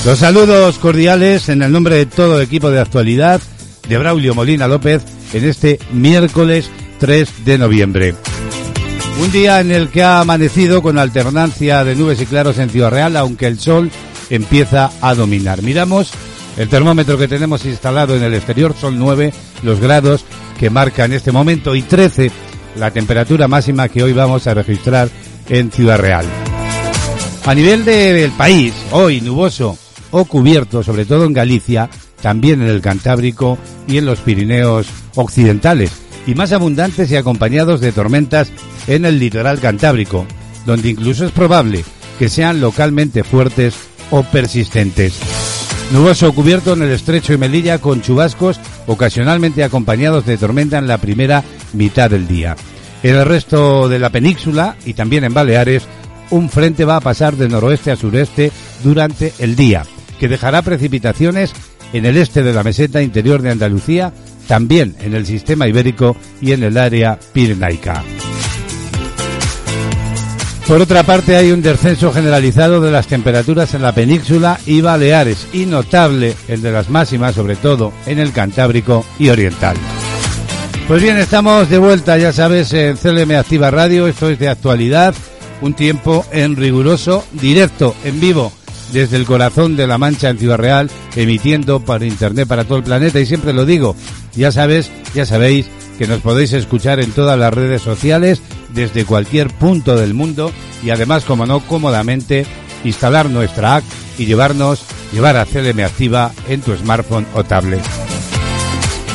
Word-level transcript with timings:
Los 0.06 0.18
saludos 0.20 0.78
cordiales 0.78 1.48
en 1.48 1.62
el 1.62 1.72
nombre 1.72 1.96
de 1.96 2.06
todo 2.06 2.38
el 2.38 2.44
equipo 2.44 2.70
de 2.70 2.80
actualidad 2.80 3.40
de 3.88 3.98
Braulio 3.98 4.36
Molina 4.36 4.68
López 4.68 5.02
en 5.32 5.44
este 5.44 5.80
miércoles 5.92 6.70
3 7.00 7.44
de 7.44 7.58
noviembre. 7.58 8.14
Un 9.20 9.30
día 9.30 9.60
en 9.60 9.70
el 9.70 9.88
que 9.88 10.02
ha 10.02 10.20
amanecido 10.20 10.82
con 10.82 10.98
alternancia 10.98 11.84
de 11.84 11.94
nubes 11.94 12.20
y 12.20 12.26
claros 12.26 12.58
en 12.58 12.68
Ciudad 12.68 12.90
Real, 12.90 13.16
aunque 13.16 13.46
el 13.46 13.58
sol 13.58 13.90
empieza 14.28 14.90
a 15.00 15.14
dominar. 15.14 15.62
Miramos 15.62 16.12
el 16.56 16.68
termómetro 16.68 17.16
que 17.16 17.28
tenemos 17.28 17.64
instalado 17.64 18.16
en 18.16 18.22
el 18.22 18.34
exterior, 18.34 18.74
son 18.78 18.98
9 18.98 19.32
los 19.62 19.80
grados 19.80 20.24
que 20.58 20.70
marca 20.70 21.04
en 21.04 21.12
este 21.12 21.32
momento 21.32 21.74
y 21.74 21.82
13 21.82 22.30
la 22.76 22.90
temperatura 22.90 23.48
máxima 23.48 23.88
que 23.88 24.02
hoy 24.02 24.12
vamos 24.12 24.46
a 24.46 24.54
registrar 24.54 25.08
en 25.48 25.70
Ciudad 25.70 25.98
Real. 25.98 26.26
A 27.46 27.54
nivel 27.54 27.84
del 27.84 28.32
país, 28.32 28.74
hoy 28.90 29.20
nuboso 29.20 29.78
o 30.10 30.24
cubierto, 30.24 30.82
sobre 30.82 31.06
todo 31.06 31.24
en 31.24 31.32
Galicia, 31.32 31.88
también 32.20 32.62
en 32.62 32.68
el 32.68 32.80
Cantábrico 32.80 33.58
y 33.86 33.98
en 33.98 34.06
los 34.06 34.20
Pirineos 34.20 34.86
occidentales, 35.14 35.90
y 36.26 36.34
más 36.34 36.52
abundantes 36.52 37.10
y 37.10 37.16
acompañados 37.16 37.80
de 37.80 37.92
tormentas 37.92 38.50
en 38.86 39.04
el 39.04 39.18
litoral 39.18 39.60
cantábrico, 39.60 40.26
donde 40.66 40.90
incluso 40.90 41.26
es 41.26 41.32
probable 41.32 41.84
que 42.18 42.28
sean 42.28 42.60
localmente 42.60 43.24
fuertes 43.24 43.74
o 44.10 44.22
persistentes. 44.22 45.18
Nuboso 45.92 46.32
cubierto 46.32 46.72
en 46.72 46.82
el 46.82 46.90
estrecho 46.90 47.32
y 47.32 47.38
Melilla 47.38 47.78
con 47.78 48.00
chubascos 48.00 48.58
ocasionalmente 48.86 49.64
acompañados 49.64 50.24
de 50.26 50.38
tormenta 50.38 50.78
en 50.78 50.86
la 50.86 50.98
primera 50.98 51.44
mitad 51.72 52.10
del 52.10 52.26
día. 52.26 52.56
En 53.02 53.16
el 53.16 53.26
resto 53.26 53.88
de 53.88 53.98
la 53.98 54.10
península 54.10 54.76
y 54.86 54.94
también 54.94 55.24
en 55.24 55.34
Baleares, 55.34 55.82
un 56.30 56.48
frente 56.48 56.84
va 56.84 56.96
a 56.96 57.00
pasar 57.00 57.36
de 57.36 57.48
noroeste 57.48 57.90
a 57.90 57.96
sureste 57.96 58.50
durante 58.82 59.32
el 59.38 59.56
día, 59.56 59.84
que 60.18 60.28
dejará 60.28 60.62
precipitaciones 60.62 61.52
en 61.92 62.06
el 62.06 62.16
este 62.16 62.42
de 62.42 62.54
la 62.54 62.62
meseta 62.62 63.02
interior 63.02 63.42
de 63.42 63.50
Andalucía, 63.50 64.12
también 64.46 64.94
en 65.00 65.14
el 65.14 65.26
sistema 65.26 65.68
ibérico 65.68 66.16
y 66.40 66.52
en 66.52 66.62
el 66.62 66.76
área 66.78 67.18
pirenaica. 67.32 68.02
Por 70.66 70.80
otra 70.80 71.02
parte, 71.02 71.36
hay 71.36 71.52
un 71.52 71.60
descenso 71.60 72.10
generalizado 72.10 72.80
de 72.80 72.90
las 72.90 73.06
temperaturas 73.06 73.74
en 73.74 73.82
la 73.82 73.94
península 73.94 74.58
y 74.64 74.80
Baleares, 74.80 75.46
y 75.52 75.66
notable 75.66 76.34
el 76.48 76.62
de 76.62 76.72
las 76.72 76.88
máximas, 76.88 77.34
sobre 77.34 77.56
todo 77.56 77.92
en 78.06 78.18
el 78.18 78.32
Cantábrico 78.32 79.04
y 79.18 79.28
Oriental. 79.28 79.76
Pues 80.88 81.02
bien, 81.02 81.18
estamos 81.18 81.68
de 81.68 81.78
vuelta, 81.78 82.16
ya 82.16 82.32
sabes, 82.32 82.72
en 82.72 82.96
CLM 82.96 83.32
Activa 83.32 83.70
Radio, 83.70 84.06
esto 84.06 84.30
es 84.30 84.38
de 84.38 84.48
actualidad, 84.48 85.14
un 85.60 85.74
tiempo 85.74 86.24
en 86.32 86.56
riguroso 86.56 87.24
directo, 87.32 87.94
en 88.04 88.20
vivo, 88.20 88.50
desde 88.92 89.16
el 89.16 89.24
corazón 89.24 89.76
de 89.76 89.86
la 89.86 89.98
Mancha 89.98 90.30
en 90.30 90.38
Ciudad 90.38 90.58
Real, 90.58 90.90
emitiendo 91.16 91.80
para 91.80 92.06
Internet 92.06 92.48
para 92.48 92.64
todo 92.64 92.78
el 92.78 92.84
planeta, 92.84 93.20
y 93.20 93.26
siempre 93.26 93.52
lo 93.52 93.64
digo, 93.64 93.96
ya 94.34 94.52
sabes, 94.52 94.90
ya 95.14 95.26
sabéis 95.26 95.66
que 95.98 96.06
nos 96.06 96.20
podéis 96.20 96.52
escuchar 96.52 97.00
en 97.00 97.12
todas 97.12 97.38
las 97.38 97.54
redes 97.54 97.82
sociales 97.82 98.42
desde 98.74 99.04
cualquier 99.04 99.48
punto 99.48 99.96
del 99.96 100.14
mundo 100.14 100.50
y 100.82 100.90
además, 100.90 101.24
como 101.24 101.46
no, 101.46 101.60
cómodamente 101.60 102.46
instalar 102.84 103.30
nuestra 103.30 103.76
app 103.76 103.84
y 104.18 104.26
llevarnos, 104.26 104.84
llevar 105.12 105.36
a 105.36 105.46
CLM 105.46 105.80
Activa 105.84 106.32
en 106.48 106.60
tu 106.60 106.76
smartphone 106.76 107.26
o 107.34 107.44
tablet. 107.44 107.82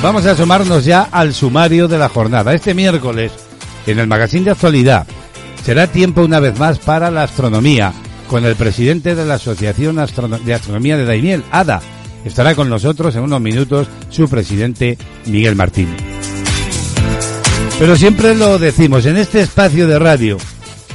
Vamos 0.01 0.25
a 0.25 0.31
asomarnos 0.31 0.85
ya 0.85 1.09
al 1.11 1.33
sumario 1.33 1.87
de 1.87 1.97
la 1.97 2.09
jornada. 2.09 2.53
Este 2.53 2.73
miércoles, 2.73 3.33
en 3.85 3.99
el 3.99 4.07
magazine 4.07 4.45
de 4.45 4.51
actualidad, 4.51 5.05
será 5.63 5.87
tiempo 5.87 6.21
una 6.21 6.39
vez 6.39 6.57
más 6.57 6.79
para 6.79 7.11
la 7.11 7.23
astronomía, 7.23 7.93
con 8.29 8.45
el 8.45 8.55
presidente 8.55 9.15
de 9.15 9.25
la 9.25 9.33
Asociación 9.33 9.95
de 10.45 10.53
Astronomía 10.53 10.97
de 10.97 11.05
Daimiel, 11.05 11.43
ADA. 11.51 11.81
Estará 12.23 12.53
con 12.53 12.69
nosotros 12.69 13.15
en 13.15 13.23
unos 13.23 13.41
minutos 13.41 13.87
su 14.09 14.29
presidente 14.29 14.97
Miguel 15.25 15.55
Martín. 15.55 15.87
Pero 17.79 17.95
siempre 17.95 18.35
lo 18.35 18.59
decimos, 18.59 19.05
en 19.05 19.17
este 19.17 19.41
espacio 19.41 19.87
de 19.87 19.97
radio 19.97 20.37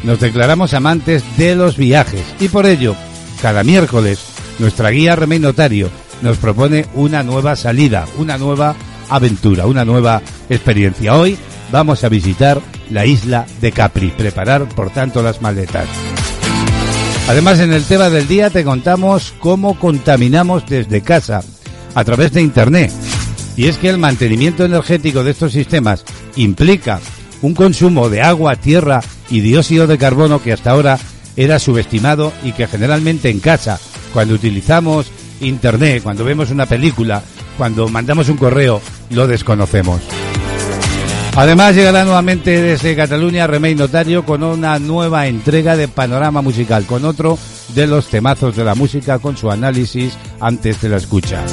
nos 0.05 0.21
declaramos 0.21 0.75
amantes 0.75 1.25
de 1.37 1.57
los 1.57 1.77
viajes 1.77 2.23
y 2.39 2.49
por 2.49 2.67
ello, 2.67 2.95
cada 3.43 3.65
miércoles, 3.65 4.21
nuestra 4.59 4.91
guía 4.91 5.17
Remey 5.17 5.41
Notario 5.41 5.91
nos 6.23 6.37
propone 6.37 6.87
una 6.95 7.23
nueva 7.23 7.57
salida, 7.57 8.07
una 8.17 8.39
nueva 8.39 8.77
aventura, 9.09 9.67
una 9.67 9.85
nueva 9.85 10.23
experiencia. 10.49 11.17
Hoy 11.17 11.37
vamos 11.73 12.05
a 12.05 12.09
visitar 12.09 12.61
la 12.91 13.07
isla 13.07 13.47
de 13.61 13.73
Capri, 13.73 14.09
preparar 14.11 14.69
por 14.69 14.91
tanto 14.91 15.23
las 15.23 15.43
maletas. 15.43 15.89
Además, 17.27 17.59
en 17.61 17.73
el 17.73 17.85
tema 17.85 18.11
del 18.11 18.29
día 18.29 18.51
te 18.51 18.65
contamos 18.65 19.33
cómo 19.41 19.79
contaminamos 19.79 20.67
desde 20.67 21.01
casa 21.01 21.43
a 21.95 22.05
través 22.05 22.33
de 22.33 22.43
Internet. 22.43 22.93
Y 23.57 23.67
es 23.67 23.79
que 23.79 23.89
el 23.89 23.99
mantenimiento 23.99 24.65
energético 24.65 25.25
de 25.25 25.31
estos 25.31 25.53
sistemas 25.53 26.05
implica 26.37 27.01
un 27.41 27.55
consumo 27.55 28.11
de 28.11 28.21
agua, 28.21 28.57
tierra 28.57 29.01
y 29.31 29.41
dióxido 29.41 29.87
de 29.87 29.97
carbono 29.97 30.43
que 30.43 30.53
hasta 30.53 30.73
ahora 30.73 30.99
era 31.37 31.59
subestimado 31.59 32.33
y 32.43 32.53
que 32.53 32.67
generalmente 32.67 33.31
en 33.31 33.41
casa, 33.41 33.81
cuando 34.13 34.35
utilizamos 34.35 35.07
Internet, 35.41 36.03
cuando 36.03 36.25
vemos 36.25 36.51
una 36.51 36.67
película, 36.67 37.23
cuando 37.57 37.89
mandamos 37.89 38.29
un 38.29 38.37
correo, 38.37 38.81
lo 39.11 39.27
desconocemos. 39.27 40.01
Además 41.37 41.75
llegará 41.75 42.05
nuevamente 42.05 42.63
desde 42.63 42.95
Cataluña 42.95 43.49
Remey 43.49 43.75
Notario 43.75 44.25
con 44.25 44.45
una 44.45 44.79
nueva 44.79 45.27
entrega 45.27 45.77
de 45.77 45.89
Panorama 45.89 46.43
Musical, 46.43 46.87
con 46.87 47.05
otro 47.05 47.37
de 47.75 47.89
los 47.89 48.07
temazos 48.07 48.55
de 48.55 48.65
la 48.65 48.77
música 48.77 49.19
con 49.19 49.37
su 49.37 49.51
análisis 49.51 50.17
antes 50.39 50.81
de 50.81 50.89
la 50.91 50.99
escucha. 50.99 51.45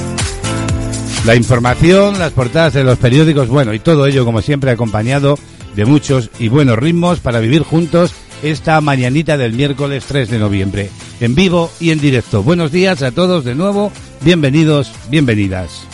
La 1.25 1.35
información, 1.35 2.19
las 2.19 2.31
portadas 2.31 2.73
de 2.73 2.83
los 2.83 2.99
periódicos, 2.99 3.47
bueno, 3.47 3.73
y 3.73 3.79
todo 3.79 4.05
ello 4.05 4.23
como 4.23 4.43
siempre 4.43 4.69
acompañado 4.69 5.39
de 5.75 5.85
muchos 5.85 6.29
y 6.37 6.47
buenos 6.47 6.77
ritmos 6.77 7.19
para 7.19 7.39
vivir 7.39 7.63
juntos 7.63 8.13
esta 8.43 8.79
mañanita 8.81 9.35
del 9.35 9.53
miércoles 9.53 10.05
3 10.07 10.29
de 10.29 10.39
noviembre, 10.39 10.89
en 11.19 11.33
vivo 11.33 11.71
y 11.79 11.89
en 11.89 11.99
directo. 11.99 12.43
Buenos 12.43 12.71
días 12.71 13.01
a 13.01 13.11
todos 13.11 13.45
de 13.45 13.55
nuevo, 13.55 13.91
bienvenidos, 14.21 14.91
bienvenidas. 15.09 15.90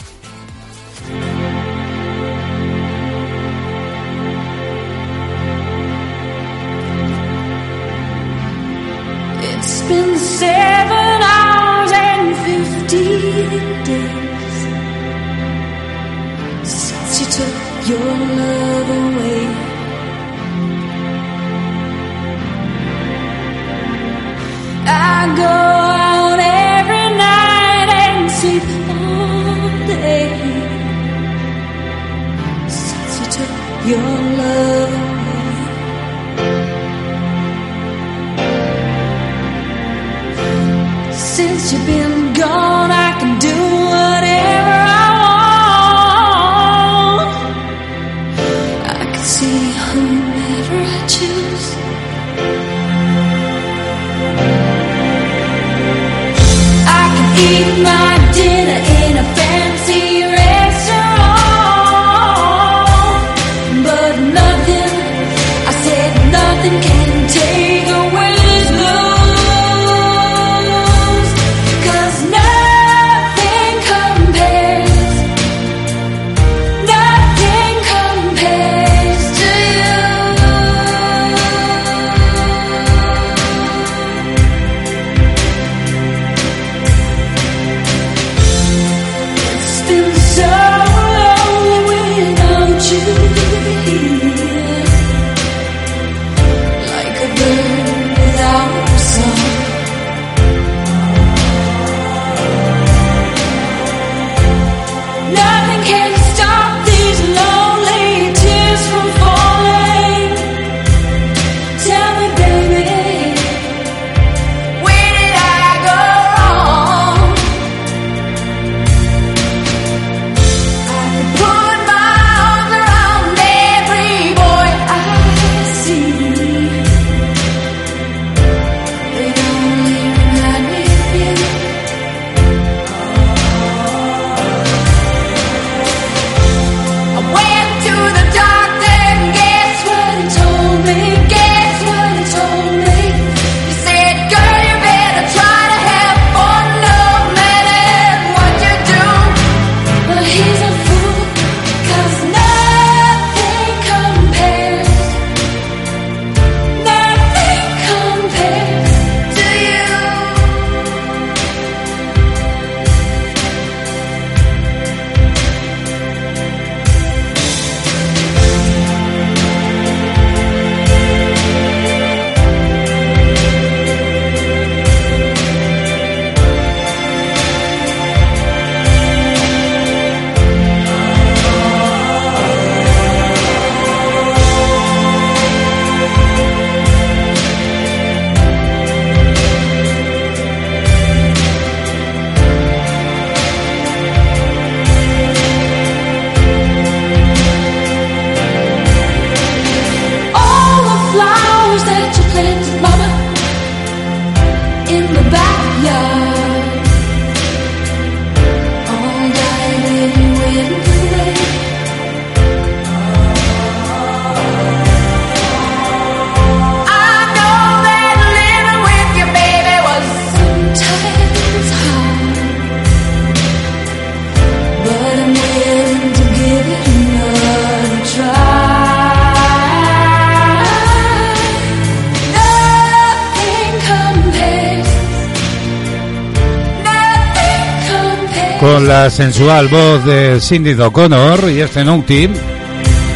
Sensual 239.09 239.67
voz 239.67 240.03
de 240.05 240.39
Cindy 240.41 240.73
O'Connor 240.73 241.49
y 241.49 241.61
este 241.61 241.83
Team, 241.83 242.33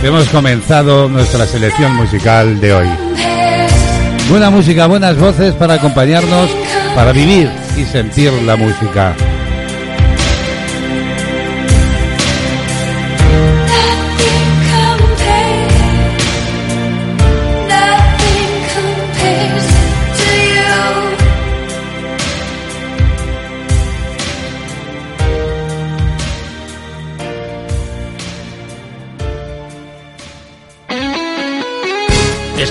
hemos 0.04 0.28
comenzado 0.30 1.10
nuestra 1.10 1.46
selección 1.46 1.96
musical 1.96 2.60
de 2.60 2.74
hoy. 2.74 2.88
Buena 4.30 4.50
música, 4.50 4.88
buenas 4.88 5.18
voces 5.18 5.54
para 5.56 5.76
acompañarnos, 5.76 6.50
para 6.96 7.12
vivir 7.12 7.50
y 7.78 7.84
sentir 7.86 8.32
la 8.46 8.56
música. 8.56 9.16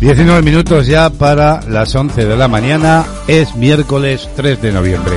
Diecinueve 0.00 0.42
minutos 0.42 0.86
ya 0.86 1.10
para 1.10 1.60
las 1.62 1.92
11 1.92 2.24
de 2.24 2.36
la 2.36 2.46
mañana. 2.46 3.04
Es 3.26 3.56
miércoles 3.56 4.28
3 4.36 4.62
de 4.62 4.72
noviembre. 4.72 5.14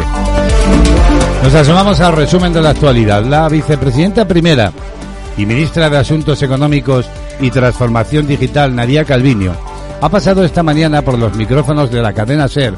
Nos 1.43 1.53
asomamos 1.53 1.99
al 1.99 2.13
resumen 2.13 2.51
de 2.51 2.63
la 2.63 2.71
actualidad. 2.71 3.23
La 3.23 3.47
vicepresidenta 3.47 4.27
primera 4.27 4.71
y 5.37 5.45
ministra 5.45 5.87
de 5.87 5.97
Asuntos 5.97 6.41
Económicos 6.41 7.05
y 7.39 7.51
Transformación 7.51 8.25
Digital, 8.25 8.75
Nadia 8.75 9.05
Calviño, 9.05 9.53
ha 10.01 10.09
pasado 10.09 10.43
esta 10.43 10.63
mañana 10.63 11.03
por 11.03 11.19
los 11.19 11.35
micrófonos 11.35 11.91
de 11.91 12.01
la 12.01 12.13
cadena 12.13 12.47
SER 12.47 12.73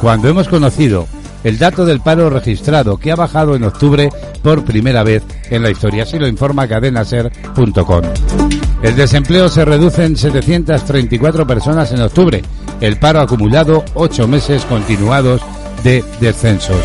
cuando 0.00 0.28
hemos 0.28 0.48
conocido 0.48 1.06
el 1.44 1.58
dato 1.58 1.84
del 1.84 2.00
paro 2.00 2.30
registrado 2.30 2.96
que 2.96 3.12
ha 3.12 3.16
bajado 3.16 3.56
en 3.56 3.64
octubre 3.64 4.08
por 4.42 4.64
primera 4.64 5.02
vez 5.02 5.22
en 5.50 5.62
la 5.62 5.70
historia. 5.70 6.02
Así 6.02 6.18
lo 6.18 6.26
informa 6.26 6.68
cadenaser.com. 6.68 8.02
El 8.82 8.96
desempleo 8.96 9.48
se 9.48 9.64
reduce 9.64 10.04
en 10.04 10.16
734 10.16 11.46
personas 11.46 11.92
en 11.92 12.02
octubre. 12.02 12.42
El 12.80 12.98
paro 12.98 13.20
acumulado 13.20 13.84
ocho 13.94 14.26
meses 14.26 14.64
continuados 14.64 15.40
de 15.84 16.04
descensos. 16.20 16.82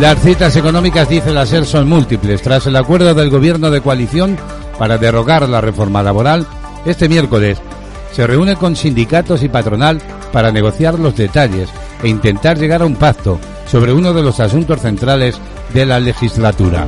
Las 0.00 0.20
citas 0.20 0.56
económicas, 0.56 1.08
dice 1.08 1.32
la 1.32 1.46
SER, 1.46 1.64
son 1.64 1.88
múltiples. 1.88 2.42
Tras 2.42 2.66
el 2.66 2.76
acuerdo 2.76 3.14
del 3.14 3.30
gobierno 3.30 3.70
de 3.70 3.80
coalición 3.80 4.36
para 4.78 4.98
derogar 4.98 5.48
la 5.48 5.60
reforma 5.60 6.02
laboral, 6.02 6.46
este 6.84 7.08
miércoles 7.08 7.58
se 8.12 8.26
reúne 8.26 8.56
con 8.56 8.76
sindicatos 8.76 9.42
y 9.42 9.48
patronal 9.48 10.00
para 10.32 10.52
negociar 10.52 10.98
los 10.98 11.16
detalles 11.16 11.68
e 12.02 12.08
intentar 12.08 12.58
llegar 12.58 12.82
a 12.82 12.86
un 12.86 12.96
pacto 12.96 13.38
sobre 13.72 13.94
uno 13.94 14.12
de 14.12 14.22
los 14.22 14.38
asuntos 14.38 14.82
centrales 14.82 15.40
de 15.72 15.86
la 15.86 15.98
legislatura. 15.98 16.84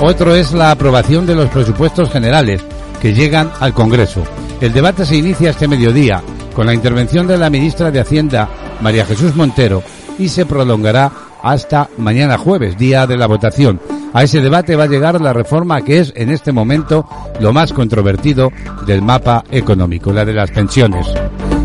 Otro 0.00 0.34
es 0.34 0.52
la 0.52 0.72
aprobación 0.72 1.24
de 1.24 1.36
los 1.36 1.48
presupuestos 1.50 2.10
generales 2.10 2.60
que 3.00 3.14
llegan 3.14 3.48
al 3.60 3.72
Congreso. 3.72 4.24
El 4.60 4.72
debate 4.72 5.06
se 5.06 5.14
inicia 5.14 5.50
este 5.50 5.68
mediodía 5.68 6.20
con 6.52 6.66
la 6.66 6.74
intervención 6.74 7.28
de 7.28 7.38
la 7.38 7.48
ministra 7.48 7.92
de 7.92 8.00
Hacienda, 8.00 8.48
María 8.80 9.06
Jesús 9.06 9.36
Montero, 9.36 9.84
y 10.18 10.28
se 10.30 10.46
prolongará 10.46 11.12
hasta 11.44 11.88
mañana 11.96 12.38
jueves, 12.38 12.76
día 12.76 13.06
de 13.06 13.16
la 13.16 13.28
votación. 13.28 13.80
A 14.12 14.24
ese 14.24 14.40
debate 14.40 14.74
va 14.74 14.84
a 14.84 14.88
llegar 14.88 15.20
la 15.20 15.32
reforma 15.32 15.82
que 15.82 16.00
es 16.00 16.12
en 16.16 16.30
este 16.30 16.50
momento 16.50 17.06
lo 17.38 17.52
más 17.52 17.72
controvertido 17.72 18.50
del 18.84 19.00
mapa 19.00 19.44
económico, 19.52 20.12
la 20.12 20.24
de 20.24 20.32
las 20.32 20.50
pensiones. 20.50 21.06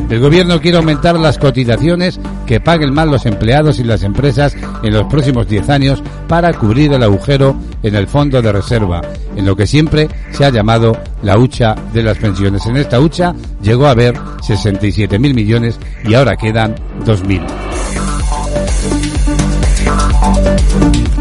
El 0.09 0.21
gobierno 0.21 0.61
quiere 0.61 0.77
aumentar 0.77 1.19
las 1.19 1.37
cotizaciones 1.37 2.19
que 2.45 2.61
paguen 2.61 2.93
más 2.93 3.07
los 3.07 3.25
empleados 3.25 3.79
y 3.79 3.83
las 3.83 4.03
empresas 4.03 4.55
en 4.81 4.93
los 4.93 5.05
próximos 5.07 5.49
10 5.49 5.69
años 5.69 6.01
para 6.27 6.53
cubrir 6.53 6.93
el 6.93 7.03
agujero 7.03 7.55
en 7.83 7.95
el 7.95 8.07
fondo 8.07 8.41
de 8.41 8.51
reserva, 8.53 9.01
en 9.35 9.45
lo 9.45 9.55
que 9.55 9.67
siempre 9.67 10.07
se 10.31 10.45
ha 10.45 10.49
llamado 10.49 10.97
la 11.23 11.37
hucha 11.37 11.75
de 11.93 12.03
las 12.03 12.17
pensiones. 12.17 12.65
En 12.65 12.77
esta 12.77 13.01
hucha 13.01 13.35
llegó 13.61 13.87
a 13.87 13.91
haber 13.91 14.15
67.000 14.15 15.19
millones 15.33 15.77
y 16.05 16.13
ahora 16.13 16.37
quedan 16.37 16.75
2.000. 17.05 17.45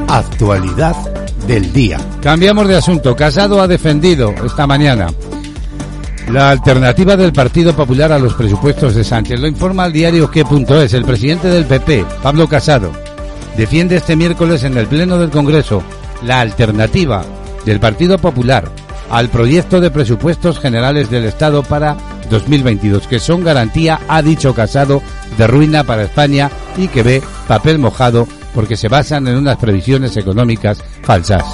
Actualidad 0.09 0.97
del 1.47 1.73
día. 1.73 1.99
Cambiamos 2.23 2.69
de 2.69 2.77
asunto. 2.77 3.17
Casado 3.17 3.61
ha 3.61 3.67
defendido 3.67 4.33
esta 4.45 4.67
mañana 4.67 5.09
la 6.31 6.51
alternativa 6.51 7.17
del 7.17 7.33
Partido 7.33 7.75
Popular 7.75 8.13
a 8.13 8.19
los 8.19 8.35
presupuestos 8.35 8.95
de 8.95 9.05
Sánchez. 9.05 9.39
Lo 9.41 9.47
informa 9.47 9.87
el 9.87 9.93
diario 9.93 10.31
qué.es. 10.31 10.93
El 10.93 11.05
presidente 11.05 11.49
del 11.49 11.67
PP, 11.67 12.05
Pablo 12.23 12.49
Casado, 12.49 12.93
defiende 13.57 13.97
este 13.97 14.17
miércoles 14.17 14.65
en 14.65 14.77
el 14.77 14.87
Pleno 14.87 15.19
del 15.19 15.31
Congreso 15.31 15.83
la 16.23 16.41
alternativa 16.41 17.25
del 17.65 17.81
Partido 17.81 18.19
Popular 18.19 18.71
al 19.11 19.29
proyecto 19.29 19.81
de 19.81 19.91
presupuestos 19.91 20.59
generales 20.59 21.11
del 21.11 21.25
Estado 21.25 21.63
para 21.63 21.97
2022, 22.29 23.07
que 23.07 23.21
son 23.21 23.45
garantía, 23.45 24.01
ha 24.09 24.21
dicho 24.21 24.53
Casado, 24.53 25.01
de 25.39 25.47
ruina 25.47 25.85
para 25.85 26.03
España 26.03 26.51
y 26.77 26.89
que 26.89 27.03
ve 27.05 27.23
papel 27.47 27.79
mojado 27.79 28.27
porque 28.55 28.77
se 28.77 28.89
basan 28.89 29.29
en 29.29 29.37
unas 29.37 29.59
previsiones 29.59 30.17
económicas 30.17 30.83
falsas. 31.03 31.45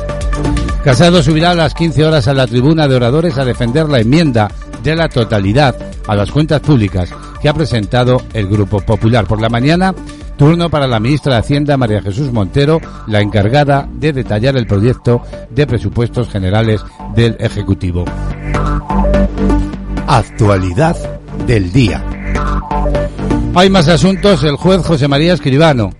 Casado 0.85 1.23
subirá 1.23 1.50
a 1.50 1.55
las 1.55 1.75
15 1.75 2.05
horas 2.05 2.26
a 2.26 2.35
la 2.35 2.47
tribuna 2.47 2.88
de 2.88 2.97
oradores 2.97 3.38
a 3.38 3.45
defender 3.45 3.88
la 3.88 4.00
enmienda 4.00 4.50
de 4.83 4.97
la 4.97 5.09
totalidad 5.09 5.77
a 6.07 6.15
las 6.15 6.31
cuentas 6.31 6.61
públicas 6.61 7.11
que 7.41 7.49
ha 7.49 7.55
presentado 7.55 8.23
el 8.33 8.49
Grupo 8.49 8.81
Popular. 8.81 9.27
Por 9.27 9.41
la 9.41 9.49
mañana, 9.49 9.95
turno 10.37 10.71
para 10.71 10.87
la 10.87 11.01
ministra 11.01 11.35
de 11.35 11.41
Hacienda, 11.41 11.77
María 11.77 12.03
Jesús 12.03 12.33
Montero, 12.33 12.81
la 13.07 13.21
encargada 13.21 13.89
de 13.93 14.12
detallar 14.12 14.57
el 14.57 14.67
proyecto 14.67 15.23
de 15.51 15.67
presupuestos 15.67 16.29
generales 16.29 16.83
del 17.15 17.37
Ejecutivo. 17.39 18.05
Actualidad 20.07 20.97
del 21.47 21.73
día. 21.73 22.05
Hay 23.55 23.69
más 23.71 23.89
asuntos. 23.89 24.43
El 24.45 24.57
juez 24.57 24.85
José 24.85 25.09
María 25.09 25.35
Escribano, 25.35 25.91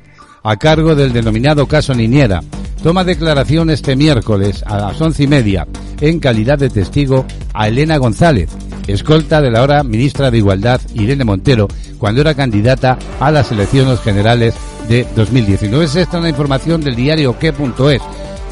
a 0.43 0.57
cargo 0.57 0.95
del 0.95 1.13
denominado 1.13 1.67
caso 1.67 1.95
Niñera, 1.95 2.41
toma 2.83 3.05
declaración 3.05 3.71
este 3.71 3.95
miércoles 3.95 4.65
a 4.67 4.79
las 4.79 5.01
once 5.01 5.23
y 5.25 5.27
media 5.27 5.67
en 6.01 6.19
calidad 6.19 6.59
de 6.59 6.71
testigo 6.71 7.25
a 7.55 7.69
Elena 7.69 7.97
González, 7.97 8.51
escolta 8.87 9.41
de 9.41 9.51
la 9.51 9.61
ahora 9.61 9.83
ministra 9.83 10.31
de 10.31 10.39
Igualdad 10.39 10.81
Irene 10.95 11.25
Montero, 11.25 11.69
cuando 11.99 12.21
era 12.21 12.35
candidata 12.35 12.99
a 13.21 13.31
las 13.31 13.53
elecciones 13.53 14.01
generales 14.01 14.55
de 14.89 15.07
2019. 15.15 15.85
Es 15.85 15.97
esta 15.97 16.19
una 16.19 16.29
información 16.29 16.81
del 16.81 16.97
diario 16.97 17.39
qué.es 17.39 18.03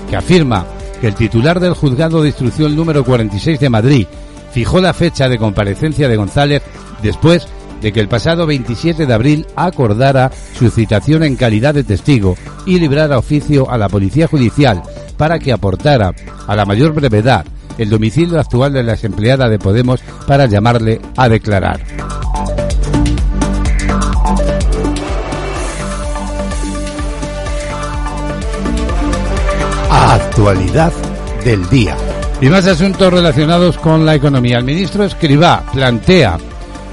que 0.08 0.16
afirma 0.16 0.66
que 1.00 1.08
el 1.08 1.14
titular 1.14 1.60
del 1.60 1.74
juzgado 1.74 2.22
de 2.22 2.28
instrucción 2.28 2.76
número 2.76 3.04
46 3.04 3.58
de 3.58 3.70
Madrid 3.70 4.06
fijó 4.52 4.80
la 4.80 4.92
fecha 4.92 5.28
de 5.28 5.38
comparecencia 5.38 6.08
de 6.08 6.16
González 6.16 6.62
después 7.02 7.46
de 7.80 7.92
que 7.92 8.00
el 8.00 8.08
pasado 8.08 8.46
27 8.46 9.06
de 9.06 9.14
abril 9.14 9.46
acordara 9.56 10.30
su 10.58 10.70
citación 10.70 11.22
en 11.22 11.36
calidad 11.36 11.74
de 11.74 11.84
testigo 11.84 12.36
y 12.66 12.78
librara 12.78 13.18
oficio 13.18 13.70
a 13.70 13.78
la 13.78 13.88
Policía 13.88 14.26
Judicial 14.26 14.82
para 15.16 15.38
que 15.38 15.52
aportara 15.52 16.14
a 16.46 16.56
la 16.56 16.66
mayor 16.66 16.92
brevedad 16.92 17.46
el 17.80 17.88
domicilio 17.88 18.38
actual 18.38 18.74
de 18.74 18.82
la 18.82 18.98
empleada 19.02 19.48
de 19.48 19.58
Podemos 19.58 20.02
para 20.26 20.44
llamarle 20.44 21.00
a 21.16 21.30
declarar. 21.30 21.80
Actualidad 29.90 30.92
del 31.42 31.66
día. 31.70 31.96
Y 32.42 32.50
más 32.50 32.66
asuntos 32.66 33.10
relacionados 33.10 33.78
con 33.78 34.04
la 34.04 34.14
economía. 34.14 34.58
El 34.58 34.64
ministro 34.64 35.04
Escribá 35.04 35.64
plantea 35.72 36.36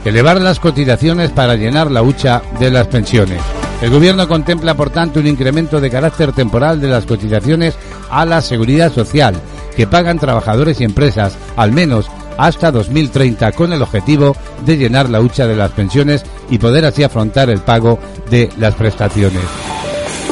elevar 0.05 0.39
las 0.39 0.61
cotizaciones 0.61 1.31
para 1.31 1.55
llenar 1.55 1.91
la 1.91 2.01
hucha 2.01 2.41
de 2.61 2.71
las 2.71 2.87
pensiones. 2.87 3.41
El 3.81 3.89
gobierno 3.89 4.25
contempla, 4.29 4.73
por 4.73 4.89
tanto, 4.89 5.19
un 5.19 5.27
incremento 5.27 5.81
de 5.81 5.91
carácter 5.91 6.31
temporal 6.31 6.79
de 6.79 6.87
las 6.87 7.05
cotizaciones 7.05 7.75
a 8.09 8.25
la 8.25 8.41
seguridad 8.41 8.93
social 8.93 9.35
que 9.77 9.85
pagan 9.85 10.17
trabajadores 10.17 10.81
y 10.81 10.83
empresas, 10.83 11.37
al 11.55 11.71
menos 11.71 12.09
hasta 12.37 12.71
2030, 12.71 13.51
con 13.51 13.71
el 13.73 13.81
objetivo 13.83 14.35
de 14.65 14.75
llenar 14.75 15.07
la 15.07 15.21
hucha 15.21 15.45
de 15.45 15.55
las 15.55 15.71
pensiones 15.71 16.25
y 16.49 16.57
poder 16.57 16.83
así 16.85 17.03
afrontar 17.03 17.51
el 17.51 17.59
pago 17.59 17.99
de 18.29 18.49
las 18.57 18.73
prestaciones. 18.73 19.43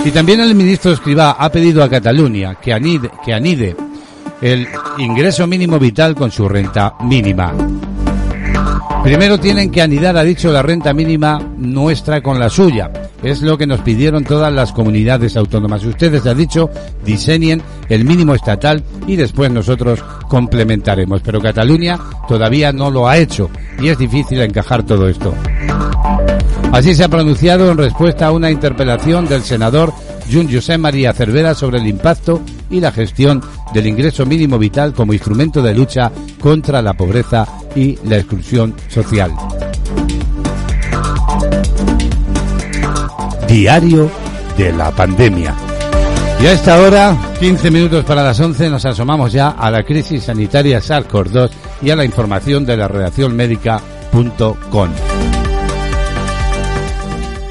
Y 0.03 0.09
también 0.09 0.39
el 0.39 0.55
ministro 0.55 0.91
Escribá 0.91 1.37
ha 1.39 1.51
pedido 1.51 1.83
a 1.83 1.89
Cataluña 1.89 2.55
que 2.55 2.73
anide, 2.73 3.11
que 3.23 3.33
anide 3.33 3.75
el 4.41 4.67
ingreso 4.97 5.45
mínimo 5.45 5.77
vital 5.77 6.15
con 6.15 6.31
su 6.31 6.49
renta 6.49 6.95
mínima. 7.01 7.53
Primero 9.05 9.39
tienen 9.39 9.69
que 9.69 9.83
anidar, 9.83 10.17
ha 10.17 10.24
dicho, 10.24 10.51
la 10.51 10.63
renta 10.63 10.91
mínima 10.91 11.39
nuestra 11.59 12.21
con 12.21 12.39
la 12.39 12.50
suya. 12.50 12.91
Es 13.21 13.43
lo 13.43 13.55
que 13.55 13.67
nos 13.67 13.81
pidieron 13.81 14.24
todas 14.24 14.51
las 14.51 14.71
comunidades 14.71 15.38
autónomas. 15.38 15.85
Ustedes, 15.85 16.25
ha 16.25 16.33
dicho, 16.33 16.71
diseñen 17.05 17.62
el 17.88 18.03
mínimo 18.03 18.33
estatal 18.33 18.83
y 19.05 19.15
después 19.15 19.51
nosotros 19.51 20.03
complementaremos. 20.27 21.21
Pero 21.21 21.39
Cataluña 21.39 22.00
todavía 22.27 22.74
no 22.74 22.89
lo 22.89 23.07
ha 23.07 23.17
hecho 23.19 23.51
y 23.79 23.89
es 23.89 23.97
difícil 24.00 24.41
encajar 24.41 24.81
todo 24.81 25.07
esto. 25.07 25.35
Así 26.71 26.95
se 26.95 27.03
ha 27.03 27.07
pronunciado 27.07 27.69
en 27.69 27.77
respuesta 27.77 28.25
a 28.25 28.31
una 28.31 28.50
interpelación 28.50 29.27
del 29.27 29.43
senador 29.43 29.93
Jun 30.31 30.51
José 30.51 30.79
María 30.79 31.13
Cervera 31.13 31.53
sobre 31.53 31.77
el 31.77 31.85
impacto 31.85 32.41
y 32.71 32.79
la 32.79 32.91
gestión 32.91 33.43
del 33.74 33.88
ingreso 33.88 34.25
mínimo 34.25 34.57
vital 34.57 34.93
como 34.93 35.13
instrumento 35.13 35.62
de 35.62 35.74
lucha 35.74 36.12
contra 36.39 36.81
la 36.81 36.93
pobreza 36.93 37.45
y 37.75 37.98
la 38.07 38.17
exclusión 38.17 38.74
social. 38.88 39.34
Diario 43.48 44.10
de 44.57 44.74
la 44.74 44.91
pandemia. 44.91 45.53
Y 46.41 46.48
a 46.48 46.51
esta 46.51 46.81
hora, 46.81 47.15
15 47.39 47.72
minutos 47.72 48.03
para 48.03 48.22
las 48.24 48.38
11, 48.39 48.69
nos 48.69 48.86
asomamos 48.86 49.31
ya 49.31 49.50
a 49.50 49.72
la 49.72 49.84
crisis 49.84 50.24
sanitaria 50.24 50.79
SARS-CoV-2 50.79 51.50
y 51.81 51.89
a 51.91 51.95
la 51.95 52.03
información 52.03 52.65
de 52.65 52.75
la 52.77 52.88
redacción 52.88 53.36
médica.com. 53.36 54.89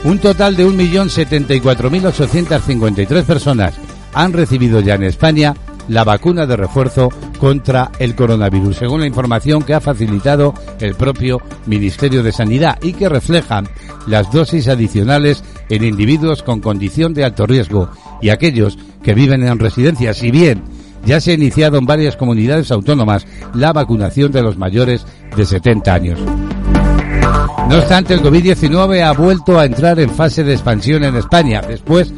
Un 0.04 0.18
total 0.18 0.54
de 0.54 0.66
1.074.853 0.66 3.24
personas 3.24 3.74
han 4.12 4.34
recibido 4.34 4.80
ya 4.80 4.96
en 4.96 5.04
España 5.04 5.54
la 5.88 6.04
vacuna 6.04 6.46
de 6.46 6.56
refuerzo 6.56 7.10
contra 7.38 7.90
el 7.98 8.14
coronavirus, 8.14 8.76
según 8.76 9.00
la 9.00 9.06
información 9.06 9.62
que 9.62 9.74
ha 9.74 9.80
facilitado 9.80 10.54
el 10.80 10.94
propio 10.94 11.40
Ministerio 11.66 12.22
de 12.22 12.32
Sanidad 12.32 12.78
y 12.82 12.92
que 12.92 13.08
reflejan 13.08 13.68
las 14.06 14.30
dosis 14.30 14.68
adicionales 14.68 15.44
en 15.68 15.84
individuos 15.84 16.42
con 16.42 16.60
condición 16.60 17.14
de 17.14 17.24
alto 17.24 17.46
riesgo 17.46 17.90
y 18.20 18.30
aquellos 18.30 18.78
que 19.02 19.14
viven 19.14 19.42
en 19.42 19.58
residencias. 19.58 20.18
Si 20.18 20.30
bien 20.30 20.62
ya 21.04 21.20
se 21.20 21.32
ha 21.32 21.34
iniciado 21.34 21.78
en 21.78 21.86
varias 21.86 22.16
comunidades 22.16 22.70
autónomas 22.70 23.26
la 23.54 23.72
vacunación 23.72 24.32
de 24.32 24.42
los 24.42 24.56
mayores 24.56 25.06
de 25.36 25.44
70 25.44 25.94
años. 25.94 26.20
No 27.68 27.78
obstante, 27.78 28.14
el 28.14 28.22
COVID-19 28.22 29.02
ha 29.02 29.12
vuelto 29.12 29.58
a 29.58 29.64
entrar 29.64 29.98
en 29.98 30.10
fase 30.10 30.44
de 30.44 30.52
expansión 30.52 31.04
en 31.04 31.16
España 31.16 31.62
después 31.66 32.10
de 32.10 32.16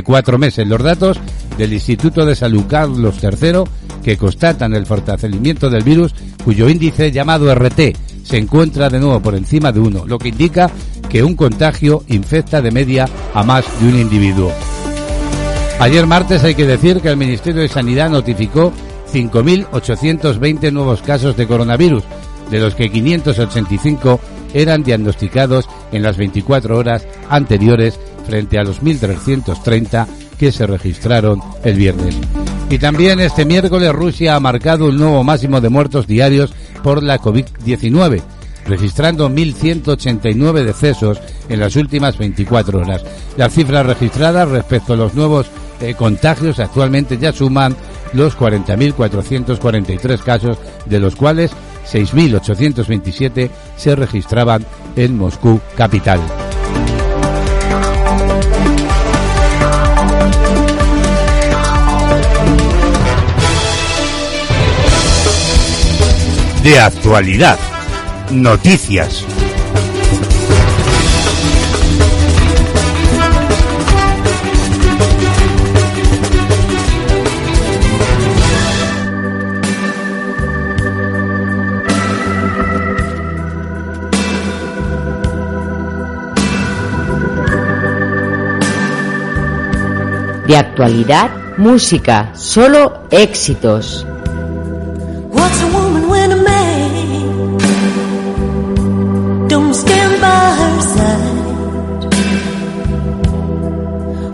cuatro 0.00 0.38
meses. 0.38 0.66
Los 0.66 0.82
datos 0.82 1.20
del 1.58 1.74
Instituto 1.74 2.24
de 2.24 2.34
Salud 2.34 2.64
Carlos 2.66 3.16
III, 3.22 3.64
que 4.02 4.16
constatan 4.16 4.72
el 4.72 4.86
fortalecimiento 4.86 5.68
del 5.68 5.82
virus, 5.82 6.14
cuyo 6.44 6.70
índice 6.70 7.12
llamado 7.12 7.54
RT 7.54 7.80
se 8.22 8.38
encuentra 8.38 8.88
de 8.88 8.98
nuevo 9.00 9.20
por 9.20 9.34
encima 9.34 9.72
de 9.72 9.80
uno, 9.80 10.06
lo 10.06 10.18
que 10.18 10.30
indica 10.30 10.70
que 11.10 11.22
un 11.22 11.36
contagio 11.36 12.04
infecta 12.08 12.62
de 12.62 12.70
media 12.70 13.06
a 13.34 13.42
más 13.42 13.66
de 13.80 13.88
un 13.88 13.98
individuo. 13.98 14.50
Ayer 15.78 16.06
martes 16.06 16.44
hay 16.44 16.54
que 16.54 16.66
decir 16.66 17.00
que 17.00 17.08
el 17.08 17.16
Ministerio 17.16 17.60
de 17.60 17.68
Sanidad 17.68 18.08
notificó 18.08 18.72
5.820 19.12 20.72
nuevos 20.72 21.02
casos 21.02 21.36
de 21.36 21.46
coronavirus, 21.46 22.04
de 22.50 22.60
los 22.60 22.74
que 22.74 22.90
585 22.90 24.20
eran 24.54 24.82
diagnosticados 24.82 25.68
en 25.92 26.02
las 26.02 26.16
24 26.16 26.78
horas 26.78 27.06
anteriores 27.28 27.98
frente 28.26 28.58
a 28.58 28.64
los 28.64 28.82
1.330 28.82 30.06
que 30.38 30.52
se 30.52 30.66
registraron 30.66 31.40
el 31.64 31.76
viernes. 31.76 32.16
Y 32.70 32.78
también 32.78 33.20
este 33.20 33.44
miércoles 33.44 33.92
Rusia 33.92 34.34
ha 34.34 34.40
marcado 34.40 34.86
un 34.86 34.96
nuevo 34.96 35.22
máximo 35.22 35.60
de 35.60 35.68
muertos 35.68 36.06
diarios 36.06 36.52
por 36.82 37.02
la 37.02 37.18
COVID-19, 37.18 38.22
registrando 38.66 39.28
1.189 39.28 40.64
decesos 40.64 41.20
en 41.48 41.60
las 41.60 41.76
últimas 41.76 42.16
24 42.16 42.80
horas. 42.80 43.04
Las 43.36 43.52
cifras 43.52 43.86
registradas 43.86 44.48
respecto 44.48 44.94
a 44.94 44.96
los 44.96 45.14
nuevos 45.14 45.46
eh, 45.80 45.94
contagios 45.94 46.60
actualmente 46.60 47.18
ya 47.18 47.32
suman 47.32 47.76
los 48.12 48.36
40.443 48.38 50.18
casos, 50.20 50.58
de 50.86 51.00
los 51.00 51.16
cuales 51.16 51.50
6.827 51.90 53.50
se 53.76 53.96
registraban 53.96 54.64
en 54.96 55.16
Moscú 55.16 55.60
capital. 55.76 56.20
De 66.62 66.78
actualidad. 66.78 67.58
Noticias. 68.30 69.26
De 90.46 90.56
actualidad, 90.56 91.30
música, 91.56 92.30
solo 92.34 93.02
éxitos. 93.10 94.06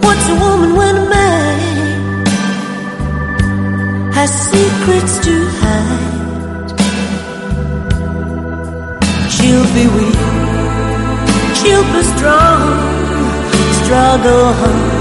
What's 0.04 0.26
a 0.28 0.36
woman 0.44 0.70
when 0.74 0.96
a 0.96 1.06
man 1.08 2.26
has 4.12 4.30
secrets 4.50 5.14
to 5.26 5.34
hide? 5.60 6.68
She'll 9.34 9.68
be 9.78 9.86
weak, 9.96 10.20
she'll 11.58 11.88
be 11.94 12.02
strong, 12.14 12.60
struggle 13.80 14.46
hard 14.60 14.98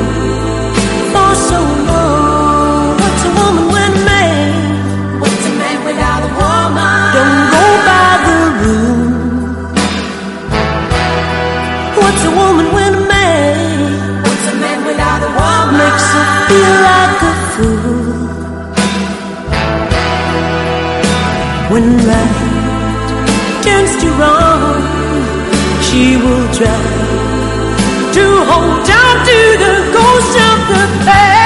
for 1.13 1.31
so 1.49 1.59
long. 1.89 2.97
What's 3.01 3.23
a 3.25 3.31
woman 3.39 3.65
when 3.73 3.91
a 3.93 4.03
man? 4.05 5.19
What's 5.21 5.45
a 5.45 5.53
man 5.61 5.77
without 5.85 6.21
a 6.21 6.31
woman? 6.39 7.13
Don't 7.17 7.43
go 7.55 7.65
by 7.89 8.11
the 8.27 8.37
rule. 8.61 8.96
Makes 15.77 16.07
her 16.13 16.27
feel 16.47 16.75
like 16.89 17.21
a 17.21 17.33
fool. 17.51 18.27
When 21.71 21.85
right 22.09 23.61
turns 23.63 23.93
to 24.01 24.07
wrong, 24.19 24.81
she 25.85 26.17
will 26.17 26.47
try 26.59 26.81
to 28.17 28.25
hold 28.49 28.89
on 29.01 29.15
to 29.29 29.39
the 29.63 29.75
ghost 29.93 30.33
of 30.49 30.57
the 30.71 31.05
past. 31.05 31.37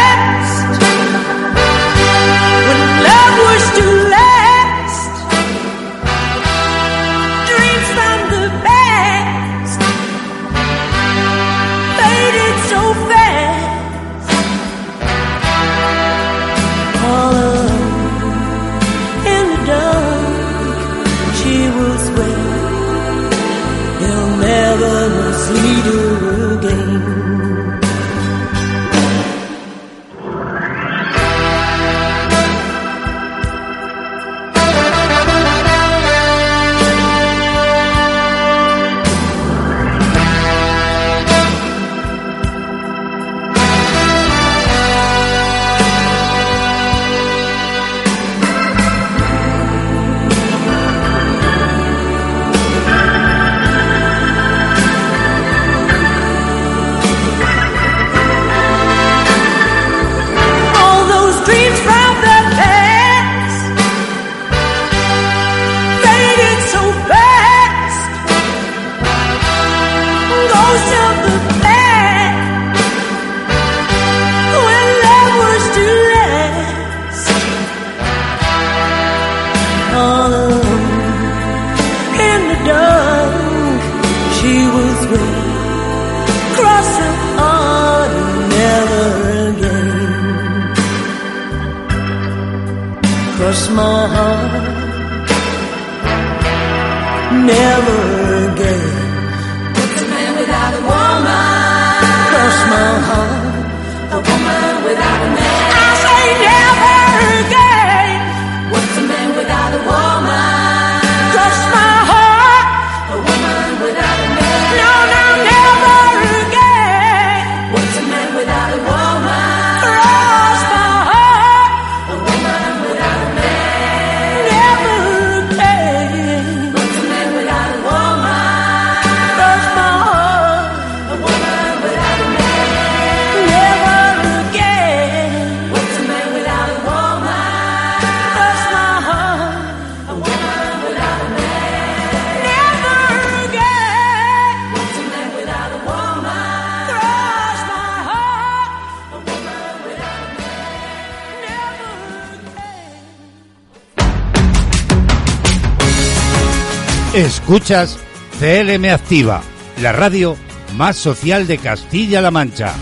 Escuchas 157.42 157.98
CLM 158.40 158.86
Activa, 158.94 159.42
la 159.82 159.92
radio 159.92 160.38
más 160.78 160.96
social 160.96 161.48
de 161.48 161.58
Castilla-La 161.58 162.32
Mancha. 162.32 162.74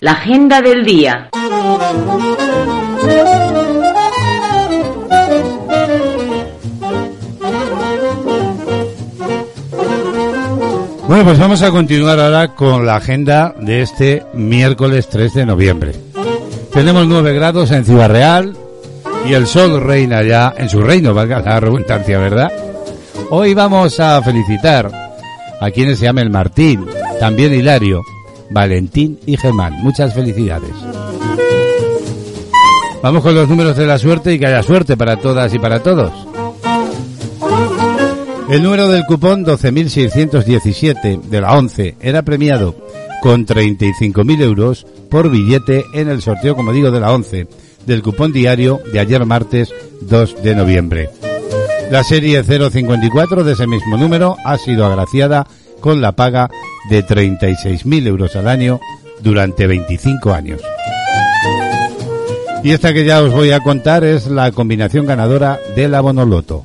La 0.00 0.12
agenda 0.12 0.60
del 0.60 0.84
día. 0.84 1.30
Bueno, 11.08 11.24
pues 11.24 11.38
vamos 11.38 11.62
a 11.62 11.70
continuar 11.70 12.20
ahora 12.20 12.54
con 12.54 12.84
la 12.84 12.96
agenda 12.96 13.54
de 13.58 13.80
este 13.80 14.26
miércoles 14.34 15.08
3 15.08 15.32
de 15.32 15.46
noviembre. 15.46 16.07
Tenemos 16.78 17.08
9 17.08 17.34
grados 17.34 17.72
en 17.72 17.84
Ciudad 17.84 18.08
Real 18.08 18.56
y 19.28 19.32
el 19.32 19.48
sol 19.48 19.80
reina 19.80 20.22
ya 20.22 20.54
en 20.56 20.68
su 20.68 20.80
reino, 20.80 21.12
valga 21.12 21.40
la 21.40 21.58
redundancia, 21.58 22.20
¿verdad? 22.20 22.52
Hoy 23.30 23.52
vamos 23.52 23.98
a 23.98 24.22
felicitar 24.22 24.88
a 25.60 25.70
quienes 25.72 25.98
se 25.98 26.04
llamen 26.04 26.30
Martín, 26.30 26.86
también 27.18 27.52
Hilario, 27.52 28.02
Valentín 28.50 29.18
y 29.26 29.36
Germán. 29.36 29.72
Muchas 29.82 30.14
felicidades. 30.14 30.70
Vamos 33.02 33.24
con 33.24 33.34
los 33.34 33.48
números 33.48 33.76
de 33.76 33.84
la 33.84 33.98
suerte 33.98 34.34
y 34.34 34.38
que 34.38 34.46
haya 34.46 34.62
suerte 34.62 34.96
para 34.96 35.16
todas 35.16 35.52
y 35.52 35.58
para 35.58 35.82
todos. 35.82 36.12
El 38.48 38.62
número 38.62 38.86
del 38.86 39.04
cupón 39.04 39.44
12.617 39.44 41.22
de 41.22 41.40
la 41.40 41.58
11 41.58 41.96
era 42.00 42.22
premiado 42.22 42.76
con 43.20 43.46
35.000 43.46 44.42
euros 44.42 44.86
por 45.10 45.30
billete 45.30 45.84
en 45.92 46.08
el 46.08 46.22
sorteo, 46.22 46.54
como 46.54 46.72
digo, 46.72 46.90
de 46.90 47.00
la 47.00 47.12
11 47.12 47.46
del 47.86 48.02
cupón 48.02 48.32
diario 48.32 48.80
de 48.92 49.00
ayer 49.00 49.24
martes 49.24 49.72
2 50.02 50.42
de 50.42 50.54
noviembre. 50.54 51.10
La 51.90 52.04
serie 52.04 52.44
054 52.44 53.44
de 53.44 53.54
ese 53.54 53.66
mismo 53.66 53.96
número 53.96 54.36
ha 54.44 54.58
sido 54.58 54.84
agraciada 54.84 55.46
con 55.80 56.02
la 56.02 56.12
paga 56.12 56.50
de 56.90 57.04
36.000 57.04 58.06
euros 58.06 58.36
al 58.36 58.48
año 58.48 58.78
durante 59.20 59.66
25 59.66 60.32
años. 60.32 60.60
Y 62.62 62.72
esta 62.72 62.92
que 62.92 63.04
ya 63.04 63.22
os 63.22 63.32
voy 63.32 63.52
a 63.52 63.60
contar 63.60 64.04
es 64.04 64.26
la 64.26 64.50
combinación 64.52 65.06
ganadora 65.06 65.58
de 65.76 65.88
la 65.88 66.00
Bonoloto. 66.00 66.64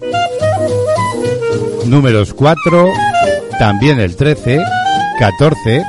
Números 1.86 2.34
4, 2.34 2.88
también 3.60 4.00
el 4.00 4.16
13, 4.16 4.60
14, 5.20 5.84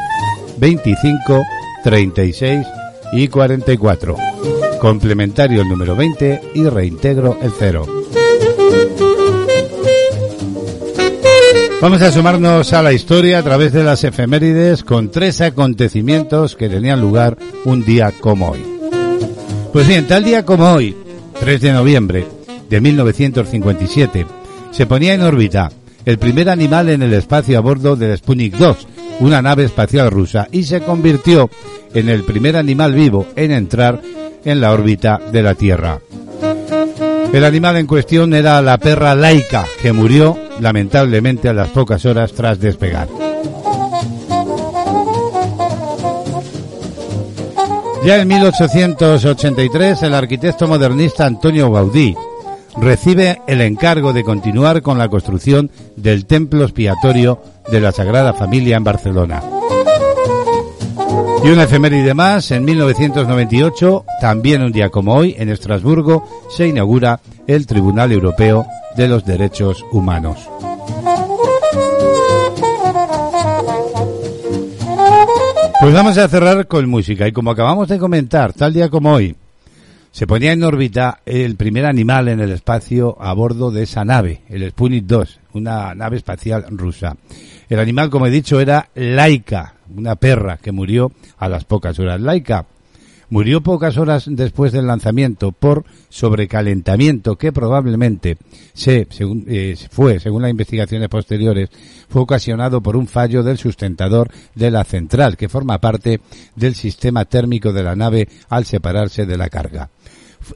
25, 0.64 1.44
36 1.82 2.66
y 3.12 3.28
44. 3.28 4.16
Complementario 4.80 5.60
el 5.60 5.68
número 5.68 5.94
20 5.94 6.40
y 6.54 6.64
reintegro 6.64 7.38
el 7.42 7.52
0. 7.58 7.86
Vamos 11.82 12.00
a 12.00 12.10
sumarnos 12.10 12.72
a 12.72 12.82
la 12.82 12.94
historia 12.94 13.40
a 13.40 13.42
través 13.42 13.74
de 13.74 13.84
las 13.84 14.04
efemérides 14.04 14.84
con 14.84 15.10
tres 15.10 15.42
acontecimientos 15.42 16.56
que 16.56 16.70
tenían 16.70 16.98
lugar 16.98 17.36
un 17.66 17.84
día 17.84 18.10
como 18.18 18.52
hoy. 18.52 18.64
Pues 19.70 19.86
bien, 19.86 20.06
tal 20.06 20.24
día 20.24 20.46
como 20.46 20.72
hoy, 20.72 20.96
3 21.40 21.60
de 21.60 21.72
noviembre 21.74 22.26
de 22.70 22.80
1957, 22.80 24.26
se 24.70 24.86
ponía 24.86 25.12
en 25.12 25.20
órbita 25.20 25.70
el 26.06 26.16
primer 26.18 26.48
animal 26.48 26.88
en 26.88 27.02
el 27.02 27.12
espacio 27.12 27.58
a 27.58 27.60
bordo 27.60 27.96
del 27.96 28.16
Sputnik 28.16 28.56
2, 28.56 28.86
una 29.20 29.42
nave 29.42 29.64
espacial 29.64 30.10
rusa, 30.10 30.48
y 30.50 30.64
se 30.64 30.80
convirtió 30.80 31.50
en 31.92 32.08
el 32.08 32.24
primer 32.24 32.56
animal 32.56 32.94
vivo 32.94 33.26
en 33.36 33.52
entrar 33.52 34.00
en 34.44 34.60
la 34.60 34.72
órbita 34.72 35.20
de 35.32 35.42
la 35.42 35.54
Tierra. 35.54 36.00
El 37.32 37.44
animal 37.44 37.76
en 37.78 37.86
cuestión 37.86 38.32
era 38.34 38.62
la 38.62 38.78
perra 38.78 39.14
laica, 39.14 39.64
que 39.82 39.92
murió 39.92 40.38
lamentablemente 40.60 41.48
a 41.48 41.52
las 41.52 41.68
pocas 41.70 42.04
horas 42.06 42.32
tras 42.32 42.60
despegar. 42.60 43.08
Ya 48.04 48.20
en 48.20 48.28
1883, 48.28 50.02
el 50.02 50.14
arquitecto 50.14 50.68
modernista 50.68 51.24
Antonio 51.24 51.72
Gaudí 51.72 52.14
recibe 52.76 53.40
el 53.46 53.62
encargo 53.62 54.12
de 54.12 54.22
continuar 54.22 54.82
con 54.82 54.98
la 54.98 55.08
construcción 55.08 55.70
del 55.96 56.26
templo 56.26 56.64
expiatorio 56.64 57.40
de 57.70 57.80
la 57.80 57.92
Sagrada 57.92 58.32
Familia 58.32 58.76
en 58.76 58.84
Barcelona. 58.84 59.42
Y 61.44 61.48
una 61.48 61.64
efeméride 61.64 62.14
más, 62.14 62.50
en 62.52 62.64
1998, 62.64 64.04
también 64.20 64.62
un 64.62 64.72
día 64.72 64.88
como 64.88 65.14
hoy, 65.14 65.34
en 65.38 65.50
Estrasburgo, 65.50 66.26
se 66.48 66.68
inaugura 66.68 67.20
el 67.46 67.66
Tribunal 67.66 68.12
Europeo 68.12 68.66
de 68.96 69.08
los 69.08 69.26
Derechos 69.26 69.84
Humanos. 69.92 70.48
Pues 75.80 75.92
vamos 75.92 76.16
a 76.16 76.28
cerrar 76.28 76.66
con 76.66 76.88
música 76.88 77.28
y 77.28 77.32
como 77.32 77.50
acabamos 77.50 77.88
de 77.88 77.98
comentar, 77.98 78.54
tal 78.54 78.72
día 78.72 78.88
como 78.88 79.12
hoy, 79.12 79.36
se 80.12 80.26
ponía 80.26 80.52
en 80.52 80.64
órbita 80.64 81.20
el 81.26 81.56
primer 81.56 81.84
animal 81.84 82.28
en 82.28 82.40
el 82.40 82.52
espacio 82.52 83.20
a 83.20 83.34
bordo 83.34 83.70
de 83.70 83.82
esa 83.82 84.02
nave, 84.02 84.40
el 84.48 84.70
Sputnik 84.70 85.04
2, 85.04 85.40
una 85.54 85.94
nave 85.94 86.16
espacial 86.16 86.66
rusa. 86.70 87.16
El 87.68 87.78
animal, 87.80 88.10
como 88.10 88.26
he 88.26 88.30
dicho, 88.30 88.60
era 88.60 88.90
Laika, 88.94 89.74
una 89.96 90.16
perra 90.16 90.58
que 90.58 90.72
murió 90.72 91.12
a 91.38 91.48
las 91.48 91.64
pocas 91.64 91.98
horas. 91.98 92.20
Laika 92.20 92.66
murió 93.30 93.62
pocas 93.62 93.96
horas 93.96 94.26
después 94.28 94.72
del 94.72 94.86
lanzamiento 94.86 95.52
por 95.52 95.84
sobrecalentamiento 96.08 97.36
que 97.36 97.52
probablemente 97.52 98.36
se, 98.74 99.08
según, 99.10 99.44
eh, 99.48 99.76
fue, 99.90 100.20
según 100.20 100.42
las 100.42 100.50
investigaciones 100.50 101.08
posteriores, 101.08 101.70
fue 102.08 102.22
ocasionado 102.22 102.80
por 102.80 102.96
un 102.96 103.06
fallo 103.06 103.42
del 103.42 103.58
sustentador 103.58 104.30
de 104.54 104.70
la 104.70 104.84
central 104.84 105.36
que 105.36 105.48
forma 105.48 105.80
parte 105.80 106.20
del 106.54 106.74
sistema 106.74 107.24
térmico 107.24 107.72
de 107.72 107.82
la 107.82 107.96
nave 107.96 108.28
al 108.48 108.66
separarse 108.66 109.26
de 109.26 109.38
la 109.38 109.48
carga. 109.48 109.90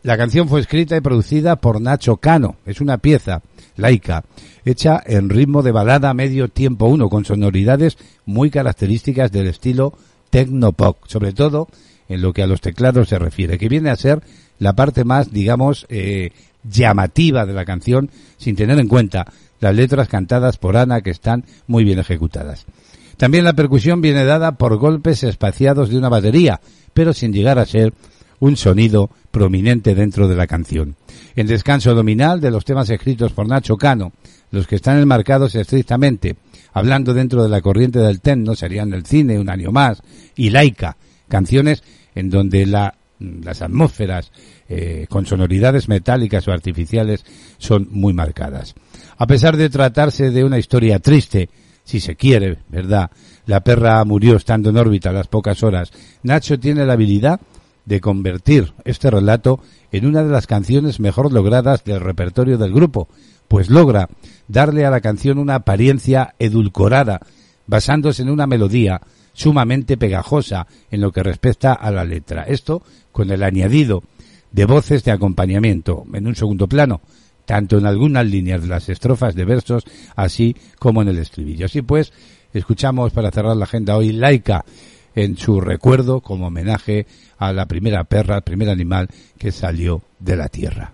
La 0.02 0.16
canción 0.16 0.48
fue 0.48 0.60
escrita 0.60 0.96
y 0.96 1.00
producida 1.00 1.56
por 1.56 1.80
Nacho 1.80 2.18
Cano. 2.18 2.56
Es 2.66 2.80
una 2.80 2.98
pieza 2.98 3.42
laica, 3.78 4.24
hecha 4.64 5.02
en 5.06 5.30
ritmo 5.30 5.62
de 5.62 5.72
balada 5.72 6.12
medio 6.12 6.48
tiempo 6.48 6.86
uno, 6.86 7.08
con 7.08 7.24
sonoridades 7.24 7.96
muy 8.26 8.50
características 8.50 9.32
del 9.32 9.46
estilo 9.46 9.94
tecnopop, 10.30 10.98
sobre 11.06 11.32
todo 11.32 11.68
en 12.08 12.20
lo 12.20 12.32
que 12.32 12.42
a 12.42 12.46
los 12.46 12.60
teclados 12.60 13.08
se 13.08 13.18
refiere, 13.18 13.58
que 13.58 13.68
viene 13.68 13.90
a 13.90 13.96
ser 13.96 14.22
la 14.58 14.74
parte 14.74 15.04
más, 15.04 15.32
digamos, 15.32 15.86
eh, 15.88 16.30
llamativa 16.64 17.46
de 17.46 17.54
la 17.54 17.64
canción, 17.64 18.10
sin 18.36 18.56
tener 18.56 18.78
en 18.78 18.88
cuenta 18.88 19.26
las 19.60 19.74
letras 19.74 20.08
cantadas 20.08 20.56
por 20.58 20.76
Ana, 20.76 21.00
que 21.00 21.10
están 21.10 21.44
muy 21.66 21.84
bien 21.84 21.98
ejecutadas. 21.98 22.66
También 23.16 23.44
la 23.44 23.54
percusión 23.54 24.00
viene 24.00 24.24
dada 24.24 24.52
por 24.52 24.76
golpes 24.76 25.24
espaciados 25.24 25.90
de 25.90 25.98
una 25.98 26.08
batería, 26.08 26.60
pero 26.94 27.12
sin 27.12 27.32
llegar 27.32 27.58
a 27.58 27.66
ser 27.66 27.92
un 28.40 28.56
sonido 28.56 29.10
prominente 29.30 29.94
dentro 29.94 30.28
de 30.28 30.36
la 30.36 30.46
canción. 30.46 30.96
El 31.34 31.46
descanso 31.46 31.94
nominal 31.94 32.40
de 32.40 32.50
los 32.50 32.64
temas 32.64 32.90
escritos 32.90 33.32
por 33.32 33.46
Nacho 33.46 33.76
Cano 33.76 34.12
los 34.50 34.66
que 34.66 34.76
están 34.76 34.98
enmarcados 34.98 35.54
estrictamente, 35.54 36.36
hablando 36.72 37.14
dentro 37.14 37.42
de 37.42 37.48
la 37.48 37.60
corriente 37.60 37.98
del 37.98 38.20
techno, 38.20 38.54
serían 38.54 38.92
el 38.92 39.04
cine, 39.04 39.38
un 39.38 39.50
año 39.50 39.70
más, 39.70 40.02
y 40.36 40.50
Laika, 40.50 40.96
canciones 41.28 41.82
en 42.14 42.30
donde 42.30 42.66
la, 42.66 42.94
las 43.18 43.62
atmósferas 43.62 44.32
eh, 44.68 45.06
con 45.08 45.26
sonoridades 45.26 45.88
metálicas 45.88 46.46
o 46.48 46.52
artificiales 46.52 47.24
son 47.58 47.88
muy 47.90 48.12
marcadas. 48.12 48.74
A 49.18 49.26
pesar 49.26 49.56
de 49.56 49.70
tratarse 49.70 50.30
de 50.30 50.44
una 50.44 50.58
historia 50.58 50.98
triste, 50.98 51.50
si 51.84 52.00
se 52.00 52.16
quiere, 52.16 52.58
¿verdad? 52.68 53.10
La 53.46 53.60
perra 53.60 54.04
murió 54.04 54.36
estando 54.36 54.70
en 54.70 54.76
órbita 54.76 55.10
a 55.10 55.14
las 55.14 55.26
pocas 55.26 55.62
horas. 55.62 55.90
Nacho 56.22 56.58
tiene 56.58 56.84
la 56.84 56.92
habilidad 56.92 57.40
de 57.88 58.02
convertir 58.02 58.74
este 58.84 59.10
relato 59.10 59.60
en 59.90 60.04
una 60.04 60.22
de 60.22 60.30
las 60.30 60.46
canciones 60.46 61.00
mejor 61.00 61.32
logradas 61.32 61.84
del 61.84 62.00
repertorio 62.00 62.58
del 62.58 62.74
grupo, 62.74 63.08
pues 63.48 63.70
logra 63.70 64.10
darle 64.46 64.84
a 64.84 64.90
la 64.90 65.00
canción 65.00 65.38
una 65.38 65.54
apariencia 65.54 66.34
edulcorada, 66.38 67.20
basándose 67.66 68.22
en 68.22 68.28
una 68.28 68.46
melodía 68.46 69.00
sumamente 69.32 69.96
pegajosa 69.96 70.66
en 70.90 71.00
lo 71.00 71.12
que 71.12 71.22
respecta 71.22 71.72
a 71.72 71.90
la 71.90 72.04
letra. 72.04 72.42
Esto 72.42 72.82
con 73.10 73.30
el 73.30 73.42
añadido 73.42 74.02
de 74.52 74.66
voces 74.66 75.02
de 75.04 75.12
acompañamiento 75.12 76.04
en 76.12 76.26
un 76.26 76.36
segundo 76.36 76.68
plano, 76.68 77.00
tanto 77.46 77.78
en 77.78 77.86
algunas 77.86 78.26
líneas 78.26 78.60
de 78.60 78.68
las 78.68 78.90
estrofas 78.90 79.34
de 79.34 79.46
versos, 79.46 79.84
así 80.14 80.54
como 80.78 81.00
en 81.00 81.08
el 81.08 81.18
estribillo. 81.18 81.64
Así 81.64 81.80
pues, 81.80 82.12
escuchamos 82.52 83.12
para 83.12 83.30
cerrar 83.30 83.56
la 83.56 83.64
agenda 83.64 83.96
hoy 83.96 84.12
Laica 84.12 84.66
en 85.18 85.36
su 85.36 85.60
recuerdo 85.60 86.20
como 86.20 86.46
homenaje 86.46 87.06
a 87.38 87.52
la 87.52 87.66
primera 87.66 88.04
perra, 88.04 88.36
el 88.36 88.42
primer 88.42 88.68
animal 88.68 89.08
que 89.36 89.50
salió 89.50 90.00
de 90.20 90.36
la 90.36 90.48
tierra. 90.48 90.92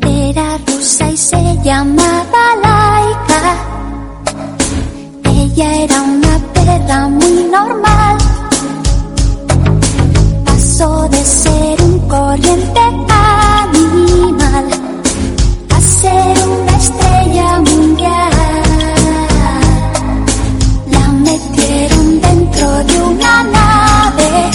Era 0.00 0.58
rusa 0.66 1.10
y 1.12 1.16
se 1.16 1.58
llamaba 1.62 2.42
Laika. 2.64 3.56
Ella 5.24 5.84
era 5.84 6.02
una 6.02 6.38
perra 6.52 7.08
muy 7.08 7.44
normal. 7.44 8.18
Pasó 10.44 11.08
de 11.08 11.24
ser 11.24 11.87
corriente 12.08 12.80
animal 12.80 14.66
a 15.68 15.80
ser 15.80 16.48
una 16.48 16.76
estrella 16.76 17.60
mundial. 17.60 18.30
La 20.90 21.08
metieron 21.08 22.20
dentro 22.20 22.84
de 22.84 23.02
una 23.02 23.42
nave 23.44 24.50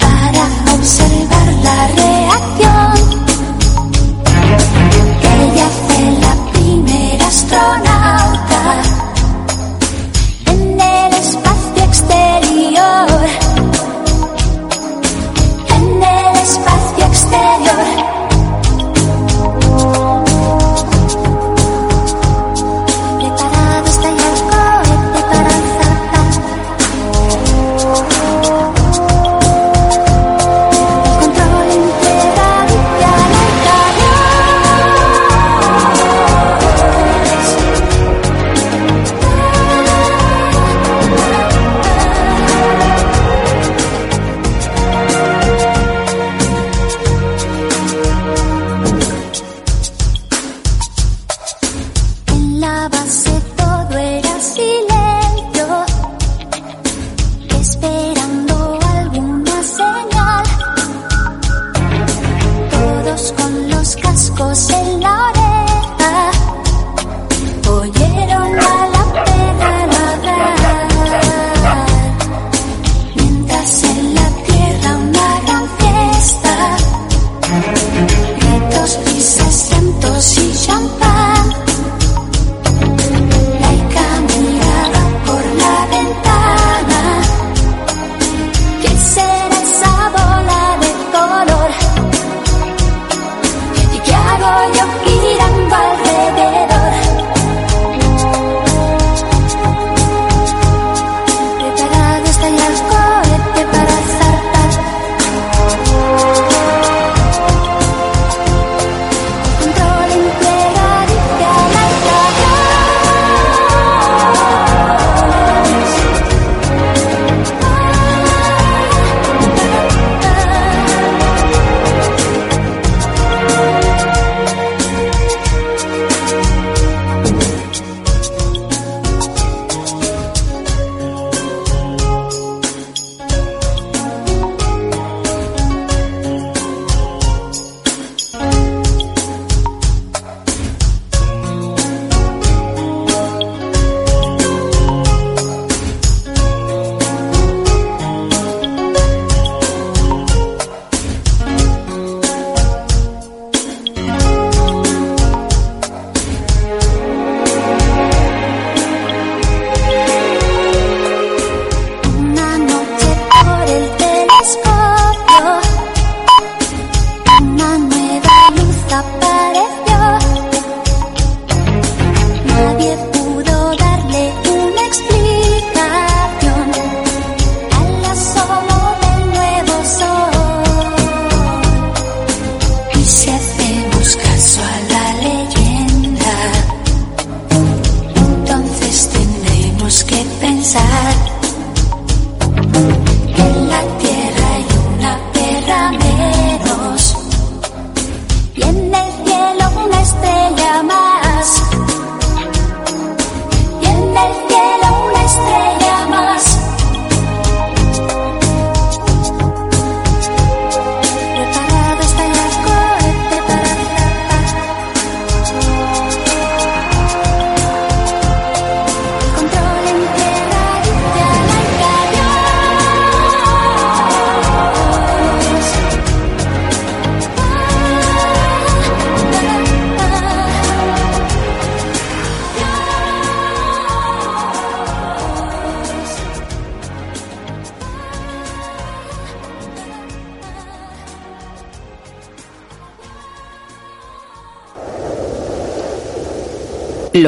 para 0.00 0.74
observar 0.74 1.46
la 1.62 1.86
reacción. 1.86 2.03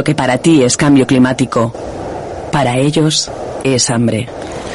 Que 0.06 0.14
para 0.14 0.38
ti 0.38 0.62
es 0.62 0.76
cambio 0.76 1.04
climático, 1.04 1.74
para 2.52 2.78
ellos 2.78 3.28
es 3.64 3.90
hambre. 3.90 4.28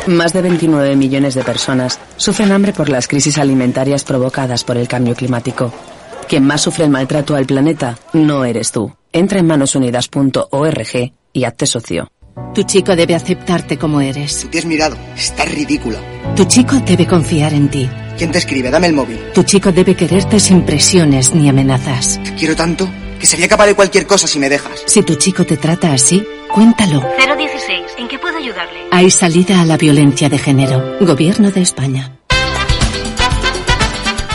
Más 0.07 0.33
de 0.33 0.41
29 0.41 0.97
millones 0.97 1.35
de 1.35 1.43
personas 1.43 2.01
sufren 2.17 2.51
hambre 2.51 2.73
por 2.73 2.89
las 2.89 3.07
crisis 3.07 3.37
alimentarias 3.37 4.03
provocadas 4.03 4.65
por 4.65 4.75
el 4.75 4.89
cambio 4.89 5.15
climático. 5.15 5.71
Quien 6.27 6.45
más 6.45 6.59
sufre 6.59 6.83
el 6.83 6.89
maltrato 6.89 7.35
al 7.35 7.45
planeta 7.45 7.97
no 8.11 8.43
eres 8.43 8.73
tú. 8.73 8.91
Entra 9.13 9.39
en 9.39 9.47
manosunidas.org 9.47 11.11
y 11.31 11.43
hazte 11.45 11.65
socio. 11.65 12.11
Tu 12.53 12.63
chico 12.63 12.93
debe 12.97 13.15
aceptarte 13.15 13.77
como 13.77 14.01
eres. 14.01 14.49
Te 14.51 14.59
has 14.59 14.65
mirado. 14.65 14.97
Estás 15.15 15.49
ridícula. 15.49 15.99
Tu 16.35 16.43
chico 16.43 16.75
debe 16.85 17.07
confiar 17.07 17.53
en 17.53 17.69
ti. 17.69 17.89
¿Quién 18.17 18.33
te 18.33 18.39
escribe? 18.39 18.69
Dame 18.69 18.87
el 18.87 18.93
móvil. 18.93 19.17
Tu 19.33 19.43
chico 19.43 19.71
debe 19.71 19.95
quererte 19.95 20.41
sin 20.41 20.63
presiones 20.63 21.33
ni 21.33 21.47
amenazas. 21.47 22.19
Te 22.21 22.35
quiero 22.35 22.53
tanto 22.53 22.89
que 23.21 23.27
sería 23.27 23.47
capaz 23.47 23.67
de 23.67 23.75
cualquier 23.75 24.07
cosa 24.07 24.25
si 24.25 24.39
me 24.39 24.49
dejas. 24.49 24.83
Si 24.87 25.03
tu 25.03 25.13
chico 25.15 25.45
te 25.45 25.55
trata 25.55 25.93
así, 25.93 26.25
cuéntalo. 26.51 27.01
016. 27.37 27.83
¿En 27.99 28.07
qué 28.07 28.17
puedo 28.17 28.35
ayudarle? 28.35 28.87
Hay 28.91 29.11
salida 29.11 29.61
a 29.61 29.65
la 29.65 29.77
violencia 29.77 30.27
de 30.27 30.39
género. 30.39 30.97
Gobierno 30.99 31.51
de 31.51 31.61
España. 31.61 32.17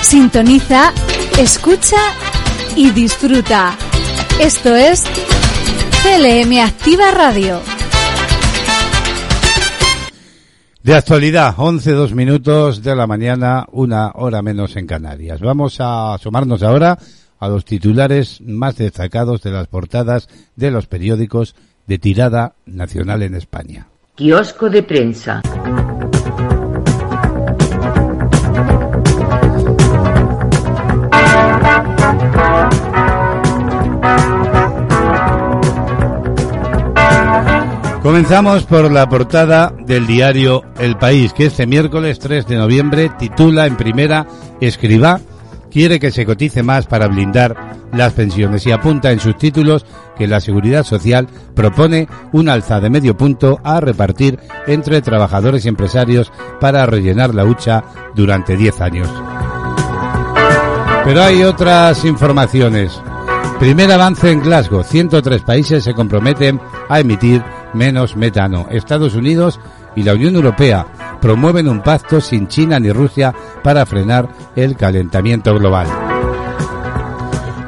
Sintoniza, 0.03 0.92
escucha 1.37 1.96
y 2.77 2.90
disfruta. 2.90 3.77
Esto 4.40 4.77
es 4.77 5.03
CLM 6.05 6.61
Activa 6.61 7.11
Radio. 7.11 7.61
De 10.85 10.94
actualidad, 10.94 11.55
11, 11.57 11.90
dos 11.90 12.14
minutos 12.14 12.85
de 12.85 12.94
la 12.94 13.09
mañana, 13.09 13.66
una 13.72 14.12
hora 14.14 14.42
menos 14.42 14.77
en 14.77 14.87
Canarias. 14.87 15.40
Vamos 15.40 15.81
a 15.81 16.14
asomarnos 16.14 16.62
ahora 16.62 16.96
a 17.38 17.49
los 17.49 17.64
titulares 17.64 18.40
más 18.40 18.77
destacados 18.77 19.42
de 19.42 19.51
las 19.51 19.66
portadas 19.68 20.29
de 20.57 20.70
los 20.70 20.87
periódicos 20.87 21.55
de 21.87 21.99
tirada 21.99 22.55
nacional 22.66 23.22
en 23.22 23.35
España. 23.35 23.87
Kiosco 24.14 24.70
de 24.70 24.83
prensa. 24.83 25.42
Comenzamos 38.03 38.62
por 38.62 38.90
la 38.92 39.09
portada 39.09 39.75
del 39.85 40.07
diario 40.07 40.62
El 40.79 40.96
País, 40.96 41.33
que 41.33 41.46
este 41.46 41.66
miércoles 41.66 42.20
3 42.20 42.46
de 42.46 42.55
noviembre 42.55 43.11
titula 43.18 43.66
en 43.66 43.77
primera 43.77 44.29
Escribá 44.61 45.20
quiere 45.76 46.00
que 46.00 46.10
se 46.10 46.24
cotice 46.24 46.62
más 46.62 46.86
para 46.86 47.06
blindar 47.06 47.54
las 47.92 48.14
pensiones 48.14 48.66
y 48.66 48.72
apunta 48.72 49.12
en 49.12 49.20
sus 49.20 49.36
títulos 49.36 49.84
que 50.16 50.26
la 50.26 50.40
Seguridad 50.40 50.84
Social 50.84 51.28
propone 51.54 52.08
un 52.32 52.48
alza 52.48 52.80
de 52.80 52.88
medio 52.88 53.14
punto 53.14 53.60
a 53.62 53.78
repartir 53.78 54.38
entre 54.66 55.02
trabajadores 55.02 55.66
y 55.66 55.68
empresarios 55.68 56.32
para 56.62 56.86
rellenar 56.86 57.34
la 57.34 57.44
hucha 57.44 57.84
durante 58.14 58.56
10 58.56 58.80
años. 58.80 59.08
Pero 61.04 61.22
hay 61.22 61.42
otras 61.42 62.06
informaciones. 62.06 62.98
Primer 63.60 63.92
avance 63.92 64.30
en 64.30 64.40
Glasgow. 64.40 64.82
103 64.82 65.42
países 65.42 65.84
se 65.84 65.92
comprometen 65.92 66.58
a 66.88 67.00
emitir 67.00 67.44
menos 67.74 68.16
metano. 68.16 68.66
Estados 68.70 69.14
Unidos 69.14 69.60
y 69.96 70.02
la 70.02 70.14
Unión 70.14 70.37
Europea 70.37 70.87
promueven 71.20 71.68
un 71.68 71.80
pacto 71.82 72.20
sin 72.20 72.46
China 72.46 72.78
ni 72.78 72.92
Rusia 72.92 73.35
para 73.64 73.85
frenar 73.87 74.28
el 74.54 74.76
calentamiento 74.76 75.54
global. 75.54 75.87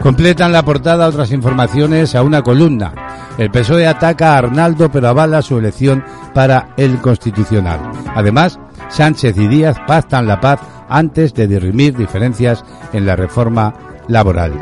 Completan 0.01 0.53
la 0.53 0.65
portada 0.65 1.09
otras 1.09 1.33
informaciones 1.33 2.15
a 2.15 2.23
una 2.23 2.43
columna. 2.43 2.93
El 3.37 3.51
PSOE 3.51 3.87
ataca 3.87 4.35
a 4.35 4.39
Arnaldo 4.39 4.91
pero 4.91 5.09
avala 5.09 5.43
su 5.43 5.59
elección 5.59 6.05
para 6.35 6.69
el 6.77 6.99
Constitucional. 6.99 7.81
Además, 8.15 8.61
Sánchez 8.89 9.37
y 9.39 9.49
Díaz 9.49 9.77
pactan 9.87 10.27
la 10.27 10.41
paz 10.41 10.61
antes 10.89 11.35
de 11.35 11.47
dirimir 11.47 11.97
diferencias 11.97 12.65
en 12.93 13.07
la 13.07 13.17
reforma 13.17 13.75
laboral. 14.07 14.53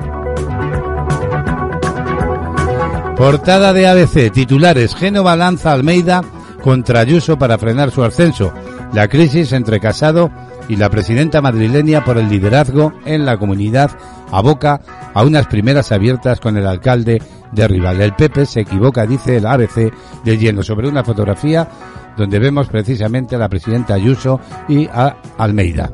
Portada 3.16 3.72
de 3.72 3.88
ABC, 3.88 4.31
titulares, 4.31 4.94
Génova 4.94 5.37
lanza 5.37 5.72
Almeida 5.72 6.22
contra 6.66 6.98
Ayuso 6.98 7.38
para 7.38 7.59
frenar 7.59 7.92
su 7.92 8.02
ascenso. 8.02 8.52
La 8.92 9.07
crisis 9.07 9.52
entre 9.52 9.79
Casado 9.79 10.33
y 10.68 10.74
la 10.74 10.90
presidenta 10.90 11.40
madrileña 11.40 12.05
por 12.05 12.18
el 12.18 12.29
liderazgo 12.29 12.92
en 13.05 13.24
la 13.24 13.37
comunidad 13.37 13.92
aboca 14.33 14.81
a 15.14 15.22
unas 15.22 15.46
primeras 15.46 15.92
abiertas 15.92 16.40
con 16.40 16.57
el 16.57 16.66
alcalde 16.66 17.22
de 17.52 17.68
Rival. 17.68 18.00
El 18.00 18.14
PP 18.14 18.46
se 18.46 18.62
equivoca, 18.62 19.07
dice 19.07 19.37
el 19.37 19.46
ABC, 19.46 19.92
de 20.24 20.38
lleno 20.38 20.64
sobre 20.64 20.88
una 20.88 21.05
fotografía 21.05 21.68
donde 22.16 22.40
vemos 22.40 22.66
precisamente 22.66 23.37
a 23.37 23.38
la 23.38 23.48
presidenta 23.48 23.94
Ayuso 23.94 24.40
y 24.68 24.88
a 24.88 25.18
Almeida. 25.38 25.92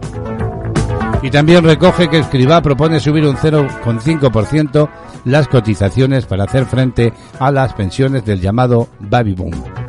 Y 1.20 1.30
también 1.30 1.64
recoge 1.64 2.08
que 2.08 2.20
Escribá 2.20 2.62
propone 2.62 2.98
subir 2.98 3.26
un 3.26 3.36
0,5% 3.36 4.88
las 5.26 5.48
cotizaciones 5.48 6.24
para 6.24 6.44
hacer 6.44 6.64
frente 6.64 7.12
a 7.38 7.50
las 7.50 7.74
pensiones 7.74 8.24
del 8.24 8.40
llamado 8.40 8.88
baby 9.00 9.34
boom. 9.34 9.81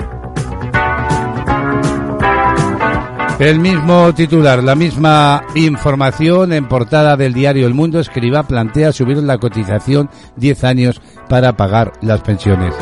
El 3.39 3.59
mismo 3.59 4.13
titular, 4.13 4.63
la 4.63 4.75
misma 4.75 5.43
información 5.55 6.53
en 6.53 6.67
portada 6.67 7.17
del 7.17 7.33
diario 7.33 7.65
El 7.65 7.73
Mundo, 7.73 7.99
Escribá 7.99 8.43
plantea 8.43 8.91
subir 8.91 9.17
la 9.17 9.39
cotización 9.39 10.09
10 10.37 10.63
años 10.63 11.01
para 11.27 11.57
pagar 11.57 11.93
las 12.01 12.21
pensiones. 12.21 12.73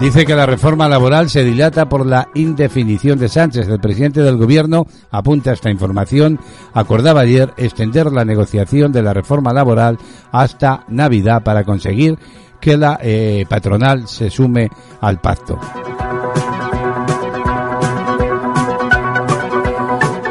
Dice 0.00 0.24
que 0.24 0.34
la 0.34 0.46
reforma 0.46 0.88
laboral 0.88 1.30
se 1.30 1.44
dilata 1.44 1.88
por 1.88 2.06
la 2.06 2.28
indefinición 2.34 3.18
de 3.18 3.28
Sánchez. 3.28 3.68
El 3.68 3.80
presidente 3.80 4.22
del 4.22 4.36
gobierno 4.36 4.86
apunta 5.10 5.52
esta 5.52 5.70
información. 5.70 6.38
Acordaba 6.72 7.20
ayer 7.20 7.52
extender 7.56 8.12
la 8.12 8.24
negociación 8.24 8.92
de 8.92 9.02
la 9.02 9.14
reforma 9.14 9.52
laboral 9.52 9.98
hasta 10.32 10.84
Navidad 10.88 11.42
para 11.42 11.64
conseguir 11.64 12.18
que 12.60 12.76
la 12.76 12.98
eh, 13.02 13.46
patronal 13.48 14.08
se 14.08 14.30
sume 14.30 14.68
al 15.00 15.20
pacto. 15.20 15.58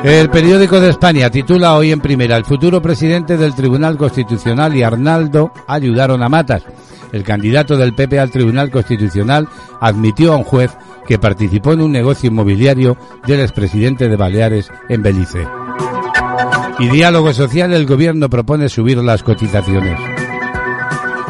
El 0.04 0.30
periódico 0.30 0.82
de 0.82 0.90
España 0.90 1.30
titula 1.30 1.76
hoy 1.76 1.94
en 1.94 2.02
primera 2.02 2.36
El 2.36 2.44
futuro 2.44 2.82
presidente 2.82 3.38
del 3.38 3.56
Tribunal 3.56 3.98
Constitucional 3.98 4.76
y 4.76 4.84
Arnaldo 4.84 5.54
ayudaron 5.66 6.22
a 6.22 6.28
Matas. 6.28 6.64
El 7.14 7.24
candidato 7.24 7.78
del 7.78 7.96
PP 7.96 8.20
al 8.20 8.30
Tribunal 8.30 8.70
Constitucional 8.70 9.48
admitió 9.80 10.34
a 10.34 10.36
un 10.36 10.44
juez 10.44 10.76
que 11.08 11.20
participó 11.20 11.72
en 11.72 11.80
un 11.80 11.94
negocio 11.94 12.30
inmobiliario 12.30 12.98
del 13.26 13.40
expresidente 13.40 14.10
de 14.10 14.18
Baleares 14.18 14.70
en 14.90 15.02
Belice. 15.02 15.48
Y 16.80 16.90
diálogo 16.90 17.32
social, 17.32 17.72
el 17.72 17.86
gobierno 17.86 18.30
propone 18.30 18.68
subir 18.68 18.98
las 18.98 19.24
cotizaciones. 19.24 19.98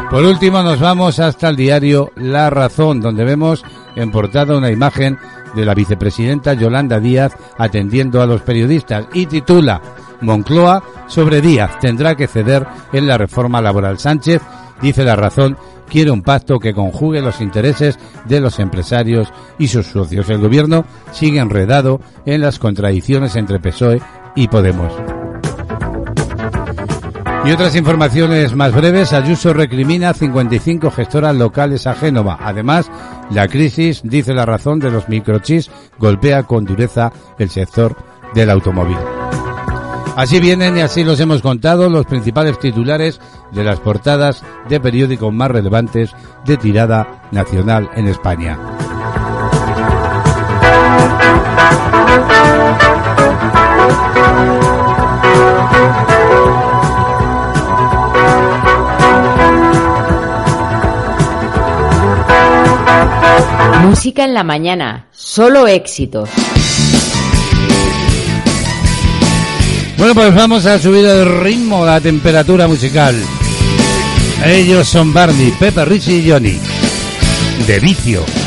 Por 0.09 0.23
último, 0.23 0.63
nos 0.63 0.79
vamos 0.79 1.19
hasta 1.19 1.49
el 1.49 1.55
diario 1.55 2.11
La 2.15 2.49
Razón, 2.49 3.01
donde 3.01 3.23
vemos 3.23 3.63
en 3.95 4.09
portada 4.09 4.57
una 4.57 4.71
imagen 4.71 5.19
de 5.55 5.65
la 5.65 5.73
vicepresidenta 5.73 6.53
Yolanda 6.53 6.99
Díaz 6.99 7.35
atendiendo 7.57 8.21
a 8.21 8.25
los 8.25 8.41
periodistas 8.41 9.05
y 9.13 9.25
titula 9.25 9.81
Moncloa 10.21 10.83
sobre 11.07 11.41
Díaz 11.41 11.79
tendrá 11.79 12.15
que 12.15 12.27
ceder 12.27 12.65
en 12.91 13.07
la 13.07 13.17
reforma 13.17 13.61
laboral. 13.61 13.99
Sánchez, 13.99 14.41
dice 14.81 15.03
la 15.03 15.15
razón, 15.15 15.57
quiere 15.89 16.11
un 16.11 16.23
pacto 16.23 16.59
que 16.59 16.73
conjugue 16.73 17.21
los 17.21 17.41
intereses 17.41 17.99
de 18.25 18.39
los 18.39 18.59
empresarios 18.59 19.31
y 19.59 19.67
sus 19.67 19.87
socios. 19.87 20.29
El 20.29 20.39
gobierno 20.39 20.85
sigue 21.11 21.39
enredado 21.39 21.99
en 22.25 22.41
las 22.41 22.59
contradicciones 22.59 23.35
entre 23.35 23.59
PSOE 23.59 24.01
y 24.35 24.47
Podemos. 24.47 24.91
Y 27.45 27.51
otras 27.51 27.75
informaciones 27.75 28.55
más 28.55 28.73
breves, 28.73 29.11
Ayuso 29.11 29.53
recrimina 29.53 30.09
a 30.09 30.13
55 30.13 30.89
gestoras 30.91 31.35
locales 31.35 31.85
a 31.87 31.93
Génova. 31.93 32.39
Además, 32.41 32.89
la 33.33 33.47
crisis, 33.47 34.01
dice 34.03 34.33
la 34.33 34.45
razón 34.45 34.79
de 34.79 34.91
los 34.91 35.09
microchips, 35.09 35.71
golpea 35.97 36.43
con 36.43 36.65
dureza 36.65 37.11
el 37.39 37.49
sector 37.49 37.95
del 38.33 38.49
automóvil. 38.49 38.97
Así 40.15 40.39
vienen 40.39 40.77
y 40.77 40.81
así 40.81 41.03
los 41.03 41.19
hemos 41.19 41.41
contado 41.41 41.89
los 41.89 42.05
principales 42.05 42.59
titulares 42.59 43.19
de 43.51 43.63
las 43.63 43.79
portadas 43.79 44.43
de 44.69 44.79
periódicos 44.79 45.33
más 45.33 45.49
relevantes 45.49 46.11
de 46.45 46.57
tirada 46.57 47.23
nacional 47.31 47.89
en 47.95 48.07
España. 48.07 48.59
Música 63.81 64.23
en 64.25 64.33
la 64.33 64.43
mañana, 64.43 65.07
solo 65.11 65.67
éxitos. 65.67 66.29
Bueno, 69.97 70.15
pues 70.15 70.35
vamos 70.35 70.65
a 70.65 70.79
subir 70.79 71.05
el 71.05 71.41
ritmo, 71.41 71.85
la 71.85 72.01
temperatura 72.01 72.67
musical. 72.67 73.15
Ellos 74.45 74.87
son 74.87 75.13
Barney, 75.13 75.51
Pepe, 75.59 75.85
Richie 75.85 76.17
y 76.17 76.29
Johnny. 76.29 76.59
de 77.67 77.79
vicio. 77.79 78.42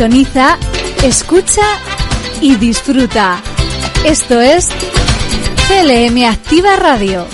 Sintoniza, 0.00 0.56
escucha 1.02 1.60
y 2.40 2.54
disfruta. 2.54 3.38
Esto 4.02 4.40
es 4.40 4.70
CLM 5.68 6.24
Activa 6.24 6.76
Radio. 6.76 7.26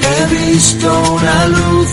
He 0.00 0.52
visto 0.52 1.12
una 1.12 1.46
luz, 1.46 1.88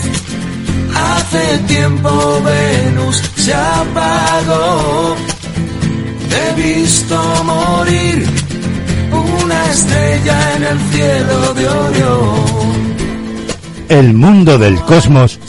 hace 0.94 1.58
tiempo 1.66 2.40
Venus 2.44 3.20
se 3.34 3.52
apagó. 3.52 5.16
He 6.30 6.62
visto 6.62 7.44
morir 7.44 8.43
estrella 9.74 10.56
en 10.56 10.62
el 10.62 10.78
cielo 10.92 11.54
de 11.54 11.68
Orión. 11.68 12.74
El 13.88 14.14
mundo 14.14 14.56
del 14.56 14.80
cosmos 14.82 15.40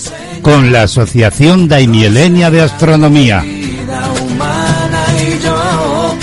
con 0.41 0.71
la 0.71 0.83
Asociación 0.83 1.67
Daimielenia 1.67 2.49
de 2.49 2.61
Astronomía. 2.61 3.41
Vida 3.41 4.01
humana 4.21 5.03
y 5.21 5.43
yo, 5.43 6.15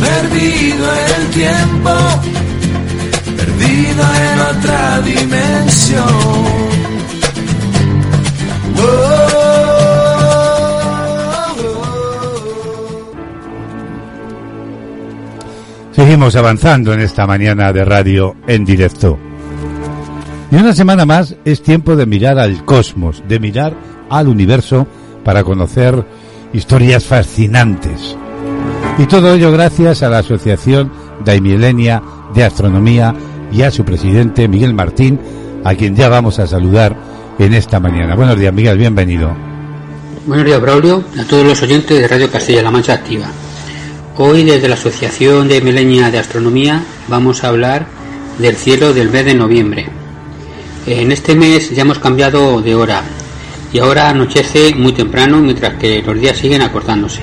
perdido 0.00 0.86
el 1.16 1.26
tiempo, 1.28 1.94
perdido 3.36 4.02
en 4.24 4.40
otra 4.56 5.00
dimensión. 5.00 6.55
Seguimos 16.16 16.36
avanzando 16.36 16.94
en 16.94 17.00
esta 17.00 17.26
mañana 17.26 17.74
de 17.74 17.84
radio 17.84 18.36
en 18.46 18.64
directo. 18.64 19.18
Y 20.50 20.56
una 20.56 20.74
semana 20.74 21.04
más 21.04 21.36
es 21.44 21.62
tiempo 21.62 21.94
de 21.94 22.06
mirar 22.06 22.38
al 22.38 22.64
cosmos, 22.64 23.22
de 23.28 23.38
mirar 23.38 23.76
al 24.08 24.26
universo 24.26 24.86
para 25.22 25.44
conocer 25.44 26.06
historias 26.54 27.04
fascinantes. 27.04 28.16
Y 28.96 29.04
todo 29.04 29.34
ello 29.34 29.52
gracias 29.52 30.02
a 30.02 30.08
la 30.08 30.20
Asociación 30.20 30.90
Daimilenia 31.22 32.02
de 32.34 32.44
Astronomía 32.44 33.14
y 33.52 33.60
a 33.60 33.70
su 33.70 33.84
presidente 33.84 34.48
Miguel 34.48 34.72
Martín, 34.72 35.20
a 35.64 35.74
quien 35.74 35.94
ya 35.94 36.08
vamos 36.08 36.38
a 36.38 36.46
saludar 36.46 36.96
en 37.38 37.52
esta 37.52 37.78
mañana. 37.78 38.16
Buenos 38.16 38.38
días, 38.38 38.54
Miguel, 38.54 38.78
bienvenido. 38.78 39.36
Buenos 40.24 40.46
días, 40.46 40.62
Braulio, 40.62 41.04
a 41.20 41.24
todos 41.24 41.44
los 41.44 41.62
oyentes 41.62 42.00
de 42.00 42.08
Radio 42.08 42.30
Castilla-La 42.30 42.70
Mancha 42.70 42.94
Activa. 42.94 43.26
Hoy, 44.18 44.44
desde 44.44 44.66
la 44.66 44.76
Asociación 44.76 45.46
de 45.46 45.60
Milenia 45.60 46.10
de 46.10 46.18
Astronomía, 46.18 46.82
vamos 47.06 47.44
a 47.44 47.48
hablar 47.48 47.86
del 48.38 48.56
cielo 48.56 48.94
del 48.94 49.10
mes 49.10 49.26
de 49.26 49.34
noviembre. 49.34 49.88
En 50.86 51.12
este 51.12 51.34
mes 51.34 51.68
ya 51.70 51.82
hemos 51.82 51.98
cambiado 51.98 52.62
de 52.62 52.74
hora 52.74 53.02
y 53.74 53.78
ahora 53.78 54.08
anochece 54.08 54.74
muy 54.74 54.92
temprano 54.92 55.42
mientras 55.42 55.74
que 55.74 56.00
los 56.00 56.18
días 56.18 56.38
siguen 56.38 56.62
acortándose. 56.62 57.20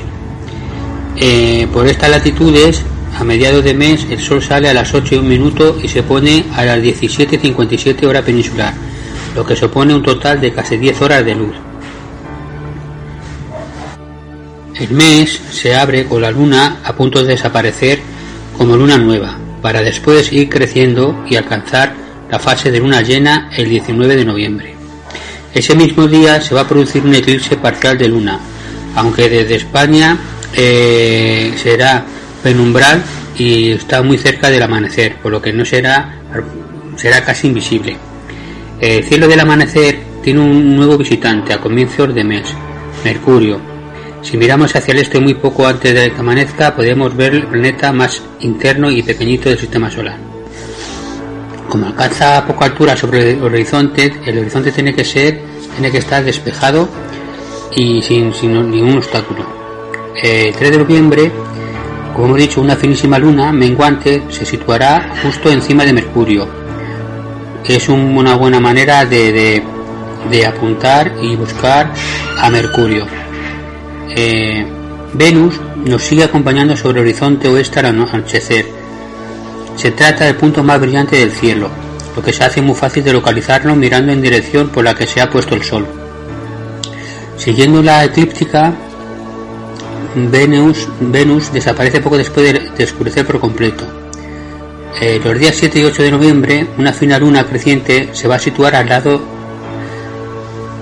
Eh, 1.16 1.68
por 1.74 1.88
estas 1.88 2.12
latitudes, 2.12 2.84
a 3.18 3.24
mediados 3.24 3.64
de 3.64 3.74
mes, 3.74 4.06
el 4.12 4.20
sol 4.20 4.44
sale 4.44 4.70
a 4.70 4.74
las 4.76 4.94
8 4.94 5.16
y 5.16 5.18
un 5.18 5.28
minuto 5.28 5.80
y 5.82 5.88
se 5.88 6.04
pone 6.04 6.46
a 6.56 6.64
las 6.64 6.78
17.57 6.78 8.06
hora 8.06 8.22
peninsular, 8.22 8.76
lo 9.36 9.44
que 9.44 9.56
supone 9.56 9.96
un 9.96 10.04
total 10.04 10.40
de 10.40 10.54
casi 10.54 10.78
10 10.78 11.02
horas 11.02 11.26
de 11.26 11.34
luz. 11.34 11.56
El 14.76 14.92
mes 14.92 15.40
se 15.52 15.76
abre 15.76 16.06
con 16.06 16.22
la 16.22 16.32
luna 16.32 16.80
a 16.84 16.96
punto 16.96 17.22
de 17.22 17.30
desaparecer 17.30 18.00
como 18.58 18.76
luna 18.76 18.98
nueva, 18.98 19.38
para 19.62 19.82
después 19.82 20.32
ir 20.34 20.50
creciendo 20.50 21.24
y 21.30 21.36
alcanzar 21.36 21.94
la 22.30 22.40
fase 22.40 22.72
de 22.72 22.80
luna 22.80 23.02
llena 23.02 23.50
el 23.56 23.70
19 23.70 24.16
de 24.16 24.26
noviembre. 24.26 24.76
Ese 25.54 25.76
mismo 25.76 26.08
día 26.08 26.42
se 26.42 26.56
va 26.56 26.62
a 26.62 26.68
producir 26.68 27.04
un 27.04 27.14
eclipse 27.14 27.58
parcial 27.58 27.98
de 27.98 28.08
luna, 28.08 28.40
aunque 28.96 29.30
desde 29.30 29.56
España 29.56 30.18
eh, 30.56 31.54
será 31.62 32.04
penumbral 32.42 33.04
y 33.38 33.72
está 33.72 34.02
muy 34.02 34.18
cerca 34.18 34.50
del 34.50 34.64
amanecer, 34.64 35.18
por 35.18 35.32
lo 35.32 35.42
que 35.42 35.54
no 35.54 35.64
será 35.64 36.20
será 36.96 37.24
casi 37.24 37.48
invisible. 37.48 37.98
El 38.80 39.04
cielo 39.04 39.28
del 39.28 39.40
amanecer 39.40 40.00
tiene 40.24 40.40
un 40.40 40.76
nuevo 40.76 40.98
visitante 40.98 41.54
a 41.54 41.62
comienzos 41.62 42.14
de 42.14 42.24
mes, 42.24 42.44
Mercurio. 43.04 43.73
Si 44.24 44.38
miramos 44.38 44.76
hacia 44.76 44.94
el 44.94 45.00
este 45.00 45.20
muy 45.20 45.34
poco 45.36 45.68
antes 45.68 45.94
de 45.94 46.12
que 46.12 46.20
amanezca, 46.20 46.76
podemos 46.76 47.16
ver 47.16 47.36
el 47.36 47.46
planeta 47.48 47.92
más 47.92 48.22
interno 48.40 48.90
y 48.90 49.04
pequeñito 49.04 49.50
del 49.50 49.60
sistema 49.60 49.92
solar. 49.92 50.18
Como 51.70 51.88
alcanza 51.88 52.38
a 52.38 52.46
poca 52.48 52.66
altura 52.66 52.96
sobre 52.96 53.32
el 53.32 53.44
horizonte, 53.44 54.14
el 54.26 54.40
horizonte 54.40 54.72
tiene 54.72 54.94
que 54.96 55.04
ser, 55.04 55.42
tiene 55.74 55.92
que 55.92 55.98
estar 55.98 56.24
despejado 56.24 56.88
y 57.76 58.02
sin, 58.02 58.32
ningún 58.72 58.98
obstáculo. 58.98 59.46
El 60.22 60.54
3 60.54 60.72
de 60.72 60.78
noviembre, 60.78 61.32
como 62.14 62.28
hemos 62.28 62.38
dicho, 62.40 62.62
una 62.62 62.76
finísima 62.76 63.20
luna 63.20 63.52
menguante 63.52 64.24
se 64.30 64.46
situará 64.46 65.16
justo 65.22 65.52
encima 65.52 65.84
de 65.84 65.94
Mercurio. 65.94 66.48
Es 67.66 67.90
un- 67.90 68.18
una 68.18 68.36
buena 68.36 68.60
manera 68.60 69.06
de 69.06 69.62
apuntar 70.48 71.14
y 71.22 71.36
buscar 71.36 71.92
a 72.40 72.50
Mercurio. 72.50 73.06
Eh, 74.10 74.66
Venus 75.14 75.60
nos 75.86 76.04
sigue 76.04 76.24
acompañando 76.24 76.76
sobre 76.76 77.02
el 77.02 77.08
horizonte 77.08 77.48
oeste 77.48 77.80
al 77.80 77.88
ano- 77.88 78.08
anochecer. 78.12 78.66
Se 79.76 79.92
trata 79.92 80.26
del 80.26 80.36
punto 80.36 80.64
más 80.64 80.80
brillante 80.80 81.18
del 81.18 81.32
cielo, 81.32 81.70
lo 82.16 82.22
que 82.22 82.34
se 82.34 82.44
hace 82.44 82.62
muy 82.62 82.76
fácil 82.76 83.04
de 83.04 83.14
localizarlo 83.14 83.76
mirando 83.76 84.12
en 84.12 84.22
dirección 84.22 84.70
por 84.70 84.84
la 84.84 84.94
que 84.96 85.08
se 85.08 85.22
ha 85.22 85.30
puesto 85.30 85.56
el 85.56 85.64
sol. 85.64 85.86
Siguiendo 87.38 87.82
la 87.82 88.04
eclíptica, 88.06 88.74
Venus, 90.16 90.88
Venus 91.00 91.52
desaparece 91.52 92.00
poco 92.02 92.18
después 92.18 92.54
de, 92.54 92.60
de 92.70 92.84
oscurecer 92.84 93.26
por 93.26 93.40
completo. 93.40 93.84
Eh, 95.02 95.20
los 95.24 95.38
días 95.40 95.56
7 95.56 95.80
y 95.80 95.84
8 95.86 96.04
de 96.04 96.12
noviembre, 96.12 96.68
una 96.78 96.94
fina 96.94 97.18
luna 97.18 97.44
creciente 97.46 98.10
se 98.14 98.28
va 98.28 98.36
a 98.36 98.40
situar 98.40 98.76
al 98.76 98.88
lado 98.88 99.20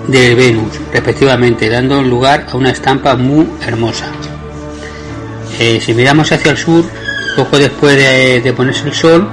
de 0.08 0.34
Venus, 0.34 0.72
respectivamente, 0.92 1.68
dando 1.68 2.02
lugar 2.02 2.46
a 2.50 2.56
una 2.56 2.70
estampa 2.70 3.14
muy 3.16 3.46
hermosa. 3.66 4.06
Eh, 5.58 5.80
si 5.80 5.94
miramos 5.94 6.32
hacia 6.32 6.50
el 6.50 6.56
sur, 6.56 6.84
poco 7.36 7.58
después 7.58 7.96
de, 7.96 8.52
ponerse 8.52 8.88
el 8.88 8.94
sol, 8.94 9.28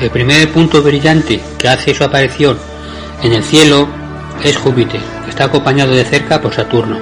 el 0.00 0.10
primer 0.10 0.50
punto 0.52 0.82
brillante 0.82 1.40
que 1.58 1.68
hace 1.68 1.94
su 1.94 2.04
aparición 2.04 2.58
en 3.22 3.32
el 3.32 3.42
cielo 3.42 3.88
es 4.42 4.56
Júpiter, 4.56 5.00
que 5.24 5.30
está 5.30 5.44
acompañado 5.44 5.92
de 5.92 6.04
cerca 6.04 6.40
por 6.40 6.54
Saturno, 6.54 6.98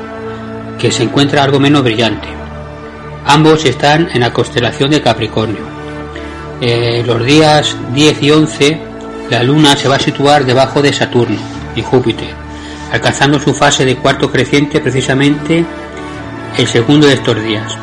que 0.79 0.91
se 0.91 1.03
encuentra 1.03 1.43
algo 1.43 1.61
menos 1.61 1.83
brillante. 1.83 2.29
Ambos 3.27 3.65
están 3.65 4.09
en 4.13 4.21
la 4.21 4.33
constelación 4.33 4.91
de 4.91 5.01
Capricornio. 5.01 5.63
Eh, 6.61 7.03
los 7.07 7.25
días 7.25 7.77
10 7.93 8.23
y 8.23 8.31
11, 8.31 8.81
la 9.31 9.43
Luna 9.43 9.77
se 9.77 9.89
va 9.89 9.97
a 9.97 10.01
situar 10.01 10.45
debajo 10.45 10.83
de 10.83 10.93
Saturno 10.93 11.39
y 11.75 11.83
Júpiter, 11.83 12.35
alcanzando 12.93 13.41
su 13.41 13.55
fase 13.55 13.87
de 13.87 13.97
cuarto 13.97 14.31
creciente 14.31 14.81
precisamente 14.81 15.65
el 16.59 16.67
segundo 16.67 17.07
de 17.07 17.15
estos 17.15 17.43
días, 17.43 17.75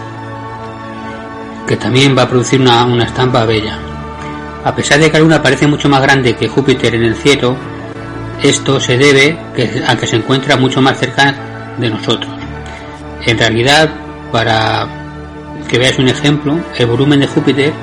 que 1.67 1.75
también 1.75 2.15
va 2.15 2.23
a 2.23 2.29
producir 2.29 2.61
una, 2.61 2.85
una 2.85 3.05
estampa 3.05 3.43
bella. 3.43 3.77
A 4.63 4.75
pesar 4.75 4.99
de 4.99 5.09
que 5.09 5.17
la 5.17 5.23
Luna 5.23 5.41
parece 5.41 5.65
mucho 5.65 5.89
más 5.89 6.01
grande 6.03 6.35
que 6.35 6.47
Júpiter 6.47 6.93
en 6.93 7.03
el 7.03 7.15
cielo, 7.15 7.57
esto 8.43 8.79
se 8.79 8.97
debe 8.97 9.37
a 9.87 9.95
que 9.97 10.05
se 10.05 10.15
encuentra 10.15 10.57
mucho 10.57 10.79
más 10.79 10.99
cerca 10.99 11.33
de 11.77 11.89
nosotros. 11.89 12.31
En 13.25 13.37
realidad, 13.37 13.89
para 14.31 14.87
que 15.67 15.79
veáis 15.79 15.97
un 15.97 16.07
ejemplo, 16.07 16.59
el 16.77 16.85
volumen 16.85 17.19
de 17.19 17.27
Júpiter 17.27 17.73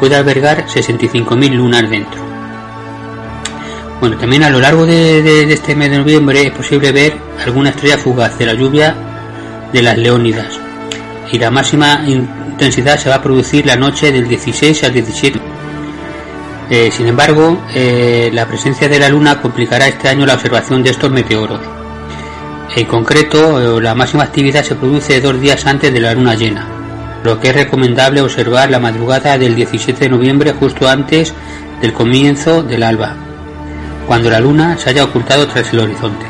puede 0.00 0.16
albergar 0.16 0.66
65.000 0.66 1.52
lunas 1.52 1.90
dentro. 1.90 2.33
Bueno, 4.04 4.18
también 4.18 4.42
a 4.42 4.50
lo 4.50 4.60
largo 4.60 4.84
de, 4.84 5.50
este 5.50 5.74
mes 5.74 5.90
de 5.90 5.96
noviembre 5.96 6.42
es 6.42 6.50
posible 6.50 6.92
ver 6.92 7.16
alguna 7.42 7.70
estrella 7.70 7.96
fugaz 7.96 8.36
de 8.36 8.44
la 8.44 8.52
lluvia 8.52 8.94
de 9.72 9.82
las 9.82 9.96
Leónidas. 9.96 10.60
Y 11.32 11.38
la 11.38 11.50
máxima 11.50 12.04
intensidad 12.06 12.98
se 12.98 13.08
va 13.08 13.14
a 13.14 13.22
producir 13.22 13.64
la 13.64 13.76
noche 13.76 14.12
del 14.12 14.28
16 14.28 14.84
al 14.84 14.92
17. 14.92 15.40
Eh, 16.68 16.90
sin 16.92 17.06
embargo, 17.06 17.64
eh, 17.74 18.28
la 18.30 18.46
presencia 18.46 18.90
de 18.90 18.98
la 18.98 19.08
Luna 19.08 19.40
complicará 19.40 19.88
este 19.88 20.10
año 20.10 20.26
la 20.26 20.34
observación 20.34 20.82
de 20.82 20.90
estos 20.90 21.10
meteoros. 21.10 21.60
En 22.76 22.84
concreto, 22.84 23.78
eh, 23.78 23.82
la 23.82 23.94
máxima 23.94 24.24
actividad 24.24 24.64
se 24.64 24.74
produce 24.74 25.22
dos 25.22 25.40
días 25.40 25.64
antes 25.64 25.90
de 25.90 26.00
la 26.00 26.12
luna 26.12 26.34
llena, 26.34 26.68
lo 27.24 27.40
que 27.40 27.48
es 27.48 27.54
recomendable 27.54 28.20
observar 28.20 28.70
la 28.70 28.80
madrugada 28.80 29.38
del 29.38 29.54
17 29.54 29.98
de 29.98 30.10
noviembre 30.10 30.52
justo 30.52 30.90
antes 30.90 31.32
del 31.80 31.94
comienzo 31.94 32.62
del 32.62 32.82
alba, 32.82 33.23
cuando 34.06 34.30
la 34.30 34.40
luna 34.40 34.76
se 34.78 34.90
haya 34.90 35.04
ocultado 35.04 35.46
tras 35.46 35.72
el 35.72 35.80
horizonte. 35.80 36.26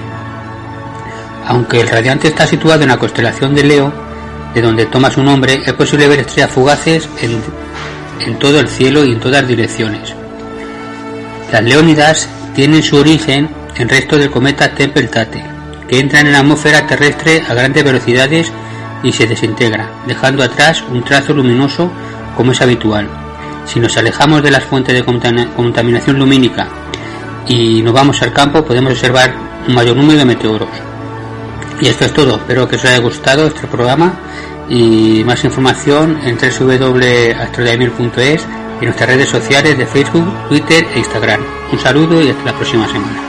Aunque 1.46 1.80
el 1.80 1.88
radiante 1.88 2.28
está 2.28 2.46
situado 2.46 2.82
en 2.82 2.88
la 2.88 2.96
constelación 2.96 3.54
de 3.54 3.64
Leo, 3.64 3.92
de 4.54 4.62
donde 4.62 4.86
toma 4.86 5.10
su 5.10 5.22
nombre, 5.22 5.62
es 5.64 5.72
posible 5.74 6.08
ver 6.08 6.20
estrellas 6.20 6.50
fugaces 6.50 7.08
en, 7.20 8.38
todo 8.38 8.60
el 8.60 8.68
cielo 8.68 9.04
y 9.04 9.12
en 9.12 9.20
todas 9.20 9.46
direcciones. 9.46 10.14
Las 11.52 11.62
Leónidas 11.62 12.28
tienen 12.54 12.82
su 12.82 12.96
origen 12.96 13.50
en 13.76 13.88
restos 13.88 14.20
del 14.20 14.30
cometa 14.30 14.74
Tempel-Tate, 14.74 15.44
que 15.88 15.98
entran 15.98 16.26
en 16.26 16.32
la 16.32 16.38
atmósfera 16.38 16.86
terrestre 16.86 17.42
a 17.48 17.54
grandes 17.54 17.84
velocidades 17.84 18.50
y 19.02 19.12
se 19.12 19.26
desintegra, 19.26 19.90
dejando 20.06 20.42
atrás 20.42 20.82
un 20.90 21.02
trazo 21.02 21.34
luminoso 21.34 21.90
como 22.36 22.52
es 22.52 22.62
habitual. 22.62 23.08
Si 23.66 23.80
nos 23.80 23.96
alejamos 23.96 24.42
de 24.42 24.50
las 24.50 24.64
fuentes 24.64 24.94
de 24.94 25.04
contamina- 25.04 25.52
contaminación 25.54 26.18
lumínica 26.18 26.68
y 27.48 27.82
nos 27.82 27.92
vamos 27.92 28.22
al 28.22 28.32
campo, 28.32 28.64
podemos 28.64 28.92
observar 28.92 29.34
un 29.66 29.74
mayor 29.74 29.96
número 29.96 30.18
de 30.18 30.24
meteoros. 30.24 30.68
Y 31.80 31.86
esto 31.86 32.04
es 32.04 32.12
todo, 32.12 32.36
espero 32.36 32.68
que 32.68 32.76
os 32.76 32.84
haya 32.84 32.98
gustado 32.98 33.46
este 33.46 33.66
programa 33.66 34.12
y 34.68 35.22
más 35.24 35.44
información 35.44 36.18
en 36.24 36.38
www.astrodaimir.es 36.38 38.16
y 38.16 38.80
en 38.80 38.84
nuestras 38.84 39.08
redes 39.08 39.28
sociales 39.28 39.76
de 39.76 39.86
Facebook, 39.86 40.26
Twitter 40.48 40.86
e 40.94 40.98
Instagram. 40.98 41.40
Un 41.72 41.78
saludo 41.78 42.22
y 42.22 42.30
hasta 42.30 42.44
la 42.44 42.52
próxima 42.52 42.86
semana. 42.86 43.22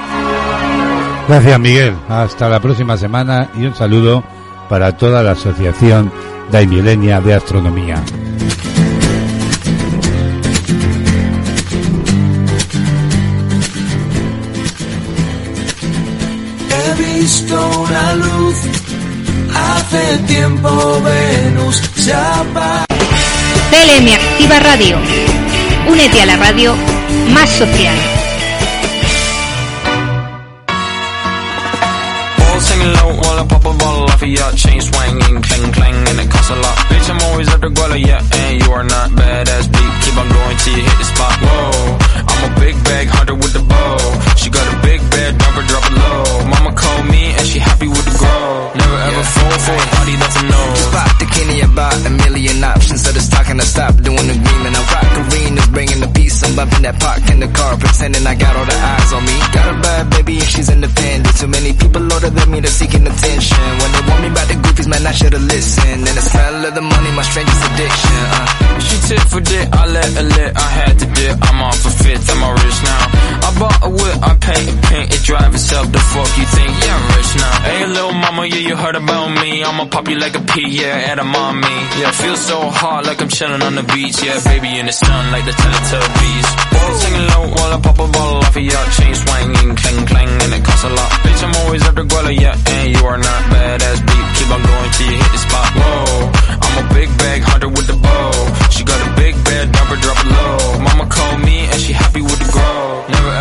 Gracias, 1.27 1.59
Miguel. 1.59 1.95
Hasta 2.07 2.49
la 2.49 2.59
próxima 2.59 2.97
semana 2.97 3.49
y 3.55 3.65
un 3.65 3.75
saludo 3.75 4.23
para 4.69 4.95
toda 4.95 5.23
la 5.23 5.31
Asociación 5.31 6.11
Daimilenia 6.51 7.19
de 7.19 7.33
Astronomía. 7.33 8.01
Visto 17.25 17.55
una 17.55 18.13
luz, 18.13 18.55
hace 19.51 20.17
tiempo 20.27 21.01
Venus 21.01 21.81
se 21.95 22.13
apaga. 22.13 22.85
CLM 23.71 24.13
Activa 24.13 24.59
Radio. 24.59 24.97
Únete 25.87 26.21
a 26.21 26.25
la 26.27 26.35
radio 26.35 26.75
más 27.33 27.49
social. 27.49 27.95
All 32.37 32.61
singing 32.61 32.93
low 32.93 33.13
while 33.19 33.39
I 33.39 33.47
pop 33.47 33.65
a 33.65 33.73
bottle 33.73 34.03
off 34.03 34.21
of 34.21 34.29
ya. 34.29 34.51
Chain 34.51 34.79
swinging, 34.79 35.41
clang 35.41 35.71
clang, 35.71 36.07
and 36.09 36.19
it 36.19 36.29
costs 36.29 36.51
a 36.51 36.55
lot. 36.55 36.77
Bitch, 36.89 37.09
I'm 37.09 37.19
always 37.31 37.49
at 37.49 37.59
the 37.59 37.69
guala, 37.69 37.97
yeah, 37.97 38.21
and 38.21 38.61
you 38.61 38.71
are 38.71 38.83
not 38.83 39.09
badass 39.17 39.65
beat. 39.73 39.93
Keep 40.03 40.17
on 40.21 40.29
going 40.29 40.57
till 40.57 40.77
you 40.77 40.83
hit 40.83 40.97
the 40.99 41.05
spot. 41.05 41.33
Whoa, 41.41 41.97
I'm 42.29 42.51
a 42.51 42.59
big 42.59 42.75
bag 42.83 43.07
hunter 43.07 43.33
with 43.33 43.53
the 43.53 43.63
bow. 43.65 43.97
She 44.37 44.51
got 44.51 44.65
a 44.71 44.77
big 44.85 45.01
bed, 45.09 45.37
drop 45.39 45.53
her, 45.57 45.65
drop 45.65 45.83
it 45.89 45.97
low. 45.97 46.45
Mama 46.45 46.71
called 46.73 47.05
me 47.09 47.14
Fall 49.45 49.59
for 49.61 49.77
a 49.77 49.87
body 49.93 50.15
that's 50.17 50.37
a 50.41 50.43
no. 50.49 50.61
Spot 50.73 51.11
the 51.21 51.27
Kenny 51.29 51.61
about 51.61 52.01
a 52.01 52.09
million 52.09 52.63
options. 52.63 53.05
So 53.05 53.13
just 53.13 53.31
talking 53.31 53.57
to 53.61 53.65
stop 53.65 53.93
doing 54.01 54.25
the 54.25 54.37
green 54.41 54.63
and 54.65 54.73
I 54.73 54.81
rock 54.89 55.09
arenas, 55.21 55.67
bringing 55.69 55.99
the 56.01 56.09
peace. 56.17 56.41
I'm 56.41 56.55
bumping 56.55 56.81
that 56.81 56.97
park 56.99 57.21
in 57.29 57.39
the 57.39 57.49
car, 57.53 57.77
pretending 57.77 58.25
I 58.25 58.33
got 58.33 58.55
all 58.57 58.65
the 58.65 58.73
eyes 58.73 59.13
on 59.13 59.21
me. 59.21 59.37
Got 59.53 59.67
a 59.69 59.77
bad 59.85 60.09
baby 60.09 60.41
and 60.41 60.49
she's 60.49 60.69
independent. 60.69 61.37
Too 61.37 61.47
many 61.47 61.73
people 61.77 62.01
older 62.01 62.31
than 62.33 62.47
me, 62.49 62.59
they're 62.59 62.73
seeking 62.73 63.05
attention. 63.05 63.65
When 63.81 63.91
they 63.93 64.03
want 64.09 64.19
me 64.25 64.29
about 64.33 64.47
the 64.49 64.57
goofies, 64.65 64.89
man, 64.89 65.05
I 65.05 65.13
should've 65.13 65.45
listened. 65.45 66.01
And 66.09 66.15
the 66.17 66.25
smell 66.25 66.65
of 66.65 66.73
the 66.73 66.81
money, 66.81 67.11
my 67.13 67.21
strangest 67.21 67.61
addiction. 67.69 68.17
Uh. 68.33 68.65
She 68.81 68.95
tit 69.13 69.23
for 69.29 69.41
tit, 69.41 69.67
I 69.69 69.85
let 69.93 70.09
her 70.09 70.25
lit, 70.25 70.51
I 70.57 70.69
had 70.81 70.93
to 70.97 71.05
dip. 71.05 71.37
I'm 71.37 71.61
off 71.61 71.85
a 71.85 71.91
fifth, 72.01 72.33
I'm 72.33 72.41
all 72.41 72.53
rich 72.57 72.79
now. 72.81 73.14
Bought 73.59 73.79
a 73.87 73.89
whip, 73.89 74.17
I 74.19 74.35
paint 74.35 74.67
it 74.67 74.79
pink, 74.83 75.05
it 75.15 75.23
drive 75.23 75.53
itself. 75.55 75.87
The 75.91 75.99
fuck 75.99 76.27
you 76.35 76.43
think? 76.43 76.71
Yeah, 76.83 76.95
I'm 76.99 77.05
rich 77.15 77.31
now. 77.39 77.55
Hey, 77.63 77.85
little 77.87 78.13
mama, 78.13 78.43
yeah, 78.45 78.63
you 78.67 78.75
heard 78.75 78.95
about 78.95 79.31
me. 79.31 79.63
I'ma 79.63 79.85
pop 79.87 80.07
you 80.09 80.17
like 80.19 80.35
a 80.35 80.43
pea, 80.43 80.67
yeah, 80.67 81.11
at 81.11 81.19
a 81.19 81.23
mommy. 81.23 81.77
Yeah, 81.95 82.11
feel 82.11 82.35
so 82.35 82.67
hot 82.67 83.05
like 83.05 83.21
I'm 83.21 83.29
chilling 83.29 83.61
on 83.61 83.75
the 83.75 83.83
beach. 83.83 84.19
Yeah, 84.23 84.43
baby 84.43 84.75
in 84.79 84.85
the 84.87 84.91
sun 84.91 85.31
like 85.31 85.45
the 85.45 85.55
Teletubbies. 85.55 86.47
Ball 86.71 86.91
singing 86.99 87.27
low 87.31 87.43
while 87.55 87.71
I 87.75 87.79
pop 87.79 87.99
a 87.99 88.07
ball 88.11 88.43
off 88.43 88.55
of 88.55 88.61
your 88.61 88.85
chain 88.99 89.15
swinging, 89.15 89.75
clang 89.79 90.05
clang, 90.05 90.31
and 90.43 90.51
it 90.51 90.63
costs 90.67 90.83
a 90.83 90.91
lot. 90.91 91.11
Bitch, 91.23 91.41
I'm 91.47 91.55
always 91.63 91.81
the 91.87 92.03
guala, 92.03 92.35
yeah, 92.35 92.59
and 92.59 92.91
you 92.91 93.01
are 93.07 93.17
not 93.17 93.41
badass 93.55 93.99
beat. 94.03 94.25
Keep 94.35 94.49
on 94.51 94.61
going 94.67 94.91
till 94.99 95.07
you 95.11 95.17
hit 95.23 95.31
the 95.31 95.41
spot. 95.47 95.69
Whoa, 95.79 96.31
I'm 96.59 96.75
a 96.83 96.85
big 96.93 97.09
bag 97.23 97.39
hunter 97.47 97.69
with 97.69 97.87
the 97.87 97.95
bow. 97.95 98.31
She 98.67 98.83
got 98.83 98.99
a 98.99 99.09
big 99.15 99.33
bed, 99.47 99.71
it, 99.71 100.01
drop 100.03 100.19
it 100.19 100.27
low. 100.27 100.79
Mama 100.83 101.05
called 101.07 101.39
me 101.39 101.44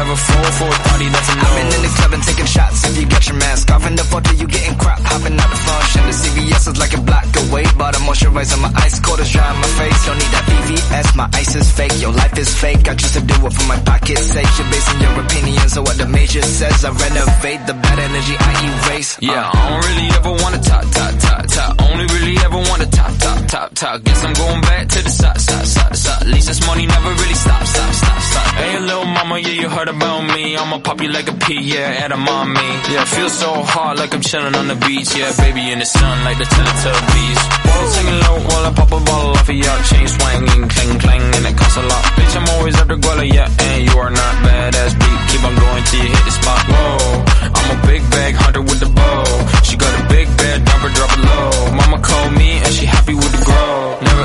Never 0.05 0.21
ever 0.21 0.21
fall 0.21 0.53
for 0.61 0.69
a 0.69 0.79
thotty 0.85 1.09
that's 1.09 1.33
a 1.33 1.35
no. 1.35 1.49
I've 1.49 1.57
been 1.57 1.71
in 1.73 1.81
the 1.81 1.93
club 1.97 2.13
and 2.13 2.23
taking 2.23 2.45
shots. 2.45 2.85
If 2.85 2.93
you 3.01 3.09
got 3.09 3.25
your 3.25 3.39
mask 3.41 3.71
off 3.73 3.87
in 3.89 3.97
the 3.97 4.05
photo, 4.05 4.37
you 4.37 4.47
getting 4.47 4.77
crap. 4.77 5.01
Hopping 5.01 5.33
out 5.41 5.49
the 5.49 5.57
function. 5.65 6.05
The 6.05 6.13
CVS 6.13 6.69
is 6.69 6.77
like 6.77 6.93
a 6.93 7.01
block 7.01 7.25
away. 7.49 7.65
But 7.81 7.97
I 7.97 7.99
moisturize 8.05 8.53
on 8.53 8.61
my 8.61 8.73
ice 8.85 9.01
cold 9.01 9.21
is 9.21 9.33
dry 9.33 9.49
on 9.49 9.57
my 9.57 9.71
face. 9.81 9.97
Don't 10.05 10.21
need 10.21 10.33
that 10.37 10.45
VVS. 10.45 11.17
My 11.17 11.29
ice 11.33 11.57
is 11.57 11.73
fake. 11.73 11.97
Your 12.05 12.13
life 12.13 12.37
is 12.37 12.53
fake. 12.53 12.85
I 12.85 12.95
choose 13.01 13.17
to 13.17 13.23
do 13.25 13.33
it 13.49 13.53
for 13.57 13.65
my 13.65 13.81
pocket's 13.81 14.29
sake. 14.29 14.51
You're 14.61 14.69
basing 14.69 15.01
your 15.01 15.15
opinions 15.25 15.73
on 15.79 15.85
what 15.89 15.97
the 15.97 16.07
major 16.07 16.43
says. 16.43 16.85
I 16.85 16.91
renovate 16.93 17.65
the 17.65 17.73
bad 17.73 17.99
energy 17.99 18.37
I 18.37 18.53
erase. 18.69 19.17
Yeah, 19.25 19.41
uh. 19.41 19.57
I 19.57 19.71
don't 19.73 19.85
really 19.89 20.09
ever 20.21 20.33
wanna 20.37 20.61
top, 20.61 20.85
top, 20.93 21.13
top, 21.17 21.43
top. 21.49 21.81
Only 21.81 22.05
really 22.13 22.37
ever 22.45 22.61
wanna 22.61 22.93
top, 22.93 23.13
top, 23.25 23.41
top, 23.55 23.75
top. 23.75 24.03
Guess 24.03 24.25
I'm 24.25 24.35
going 24.35 24.61
back 24.63 24.89
to 24.89 25.01
the 25.03 25.11
side, 25.11 25.41
side, 25.41 25.67
side, 25.67 25.97
side. 25.97 26.27
Least 26.27 26.49
this 26.49 26.67
money 26.67 26.87
never 26.87 27.11
really 27.23 27.39
stops, 27.45 27.71
stop, 27.71 27.93
stop, 27.95 28.21
stop. 28.31 28.47
Hey, 28.59 28.81
little 28.81 29.05
mama, 29.05 29.39
yeah, 29.39 29.57
you 29.63 29.69
heard 29.69 29.89
about 29.89 30.23
me. 30.35 30.57
I'ma 30.57 30.79
pop 30.81 31.01
you 31.01 31.09
like 31.09 31.29
a 31.29 31.37
pea, 31.45 31.61
yeah, 31.63 32.03
at 32.05 32.11
a 32.11 32.17
mommy. 32.17 32.71
Yeah, 32.91 33.05
feel 33.05 33.31
so 33.31 33.51
hot 33.63 33.97
like 33.97 34.13
I'm 34.15 34.23
chilling 34.23 34.57
on 34.57 34.67
the 34.67 34.75
beach. 34.75 35.15
Yeah, 35.15 35.31
baby 35.39 35.71
in 35.71 35.79
the 35.79 35.87
sun 35.87 36.25
like 36.25 36.39
the 36.39 36.49
Teletubbies. 36.55 37.41
Ball 37.65 37.87
singing 37.95 38.21
low 38.27 38.37
while 38.49 38.65
I 38.67 38.73
pop 38.75 38.91
a 38.91 39.01
ball 39.07 39.39
off 39.39 39.49
of 39.49 39.55
your 39.55 39.79
chain 39.91 40.07
swinging, 40.09 40.63
clang 40.75 40.99
clang, 40.99 41.25
and 41.37 41.47
it 41.47 41.57
costs 41.57 41.79
a 41.79 41.83
lot. 41.83 42.05
Bitch, 42.19 42.35
I'm 42.35 42.49
always 42.59 42.75
at 42.81 42.89
the 42.89 42.97
guala, 42.97 43.25
yeah, 43.37 43.49
and 43.67 43.79
you 43.87 43.95
are 44.03 44.11
not 44.11 44.35
badass 44.43 44.93
beat. 44.99 45.21
Keep 45.31 45.43
on 45.47 45.55
going 45.55 45.85
till 45.85 46.03
you 46.03 46.11
hit 46.11 46.25
the 46.27 46.35
spot. 46.43 46.61
Whoa, 46.75 47.23
I'm 47.55 47.69
a 47.71 47.79
big 47.87 48.03
bag 48.11 48.35
hunter 48.35 48.63
with 48.63 48.81
the 48.81 48.91
bow. 48.91 49.23
She 49.63 49.77
got 49.77 49.93
a 49.95 50.03
big 50.09 50.27
bed, 50.37 50.59
it, 50.63 50.93
drop 50.99 51.11
it 51.17 51.23
low. 51.23 51.77
Mama 51.79 52.03
called 52.03 52.33
me 52.35 52.59
and 52.65 52.73
she 52.73 52.87
happy 52.87 53.04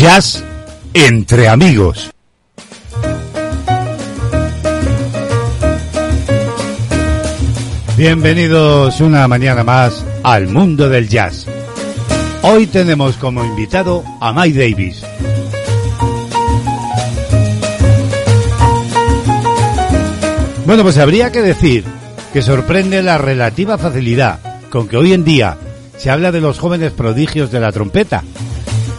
Jazz 0.00 0.42
entre 0.94 1.46
amigos. 1.46 2.10
Bienvenidos 7.98 9.02
una 9.02 9.28
mañana 9.28 9.62
más 9.62 10.02
al 10.22 10.48
mundo 10.48 10.88
del 10.88 11.06
jazz. 11.06 11.46
Hoy 12.40 12.66
tenemos 12.66 13.18
como 13.18 13.44
invitado 13.44 14.02
a 14.22 14.32
Mike 14.32 14.70
Davis. 14.70 15.02
Bueno, 20.64 20.82
pues 20.82 20.96
habría 20.96 21.30
que 21.30 21.42
decir 21.42 21.84
que 22.32 22.40
sorprende 22.40 23.02
la 23.02 23.18
relativa 23.18 23.76
facilidad 23.76 24.40
con 24.70 24.88
que 24.88 24.96
hoy 24.96 25.12
en 25.12 25.24
día 25.24 25.58
se 25.98 26.08
habla 26.08 26.32
de 26.32 26.40
los 26.40 26.58
jóvenes 26.58 26.90
prodigios 26.92 27.50
de 27.50 27.60
la 27.60 27.70
trompeta. 27.70 28.24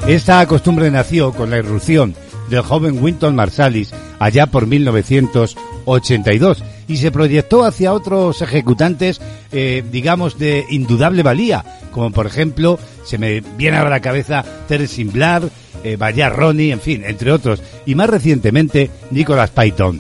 Esta 0.07 0.45
costumbre 0.47 0.89
nació 0.89 1.31
con 1.31 1.51
la 1.51 1.59
irrupción 1.59 2.15
del 2.49 2.61
joven 2.61 3.01
Winton 3.01 3.35
Marsalis 3.35 3.93
allá 4.19 4.47
por 4.47 4.67
1982 4.67 6.63
y 6.87 6.97
se 6.97 7.11
proyectó 7.11 7.63
hacia 7.63 7.93
otros 7.93 8.41
ejecutantes, 8.41 9.21
eh, 9.51 9.83
digamos, 9.91 10.37
de 10.37 10.65
indudable 10.69 11.23
valía, 11.23 11.63
como 11.91 12.11
por 12.11 12.25
ejemplo, 12.25 12.79
se 13.05 13.17
me 13.17 13.41
viene 13.41 13.77
a 13.77 13.87
la 13.87 14.01
cabeza 14.01 14.43
Terence 14.67 15.03
Blair, 15.05 15.49
eh, 15.83 15.97
Ronnie, 16.29 16.71
en 16.71 16.81
fin, 16.81 17.03
entre 17.05 17.31
otros, 17.31 17.61
y 17.85 17.95
más 17.95 18.09
recientemente 18.09 18.89
Nicholas 19.11 19.51
Python. 19.51 19.99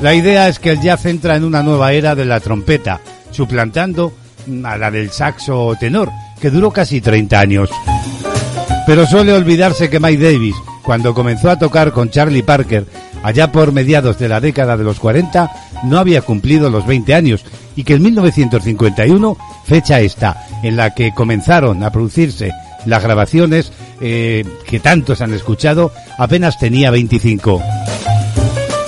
La 0.00 0.14
idea 0.14 0.48
es 0.48 0.58
que 0.58 0.70
el 0.70 0.80
jazz 0.80 1.06
entra 1.06 1.36
en 1.36 1.44
una 1.44 1.62
nueva 1.62 1.92
era 1.92 2.14
de 2.14 2.24
la 2.24 2.40
trompeta, 2.40 3.00
suplantando 3.30 4.12
a 4.64 4.76
la 4.78 4.90
del 4.90 5.10
saxo 5.10 5.74
tenor, 5.78 6.10
que 6.40 6.50
duró 6.50 6.70
casi 6.70 7.00
30 7.00 7.38
años. 7.38 7.70
Pero 8.88 9.06
suele 9.06 9.34
olvidarse 9.34 9.90
que 9.90 10.00
Mike 10.00 10.32
Davis, 10.32 10.56
cuando 10.82 11.12
comenzó 11.12 11.50
a 11.50 11.58
tocar 11.58 11.92
con 11.92 12.08
Charlie 12.08 12.42
Parker, 12.42 12.86
allá 13.22 13.52
por 13.52 13.70
mediados 13.70 14.18
de 14.18 14.30
la 14.30 14.40
década 14.40 14.78
de 14.78 14.84
los 14.84 14.98
40, 14.98 15.52
no 15.84 15.98
había 15.98 16.22
cumplido 16.22 16.70
los 16.70 16.86
20 16.86 17.14
años 17.14 17.44
y 17.76 17.84
que 17.84 17.92
en 17.92 18.02
1951, 18.04 19.36
fecha 19.66 20.00
esta, 20.00 20.46
en 20.62 20.76
la 20.76 20.94
que 20.94 21.12
comenzaron 21.12 21.82
a 21.82 21.90
producirse 21.90 22.50
las 22.86 23.02
grabaciones 23.02 23.72
eh, 24.00 24.42
que 24.66 24.80
tantos 24.80 25.20
han 25.20 25.34
escuchado, 25.34 25.92
apenas 26.16 26.58
tenía 26.58 26.90
25. 26.90 27.62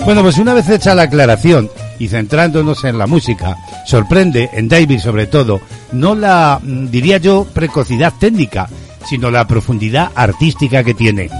Bueno, 0.06 0.22
pues 0.22 0.38
una 0.38 0.54
vez 0.54 0.66
hecha 0.70 0.94
la 0.94 1.02
aclaración 1.02 1.68
y 1.98 2.08
centrándonos 2.08 2.84
en 2.84 2.96
la 2.96 3.06
música, 3.06 3.58
sorprende 3.84 4.48
en 4.54 4.66
Davis 4.66 5.02
sobre 5.02 5.26
todo, 5.26 5.60
no 5.92 6.14
la, 6.14 6.58
mm, 6.62 6.86
diría 6.86 7.18
yo, 7.18 7.46
precocidad 7.52 8.14
técnica, 8.18 8.66
sino 9.08 9.30
la 9.30 9.46
profundidad 9.46 10.10
artística 10.14 10.84
que 10.84 10.94
tiene. 10.94 11.30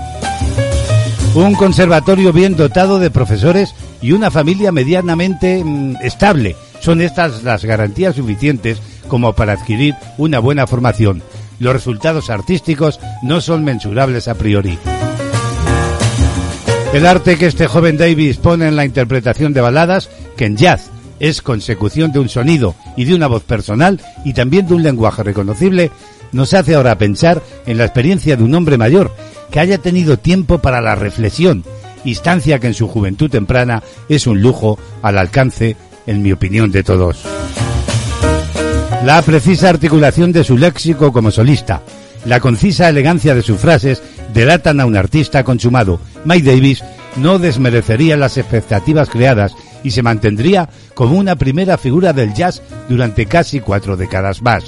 Un 1.35 1.55
conservatorio 1.55 2.33
bien 2.33 2.57
dotado 2.57 2.99
de 2.99 3.11
profesores 3.11 3.75
y 4.03 4.13
una 4.13 4.31
familia 4.31 4.73
medianamente 4.73 5.63
mm, 5.65 5.97
estable 6.03 6.57
son 6.81 7.01
estas 7.01 7.45
las 7.45 7.65
garantías 7.65 8.17
suficientes 8.17 8.81
como 9.07 9.35
para 9.35 9.53
adquirir 9.53 9.95
una 10.19 10.39
buena 10.39 10.67
formación. 10.67 11.23
Los 11.59 11.75
resultados 11.75 12.31
artísticos 12.31 12.99
no 13.23 13.41
son 13.41 13.65
mensurables 13.65 14.29
a 14.29 14.35
priori. 14.35 14.79
El 16.93 17.07
arte 17.07 17.37
que 17.39 17.47
este 17.47 17.69
joven 17.69 17.97
Davis 17.97 18.39
pone 18.39 18.67
en 18.67 18.75
la 18.75 18.85
interpretación 18.85 19.53
de 19.53 19.61
baladas, 19.61 20.11
que 20.37 20.47
en 20.47 20.57
jazz 20.57 20.91
es 21.21 21.43
consecución 21.43 22.11
de 22.11 22.19
un 22.19 22.29
sonido 22.29 22.75
y 22.97 23.05
de 23.05 23.15
una 23.15 23.29
voz 23.29 23.45
personal 23.45 24.01
y 24.25 24.33
también 24.33 24.67
de 24.67 24.75
un 24.75 24.83
lenguaje 24.83 25.23
reconocible, 25.23 25.93
nos 26.33 26.55
hace 26.55 26.75
ahora 26.75 26.99
pensar 26.99 27.43
en 27.67 27.79
la 27.79 27.85
experiencia 27.85 28.37
de 28.37 28.43
un 28.43 28.55
hombre 28.55 28.79
mayor 28.79 29.15
que 29.51 29.61
haya 29.61 29.79
tenido 29.79 30.19
tiempo 30.19 30.59
para 30.59 30.81
la 30.81 30.95
reflexión, 30.95 31.65
instancia 32.05 32.59
que 32.59 32.69
en 32.69 32.75
su 32.75 32.89
juventud 32.89 33.31
temprana 33.31 33.83
es 34.09 34.27
un 34.27 34.41
lujo 34.41 34.79
al 35.03 35.19
alcance, 35.19 35.77
en 36.07 36.23
mi 36.23 36.33
opinión, 36.33 36.71
de 36.71 36.83
todos. 36.83 37.25
La 39.05 39.23
precisa 39.23 39.71
articulación 39.71 40.31
de 40.33 40.45
su 40.45 40.59
léxico 40.59 41.13
como 41.13 41.31
solista, 41.31 41.83
la 42.27 42.41
concisa 42.41 42.89
elegancia 42.89 43.35
de 43.35 43.43
sus 43.43 43.59
frases 43.59 44.03
delatan 44.35 44.81
a 44.81 44.87
un 44.87 44.97
artista 44.97 45.43
consumado. 45.43 46.01
Mike 46.25 46.51
Davis 46.51 46.85
no 47.17 47.39
desmerecería 47.39 48.17
las 48.17 48.37
expectativas 48.37 49.09
creadas 49.09 49.55
y 49.83 49.91
se 49.93 50.03
mantendría 50.03 50.69
como 50.95 51.17
una 51.17 51.37
primera 51.37 51.79
figura 51.79 52.13
del 52.13 52.35
jazz 52.35 52.63
durante 52.89 53.27
casi 53.27 53.61
cuatro 53.61 53.97
décadas 53.97 54.43
más. 54.43 54.65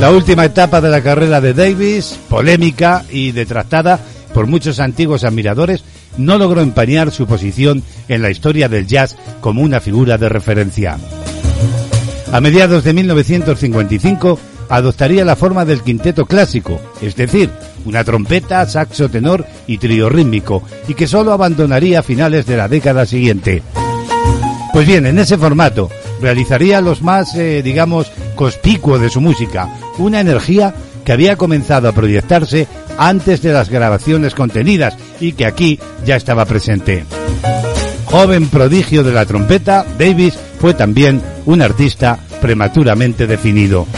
La 0.00 0.12
última 0.12 0.44
etapa 0.44 0.80
de 0.80 0.90
la 0.90 1.02
carrera 1.02 1.40
de 1.40 1.54
Davis, 1.54 2.20
polémica 2.28 3.04
y 3.10 3.32
detractada 3.32 3.98
por 4.32 4.46
muchos 4.46 4.78
antiguos 4.78 5.24
admiradores, 5.24 5.82
no 6.16 6.38
logró 6.38 6.60
empañar 6.60 7.10
su 7.10 7.26
posición 7.26 7.82
en 8.08 8.22
la 8.22 8.30
historia 8.30 8.68
del 8.68 8.86
jazz 8.86 9.16
como 9.40 9.60
una 9.62 9.80
figura 9.80 10.16
de 10.16 10.28
referencia. 10.28 10.98
A 12.32 12.40
mediados 12.40 12.84
de 12.84 12.92
1955 12.92 14.38
adoptaría 14.68 15.24
la 15.24 15.34
forma 15.34 15.64
del 15.64 15.82
quinteto 15.82 16.26
clásico, 16.26 16.80
es 17.00 17.16
decir, 17.16 17.50
una 17.84 18.04
trompeta, 18.04 18.64
saxo 18.66 19.08
tenor 19.08 19.46
y 19.66 19.78
trío 19.78 20.08
rítmico, 20.08 20.62
y 20.86 20.94
que 20.94 21.08
solo 21.08 21.32
abandonaría 21.32 22.00
a 22.00 22.04
finales 22.04 22.46
de 22.46 22.56
la 22.56 22.68
década 22.68 23.04
siguiente. 23.04 23.62
Pues 24.72 24.86
bien, 24.86 25.06
en 25.06 25.18
ese 25.18 25.36
formato, 25.38 25.90
realizaría 26.20 26.80
los 26.80 27.02
más, 27.02 27.34
eh, 27.34 27.62
digamos, 27.62 28.12
conspicuos 28.38 29.00
de 29.00 29.10
su 29.10 29.20
música, 29.20 29.68
una 29.98 30.20
energía 30.20 30.72
que 31.04 31.10
había 31.10 31.34
comenzado 31.34 31.88
a 31.88 31.92
proyectarse 31.92 32.68
antes 32.96 33.42
de 33.42 33.52
las 33.52 33.68
grabaciones 33.68 34.36
contenidas 34.36 34.96
y 35.18 35.32
que 35.32 35.44
aquí 35.44 35.80
ya 36.06 36.14
estaba 36.14 36.44
presente. 36.44 37.04
Joven 38.04 38.48
prodigio 38.48 39.02
de 39.02 39.12
la 39.12 39.26
trompeta, 39.26 39.84
Davis 39.98 40.38
fue 40.60 40.72
también 40.72 41.20
un 41.46 41.62
artista 41.62 42.20
prematuramente 42.40 43.26
definido. 43.26 43.88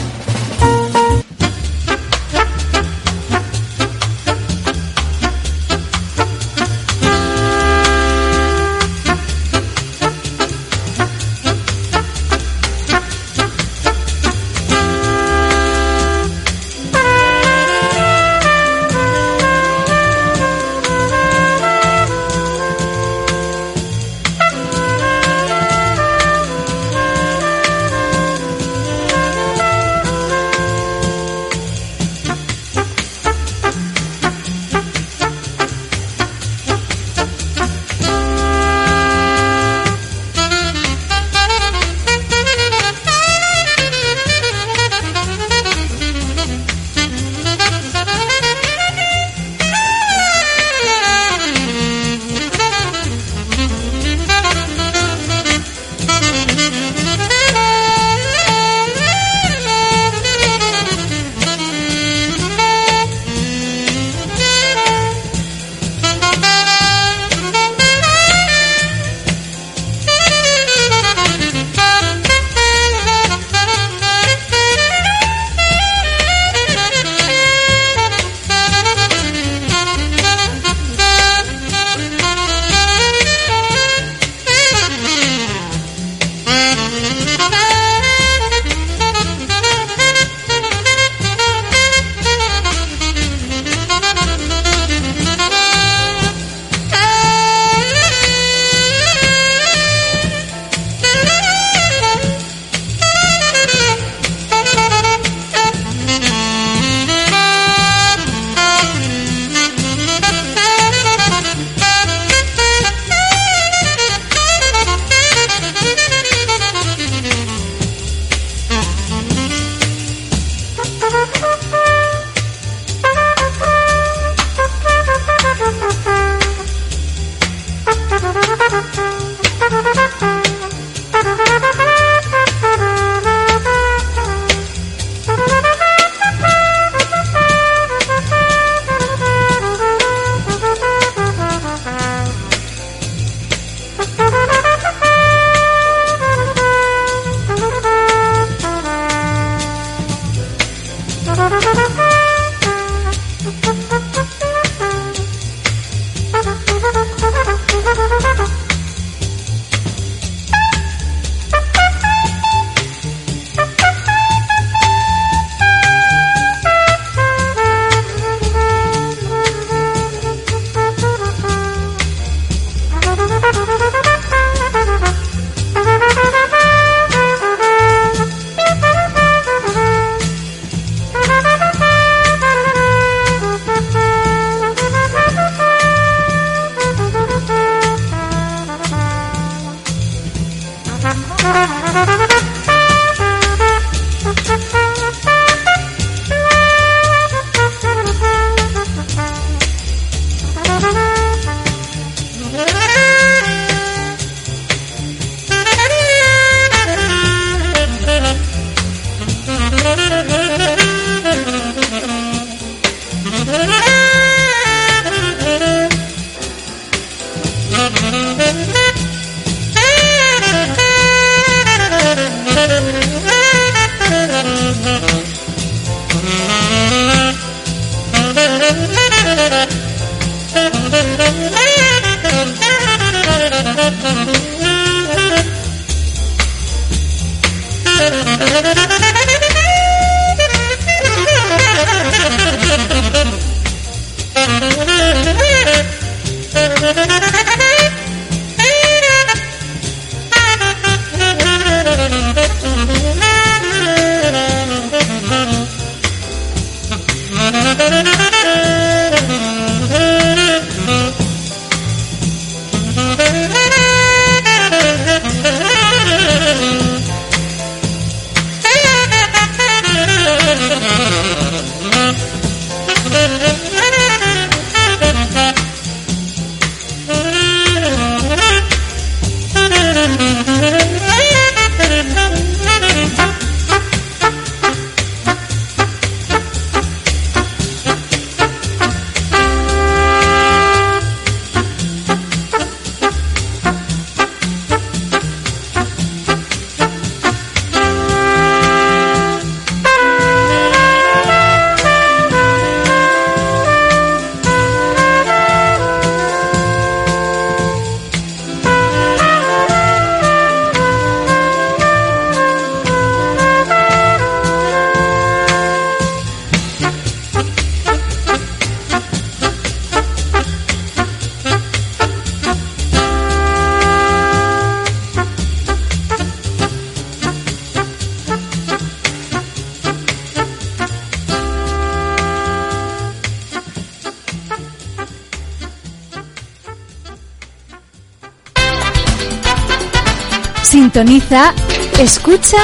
Sintoniza, 341.01 341.55
escucha 341.98 342.59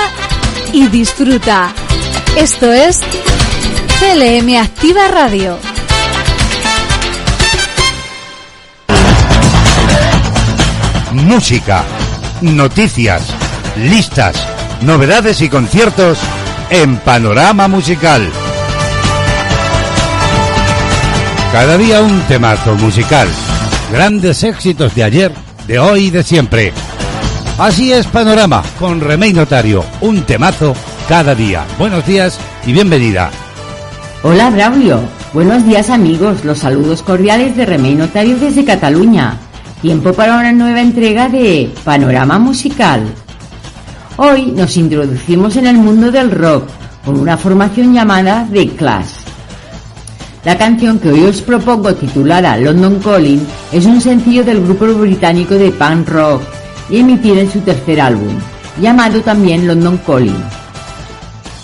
y 0.70 0.88
disfruta. 0.88 1.72
Esto 2.36 2.70
es 2.70 3.00
CLM 3.98 4.58
Activa 4.58 5.08
Radio. 5.08 5.58
Música, 11.12 11.82
noticias, 12.42 13.22
listas, 13.78 14.36
novedades 14.82 15.40
y 15.40 15.48
conciertos 15.48 16.18
en 16.68 16.98
Panorama 16.98 17.68
Musical. 17.68 18.30
Cada 21.52 21.78
día 21.78 22.02
un 22.02 22.20
temazo 22.28 22.74
musical. 22.74 23.28
Grandes 23.90 24.44
éxitos 24.44 24.94
de 24.94 25.04
ayer, 25.04 25.32
de 25.66 25.78
hoy 25.78 26.08
y 26.08 26.10
de 26.10 26.22
siempre. 26.22 26.74
Así 27.58 27.90
es 27.90 28.06
Panorama 28.06 28.62
con 28.78 29.00
Remey 29.00 29.32
Notario. 29.32 29.82
Un 30.02 30.24
temazo 30.24 30.74
cada 31.08 31.34
día. 31.34 31.64
Buenos 31.78 32.06
días 32.06 32.38
y 32.66 32.72
bienvenida. 32.74 33.30
Hola 34.22 34.50
Braulio, 34.50 35.00
buenos 35.32 35.64
días 35.64 35.88
amigos, 35.88 36.44
los 36.44 36.58
saludos 36.58 37.02
cordiales 37.02 37.56
de 37.56 37.64
Remey 37.64 37.94
Notario 37.94 38.36
desde 38.36 38.66
Cataluña. 38.66 39.38
Tiempo 39.80 40.12
para 40.12 40.36
una 40.36 40.52
nueva 40.52 40.82
entrega 40.82 41.30
de 41.30 41.72
Panorama 41.82 42.38
Musical. 42.38 43.06
Hoy 44.18 44.52
nos 44.52 44.76
introducimos 44.76 45.56
en 45.56 45.66
el 45.66 45.78
mundo 45.78 46.10
del 46.10 46.32
rock 46.32 46.68
con 47.06 47.18
una 47.18 47.38
formación 47.38 47.94
llamada 47.94 48.46
The 48.52 48.68
Clash. 48.68 49.12
La 50.44 50.58
canción 50.58 50.98
que 50.98 51.08
hoy 51.08 51.24
os 51.24 51.40
propongo 51.40 51.94
titulada 51.94 52.58
London 52.58 53.00
Calling 53.00 53.46
es 53.72 53.86
un 53.86 53.98
sencillo 54.02 54.44
del 54.44 54.62
grupo 54.62 54.84
británico 54.88 55.54
de 55.54 55.70
punk 55.70 56.08
rock 56.10 56.42
y 56.88 56.98
emitir 56.98 57.38
en 57.38 57.50
su 57.50 57.60
tercer 57.60 58.00
álbum, 58.00 58.34
llamado 58.80 59.20
también 59.20 59.66
London 59.66 59.98
Calling. 60.06 60.44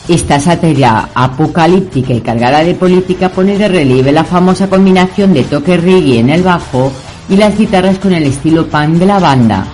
Esta 0.09 0.41
sátira 0.41 1.11
apocalíptica 1.14 2.12
y 2.12 2.20
cargada 2.20 2.64
de 2.64 2.75
política 2.75 3.29
pone 3.29 3.57
de 3.57 3.68
relieve 3.68 4.11
la 4.11 4.25
famosa 4.25 4.68
combinación 4.68 5.33
de 5.33 5.45
toque 5.45 5.77
reggae 5.77 6.18
en 6.18 6.31
el 6.31 6.43
bajo 6.43 6.93
y 7.29 7.37
las 7.37 7.57
guitarras 7.57 7.99
con 7.99 8.12
el 8.12 8.25
estilo 8.25 8.66
punk 8.66 8.95
de 8.97 9.07
la 9.07 9.20
banda. 9.20 9.64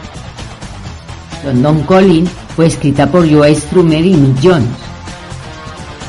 London 1.44 1.82
Calling 1.88 2.28
fue 2.54 2.66
escrita 2.66 3.06
por 3.06 3.30
Joe 3.30 3.54
Strummer 3.54 4.04
y 4.04 4.14
Mick 4.14 4.38
Jones. 4.42 4.68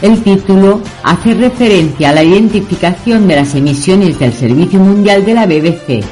El 0.01 0.21
título 0.21 0.81
hace 1.03 1.33
referencia 1.33 2.09
a 2.09 2.13
la 2.13 2.23
identificación 2.23 3.27
de 3.27 3.35
las 3.35 3.55
emisiones 3.55 4.19
del 4.19 4.33
Servicio 4.33 4.79
Mundial 4.79 5.25
de 5.25 5.33
la 5.33 5.45
BBC. 5.45 6.03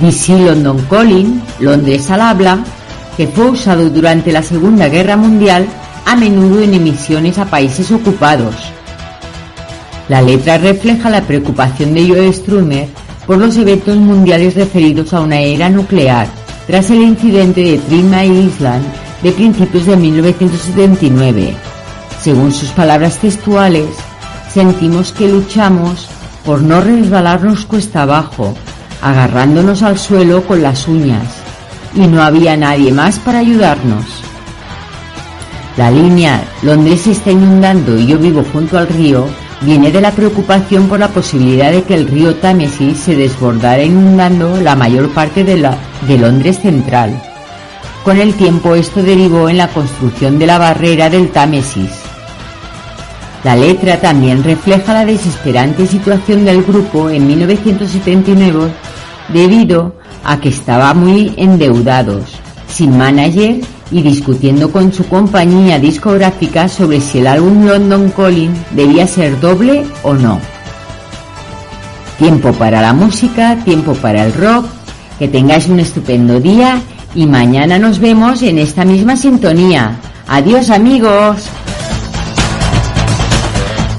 DC 0.00 0.38
London 0.38 0.78
Calling, 0.88 1.42
Londres 1.60 2.10
al 2.10 2.20
habla, 2.20 2.58
que 3.16 3.26
fue 3.26 3.50
usado 3.50 3.90
durante 3.90 4.32
la 4.32 4.42
Segunda 4.42 4.88
Guerra 4.88 5.16
Mundial 5.16 5.66
a 6.06 6.16
menudo 6.16 6.62
en 6.62 6.74
emisiones 6.74 7.38
a 7.38 7.44
países 7.44 7.90
ocupados. 7.90 8.54
La 10.08 10.22
letra 10.22 10.58
refleja 10.58 11.10
la 11.10 11.22
preocupación 11.22 11.94
de 11.94 12.08
Joe 12.08 12.32
Strummer 12.32 12.88
por 13.26 13.38
los 13.38 13.56
eventos 13.56 13.96
mundiales 13.96 14.54
referidos 14.54 15.12
a 15.14 15.20
una 15.20 15.40
era 15.40 15.68
nuclear 15.68 16.26
tras 16.66 16.90
el 16.90 17.02
incidente 17.02 17.62
de 17.62 17.78
Three 17.78 18.46
Island 18.46 18.84
de 19.22 19.32
principios 19.32 19.86
de 19.86 19.96
1979. 19.96 21.54
Según 22.20 22.52
sus 22.52 22.70
palabras 22.70 23.18
textuales, 23.18 23.88
sentimos 24.52 25.12
que 25.12 25.28
luchamos 25.28 26.08
por 26.44 26.62
no 26.62 26.80
resbalarnos 26.80 27.64
cuesta 27.66 28.02
abajo, 28.02 28.54
agarrándonos 29.02 29.82
al 29.82 29.98
suelo 29.98 30.42
con 30.44 30.62
las 30.62 30.88
uñas, 30.88 31.26
y 31.94 32.06
no 32.06 32.22
había 32.22 32.56
nadie 32.56 32.92
más 32.92 33.18
para 33.18 33.40
ayudarnos. 33.40 34.04
La 35.76 35.90
línea 35.90 36.44
Londres 36.62 37.06
está 37.06 37.30
inundando 37.30 37.98
y 37.98 38.06
yo 38.06 38.18
vivo 38.18 38.44
junto 38.52 38.78
al 38.78 38.88
río 38.88 39.26
viene 39.62 39.90
de 39.90 40.00
la 40.00 40.10
preocupación 40.10 40.88
por 40.88 41.00
la 41.00 41.08
posibilidad 41.08 41.72
de 41.72 41.82
que 41.82 41.94
el 41.94 42.08
río 42.08 42.34
Támesis 42.34 42.98
se 42.98 43.16
desbordara 43.16 43.82
inundando 43.82 44.60
la 44.60 44.76
mayor 44.76 45.10
parte 45.10 45.44
de, 45.44 45.56
la, 45.56 45.76
de 46.06 46.18
Londres 46.18 46.58
central. 46.60 47.20
Con 48.04 48.18
el 48.18 48.34
tiempo 48.34 48.74
esto 48.74 49.02
derivó 49.02 49.48
en 49.48 49.58
la 49.58 49.68
construcción 49.68 50.38
de 50.38 50.46
la 50.46 50.58
barrera 50.58 51.08
del 51.08 51.30
Támesis. 51.30 51.90
La 53.44 53.56
letra 53.56 54.00
también 54.00 54.44
refleja 54.44 54.92
la 54.92 55.04
desesperante 55.04 55.86
situación 55.86 56.44
del 56.44 56.62
grupo 56.62 57.08
en 57.10 57.26
1979 57.26 58.70
debido 59.28 59.94
a 60.24 60.38
que 60.40 60.48
estaba 60.48 60.94
muy 60.94 61.34
endeudados, 61.36 62.24
sin 62.68 62.96
manager 62.96 63.60
y 63.90 64.02
discutiendo 64.02 64.70
con 64.70 64.92
su 64.92 65.06
compañía 65.06 65.78
discográfica 65.78 66.68
sobre 66.68 67.00
si 67.00 67.18
el 67.18 67.26
álbum 67.26 67.66
London 67.66 68.10
Calling 68.10 68.54
debía 68.70 69.06
ser 69.06 69.38
doble 69.40 69.84
o 70.02 70.14
no. 70.14 70.40
Tiempo 72.18 72.52
para 72.52 72.80
la 72.80 72.92
música, 72.92 73.56
tiempo 73.64 73.94
para 73.94 74.24
el 74.24 74.32
rock, 74.32 74.66
que 75.18 75.28
tengáis 75.28 75.66
un 75.66 75.80
estupendo 75.80 76.40
día 76.40 76.80
y 77.14 77.26
mañana 77.26 77.78
nos 77.78 77.98
vemos 77.98 78.42
en 78.42 78.58
esta 78.58 78.84
misma 78.84 79.16
sintonía. 79.16 79.96
Adiós 80.28 80.70
amigos. 80.70 81.48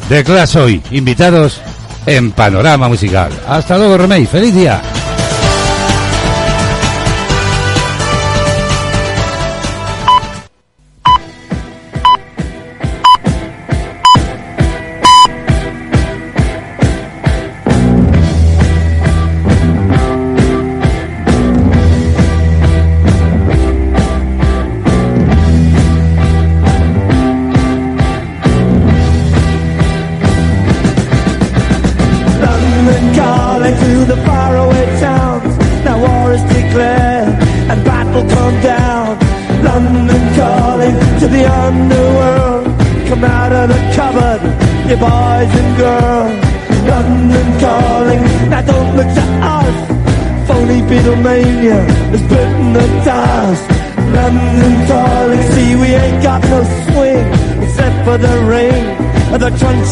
De 0.09 0.23
Clash 0.23 0.57
hoy, 0.57 0.81
invitados 0.91 1.61
en 2.05 2.31
Panorama 2.31 2.87
Musical. 2.87 3.31
Hasta 3.47 3.77
luego, 3.77 3.97
Remey. 3.97 4.25
Feliz 4.25 4.53
día. 4.53 4.81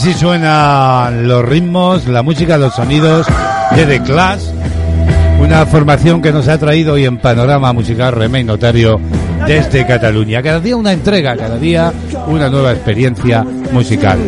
Así 0.00 0.14
suenan 0.14 1.28
los 1.28 1.44
ritmos, 1.44 2.08
la 2.08 2.22
música, 2.22 2.56
los 2.56 2.74
sonidos 2.74 3.26
de 3.76 3.84
The 3.84 4.02
Clash, 4.02 4.44
una 5.38 5.66
formación 5.66 6.22
que 6.22 6.32
nos 6.32 6.48
ha 6.48 6.56
traído 6.56 6.94
hoy 6.94 7.04
en 7.04 7.18
Panorama 7.18 7.74
Musical 7.74 8.14
Remey 8.14 8.42
Notario 8.42 8.98
desde 9.46 9.86
Cataluña. 9.86 10.42
Cada 10.42 10.58
día 10.58 10.74
una 10.74 10.92
entrega, 10.92 11.36
cada 11.36 11.58
día 11.58 11.92
una 12.28 12.48
nueva 12.48 12.72
experiencia 12.72 13.44
musical. 13.72 14.18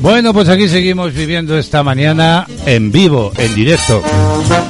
Bueno, 0.00 0.32
pues 0.32 0.48
aquí 0.48 0.68
seguimos 0.68 1.12
viviendo 1.12 1.58
esta 1.58 1.82
mañana 1.82 2.46
en 2.66 2.92
vivo, 2.92 3.32
en 3.36 3.54
directo. 3.54 4.00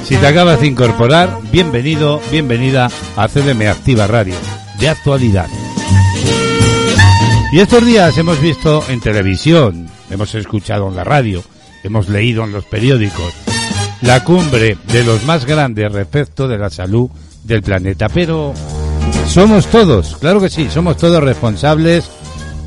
Si 0.04 0.16
te 0.16 0.26
acabas 0.26 0.60
de 0.60 0.68
incorporar, 0.68 1.38
bienvenido, 1.52 2.22
bienvenida 2.30 2.88
a 3.14 3.28
CDM 3.28 3.68
Activa 3.68 4.06
Radio, 4.06 4.34
de 4.80 4.88
actualidad. 4.88 5.46
Y 7.52 7.60
estos 7.60 7.84
días 7.84 8.16
hemos 8.16 8.40
visto 8.40 8.82
en 8.88 9.00
televisión, 9.00 9.88
hemos 10.10 10.34
escuchado 10.34 10.88
en 10.88 10.96
la 10.96 11.04
radio, 11.04 11.44
hemos 11.84 12.08
leído 12.08 12.44
en 12.44 12.52
los 12.52 12.64
periódicos, 12.64 13.34
la 14.00 14.24
cumbre 14.24 14.78
de 14.90 15.04
los 15.04 15.24
más 15.24 15.44
grandes 15.44 15.92
respecto 15.92 16.48
de 16.48 16.56
la 16.56 16.70
salud 16.70 17.10
del 17.44 17.62
planeta. 17.62 18.08
Pero 18.08 18.54
somos 19.28 19.66
todos, 19.66 20.16
claro 20.16 20.40
que 20.40 20.48
sí, 20.48 20.68
somos 20.70 20.96
todos 20.96 21.22
responsables 21.22 22.10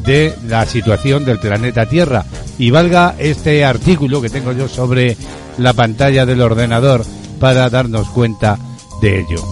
de 0.06 0.34
la 0.48 0.66
situación 0.66 1.26
del 1.26 1.40
planeta 1.40 1.86
Tierra. 1.88 2.26
Y 2.58 2.72
valga 2.72 3.16
este 3.18 3.66
artículo 3.66 4.22
que 4.22 4.30
tengo 4.30 4.52
yo 4.52 4.68
sobre 4.68 5.18
la 5.58 5.74
pantalla 5.74 6.26
del 6.26 6.42
ordenador 6.42 7.06
para 7.40 7.70
darnos 7.70 8.10
cuenta 8.10 8.58
de 9.02 9.20
ello. 9.20 9.44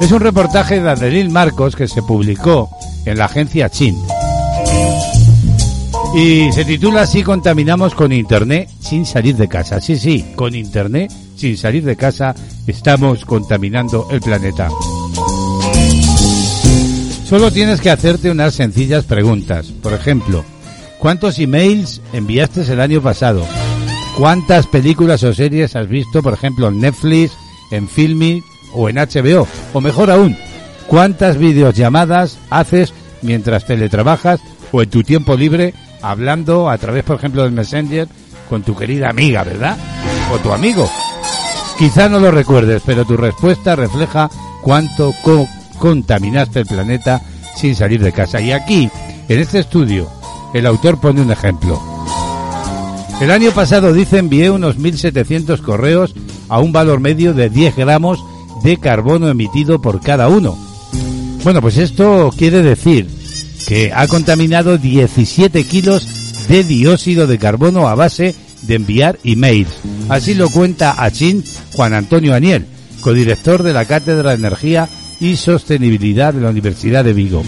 Es 0.00 0.10
un 0.10 0.20
reportaje 0.20 0.80
de 0.80 0.90
Adelín 0.90 1.32
Marcos 1.32 1.76
que 1.76 1.88
se 1.88 2.02
publicó 2.02 2.68
en 3.04 3.18
la 3.18 3.26
agencia 3.26 3.70
Chin. 3.70 3.96
Y 6.14 6.52
se 6.52 6.64
titula 6.64 7.02
así 7.02 7.22
Contaminamos 7.22 7.94
con 7.94 8.12
Internet 8.12 8.68
sin 8.80 9.04
salir 9.04 9.36
de 9.36 9.48
casa. 9.48 9.80
Sí, 9.80 9.96
sí, 9.96 10.24
con 10.36 10.54
Internet 10.54 11.12
sin 11.36 11.56
salir 11.56 11.84
de 11.84 11.96
casa 11.96 12.34
estamos 12.66 13.24
contaminando 13.24 14.08
el 14.10 14.20
planeta. 14.20 14.68
Solo 17.34 17.50
tienes 17.50 17.80
que 17.80 17.90
hacerte 17.90 18.30
unas 18.30 18.54
sencillas 18.54 19.06
preguntas. 19.06 19.66
Por 19.82 19.92
ejemplo, 19.92 20.44
¿cuántos 21.00 21.40
emails 21.40 22.00
enviaste 22.12 22.60
el 22.72 22.80
año 22.80 23.02
pasado? 23.02 23.44
¿Cuántas 24.16 24.68
películas 24.68 25.24
o 25.24 25.34
series 25.34 25.74
has 25.74 25.88
visto, 25.88 26.22
por 26.22 26.34
ejemplo, 26.34 26.68
en 26.68 26.80
Netflix, 26.80 27.32
en 27.72 27.88
Filmi 27.88 28.40
o 28.72 28.88
en 28.88 28.98
HBO? 28.98 29.48
O 29.72 29.80
mejor 29.80 30.12
aún, 30.12 30.36
¿cuántas 30.86 31.36
videollamadas 31.36 32.38
haces 32.50 32.94
mientras 33.20 33.66
teletrabajas 33.66 34.38
o 34.70 34.80
en 34.82 34.90
tu 34.90 35.02
tiempo 35.02 35.36
libre 35.36 35.74
hablando 36.02 36.70
a 36.70 36.78
través, 36.78 37.02
por 37.02 37.16
ejemplo, 37.16 37.42
del 37.42 37.50
Messenger 37.50 38.06
con 38.48 38.62
tu 38.62 38.76
querida 38.76 39.10
amiga, 39.10 39.42
¿verdad? 39.42 39.76
O 40.32 40.38
tu 40.38 40.52
amigo. 40.52 40.88
Quizá 41.80 42.08
no 42.08 42.20
lo 42.20 42.30
recuerdes, 42.30 42.80
pero 42.86 43.04
tu 43.04 43.16
respuesta 43.16 43.74
refleja 43.74 44.30
cuánto 44.62 45.12
co- 45.20 45.48
contaminaste 45.74 46.60
el 46.60 46.66
planeta 46.66 47.22
sin 47.56 47.74
salir 47.74 48.02
de 48.02 48.12
casa. 48.12 48.40
Y 48.40 48.52
aquí, 48.52 48.90
en 49.28 49.38
este 49.38 49.60
estudio, 49.60 50.08
el 50.54 50.66
autor 50.66 51.00
pone 51.00 51.20
un 51.20 51.30
ejemplo. 51.30 51.80
El 53.20 53.30
año 53.30 53.52
pasado, 53.52 53.92
dice, 53.92 54.18
envié 54.18 54.50
unos 54.50 54.76
1.700 54.78 55.60
correos 55.60 56.14
a 56.48 56.60
un 56.60 56.72
valor 56.72 57.00
medio 57.00 57.32
de 57.32 57.48
10 57.48 57.76
gramos 57.76 58.24
de 58.62 58.76
carbono 58.78 59.28
emitido 59.28 59.80
por 59.80 60.00
cada 60.00 60.28
uno. 60.28 60.58
Bueno, 61.44 61.60
pues 61.60 61.76
esto 61.76 62.32
quiere 62.36 62.62
decir 62.62 63.08
que 63.66 63.92
ha 63.92 64.08
contaminado 64.08 64.78
17 64.78 65.64
kilos 65.64 66.06
de 66.48 66.64
dióxido 66.64 67.26
de 67.26 67.38
carbono 67.38 67.88
a 67.88 67.94
base 67.94 68.34
de 68.62 68.74
enviar 68.74 69.18
emails. 69.24 69.70
Así 70.08 70.34
lo 70.34 70.50
cuenta 70.50 71.02
a 71.02 71.10
Chin 71.10 71.44
Juan 71.74 71.94
Antonio 71.94 72.34
Aniel, 72.34 72.66
codirector 73.00 73.62
de 73.62 73.72
la 73.72 73.84
Cátedra 73.84 74.30
de 74.30 74.36
Energía 74.36 74.88
y 75.20 75.36
Sostenibilidad 75.36 76.34
de 76.34 76.40
la 76.40 76.50
Universidad 76.50 77.04
de 77.04 77.12
Vigo. 77.12 77.42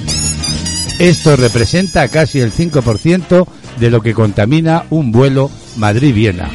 Esto 0.98 1.36
representa 1.36 2.08
casi 2.08 2.40
el 2.40 2.52
5% 2.52 3.46
de 3.78 3.90
lo 3.90 4.00
que 4.00 4.14
contamina 4.14 4.84
un 4.90 5.12
vuelo 5.12 5.50
Madrid-Viena. 5.76 6.50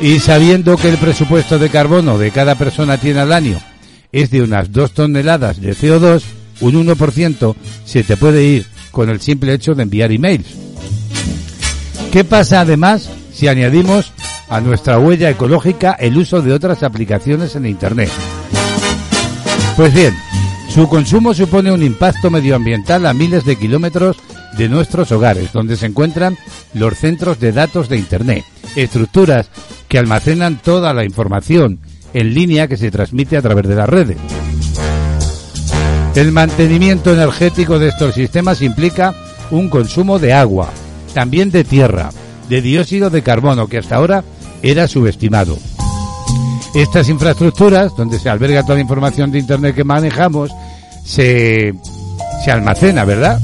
Y 0.00 0.18
sabiendo 0.18 0.76
que 0.76 0.88
el 0.88 0.96
presupuesto 0.96 1.58
de 1.58 1.68
carbono 1.68 2.18
de 2.18 2.30
cada 2.30 2.54
persona 2.56 2.96
tiene 2.96 3.20
al 3.20 3.32
año 3.32 3.58
es 4.12 4.30
de 4.30 4.42
unas 4.42 4.72
2 4.72 4.92
toneladas 4.92 5.60
de 5.60 5.76
CO2, 5.76 6.22
un 6.60 6.86
1% 6.86 7.54
se 7.84 8.02
te 8.02 8.16
puede 8.16 8.44
ir 8.44 8.66
con 8.90 9.08
el 9.08 9.20
simple 9.20 9.54
hecho 9.54 9.74
de 9.74 9.84
enviar 9.84 10.10
emails. 10.10 10.46
¿Qué 12.10 12.24
pasa 12.24 12.60
además 12.60 13.08
si 13.32 13.46
añadimos 13.46 14.12
a 14.48 14.60
nuestra 14.60 14.98
huella 14.98 15.30
ecológica 15.30 15.92
el 15.92 16.16
uso 16.16 16.42
de 16.42 16.52
otras 16.52 16.82
aplicaciones 16.82 17.54
en 17.54 17.66
Internet? 17.66 18.10
Pues 19.80 19.94
bien, 19.94 20.14
su 20.68 20.90
consumo 20.90 21.32
supone 21.32 21.72
un 21.72 21.82
impacto 21.82 22.28
medioambiental 22.28 23.06
a 23.06 23.14
miles 23.14 23.46
de 23.46 23.56
kilómetros 23.56 24.18
de 24.58 24.68
nuestros 24.68 25.10
hogares, 25.10 25.54
donde 25.54 25.78
se 25.78 25.86
encuentran 25.86 26.36
los 26.74 26.98
centros 26.98 27.40
de 27.40 27.52
datos 27.52 27.88
de 27.88 27.96
Internet, 27.96 28.44
estructuras 28.76 29.48
que 29.88 29.96
almacenan 29.96 30.60
toda 30.62 30.92
la 30.92 31.06
información 31.06 31.78
en 32.12 32.34
línea 32.34 32.68
que 32.68 32.76
se 32.76 32.90
transmite 32.90 33.38
a 33.38 33.40
través 33.40 33.66
de 33.68 33.74
las 33.74 33.88
redes. 33.88 34.18
El 36.14 36.30
mantenimiento 36.30 37.14
energético 37.14 37.78
de 37.78 37.88
estos 37.88 38.14
sistemas 38.14 38.60
implica 38.60 39.14
un 39.50 39.70
consumo 39.70 40.18
de 40.18 40.34
agua, 40.34 40.68
también 41.14 41.50
de 41.50 41.64
tierra, 41.64 42.10
de 42.50 42.60
dióxido 42.60 43.08
de 43.08 43.22
carbono, 43.22 43.66
que 43.66 43.78
hasta 43.78 43.96
ahora 43.96 44.24
era 44.60 44.86
subestimado. 44.88 45.56
Estas 46.74 47.08
infraestructuras, 47.08 47.96
donde 47.96 48.18
se 48.18 48.28
alberga 48.28 48.62
toda 48.62 48.76
la 48.76 48.82
información 48.82 49.30
de 49.30 49.38
Internet 49.38 49.74
que 49.74 49.84
manejamos, 49.84 50.50
se, 51.04 51.74
se 52.44 52.50
almacena, 52.50 53.04
¿verdad? 53.04 53.40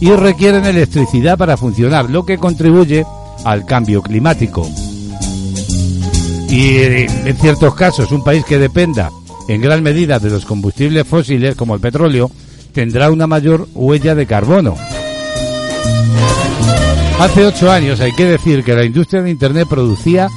Y 0.00 0.10
requieren 0.12 0.64
electricidad 0.64 1.36
para 1.36 1.56
funcionar, 1.56 2.10
lo 2.10 2.24
que 2.24 2.38
contribuye 2.38 3.04
al 3.44 3.64
cambio 3.66 4.02
climático. 4.02 4.68
Y 6.48 6.76
eh, 6.76 7.06
en 7.24 7.36
ciertos 7.36 7.74
casos, 7.74 8.10
un 8.12 8.24
país 8.24 8.44
que 8.44 8.58
dependa 8.58 9.10
en 9.48 9.60
gran 9.60 9.82
medida 9.82 10.18
de 10.18 10.30
los 10.30 10.44
combustibles 10.44 11.06
fósiles, 11.06 11.56
como 11.56 11.74
el 11.74 11.80
petróleo, 11.80 12.30
tendrá 12.72 13.10
una 13.10 13.26
mayor 13.26 13.68
huella 13.74 14.14
de 14.14 14.26
carbono. 14.26 14.74
Hace 17.18 17.46
ocho 17.46 17.70
años 17.70 18.00
hay 18.00 18.12
que 18.12 18.24
decir 18.24 18.64
que 18.64 18.74
la 18.74 18.84
industria 18.84 19.22
de 19.22 19.30
Internet 19.30 19.68
producía 19.68 20.28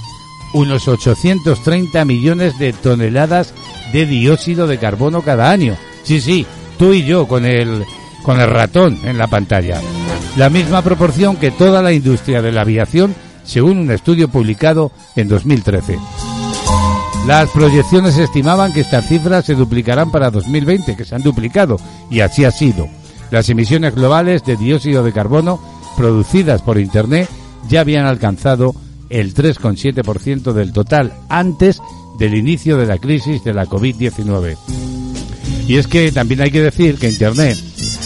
unos 0.55 0.87
830 0.87 2.05
millones 2.05 2.57
de 2.57 2.71
toneladas 2.71 3.53
de 3.91 4.05
dióxido 4.05 4.67
de 4.67 4.77
carbono 4.77 5.21
cada 5.21 5.51
año. 5.51 5.75
Sí, 6.03 6.21
sí, 6.21 6.45
tú 6.79 6.93
y 6.93 7.03
yo 7.03 7.27
con 7.27 7.45
el, 7.45 7.83
con 8.23 8.39
el 8.39 8.49
ratón 8.49 8.97
en 9.03 9.17
la 9.17 9.27
pantalla. 9.27 9.81
La 10.37 10.49
misma 10.49 10.81
proporción 10.81 11.35
que 11.35 11.51
toda 11.51 11.81
la 11.81 11.91
industria 11.91 12.41
de 12.41 12.53
la 12.53 12.61
aviación, 12.61 13.13
según 13.43 13.79
un 13.79 13.91
estudio 13.91 14.29
publicado 14.29 14.93
en 15.17 15.27
2013. 15.27 15.99
Las 17.27 17.49
proyecciones 17.49 18.17
estimaban 18.17 18.71
que 18.71 18.81
estas 18.81 19.07
cifras 19.07 19.45
se 19.45 19.55
duplicarán 19.55 20.09
para 20.09 20.31
2020, 20.31 20.95
que 20.95 21.03
se 21.03 21.15
han 21.15 21.23
duplicado, 21.23 21.77
y 22.09 22.21
así 22.21 22.45
ha 22.45 22.51
sido. 22.51 22.87
Las 23.29 23.49
emisiones 23.49 23.93
globales 23.93 24.45
de 24.45 24.55
dióxido 24.55 25.03
de 25.03 25.11
carbono 25.11 25.59
producidas 25.97 26.61
por 26.61 26.79
Internet 26.79 27.27
ya 27.67 27.81
habían 27.81 28.05
alcanzado 28.05 28.73
el 29.09 29.33
3,7% 29.33 30.53
del 30.53 30.73
total 30.73 31.13
antes 31.29 31.81
del 32.17 32.35
inicio 32.35 32.77
de 32.77 32.85
la 32.85 32.97
crisis 32.97 33.43
de 33.43 33.53
la 33.53 33.65
COVID-19. 33.65 34.57
Y 35.67 35.77
es 35.77 35.87
que 35.87 36.11
también 36.11 36.41
hay 36.41 36.51
que 36.51 36.61
decir 36.61 36.97
que 36.97 37.09
Internet 37.09 37.57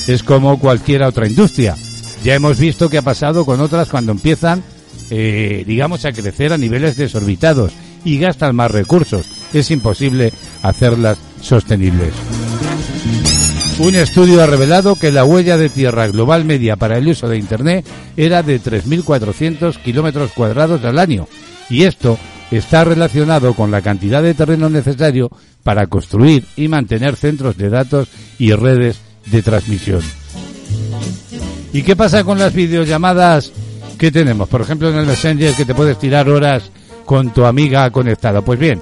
es 0.08 0.24
como 0.24 0.60
cualquier 0.60 1.04
otra 1.04 1.28
industria. 1.28 1.76
Ya 2.24 2.36
hemos 2.36 2.58
visto 2.58 2.89
qué 2.89 2.97
ha 2.97 3.02
pasado 3.02 3.45
con 3.45 3.60
otras 3.60 3.89
cuando 3.89 4.12
empiezan, 4.12 4.64
eh, 5.10 5.64
digamos, 5.68 6.06
a 6.06 6.12
crecer 6.12 6.54
a 6.54 6.58
niveles 6.58 6.97
desorbitados 6.97 7.74
y 8.04 8.18
gastan 8.18 8.56
más 8.56 8.72
recursos. 8.72 9.26
Es 9.54 9.72
imposible 9.72 10.34
hacerlas 10.62 11.18
sostenibles. 11.41 12.14
Un 13.80 13.95
estudio 13.95 14.43
ha 14.43 14.45
revelado 14.45 14.97
que 14.97 15.09
la 15.09 15.23
huella 15.23 15.55
de 15.55 15.69
tierra 15.69 16.07
global 16.07 16.43
media 16.43 16.75
para 16.75 16.97
el 16.97 17.07
uso 17.07 17.30
de 17.30 17.38
Internet 17.38 17.86
era 18.17 18.43
de 18.43 18.61
3.400 18.61 19.82
kilómetros 19.82 20.34
cuadrados 20.34 20.84
al 20.84 20.99
año. 20.99 21.30
Y 21.69 21.84
esto 21.84 22.19
está 22.51 22.84
relacionado 22.84 23.53
con 23.53 23.71
la 23.71 23.82
cantidad 23.82 24.21
de 24.21 24.34
terreno 24.34 24.69
necesario 24.69 25.32
para 25.63 25.88
construir 25.88 26.45
y 26.57 26.67
mantener 26.67 27.15
centros 27.15 27.55
de 27.55 27.69
datos 27.69 28.09
y 28.38 28.51
redes 28.51 28.99
de 29.27 29.41
transmisión. 29.41 30.01
¿Y 31.71 31.84
qué 31.84 31.95
pasa 31.95 32.25
con 32.25 32.38
las 32.38 32.53
videollamadas 32.53 33.53
que 33.97 34.11
tenemos? 34.11 34.49
Por 34.49 34.59
ejemplo, 34.59 34.89
en 34.89 34.97
el 34.97 35.05
Messenger 35.05 35.53
que 35.53 35.65
te 35.65 35.73
puedes 35.73 35.97
tirar 35.97 36.30
horas 36.30 36.69
con 37.05 37.32
tu 37.32 37.45
amiga 37.45 37.89
conectada. 37.91 38.41
Pues 38.41 38.59
bien, 38.59 38.82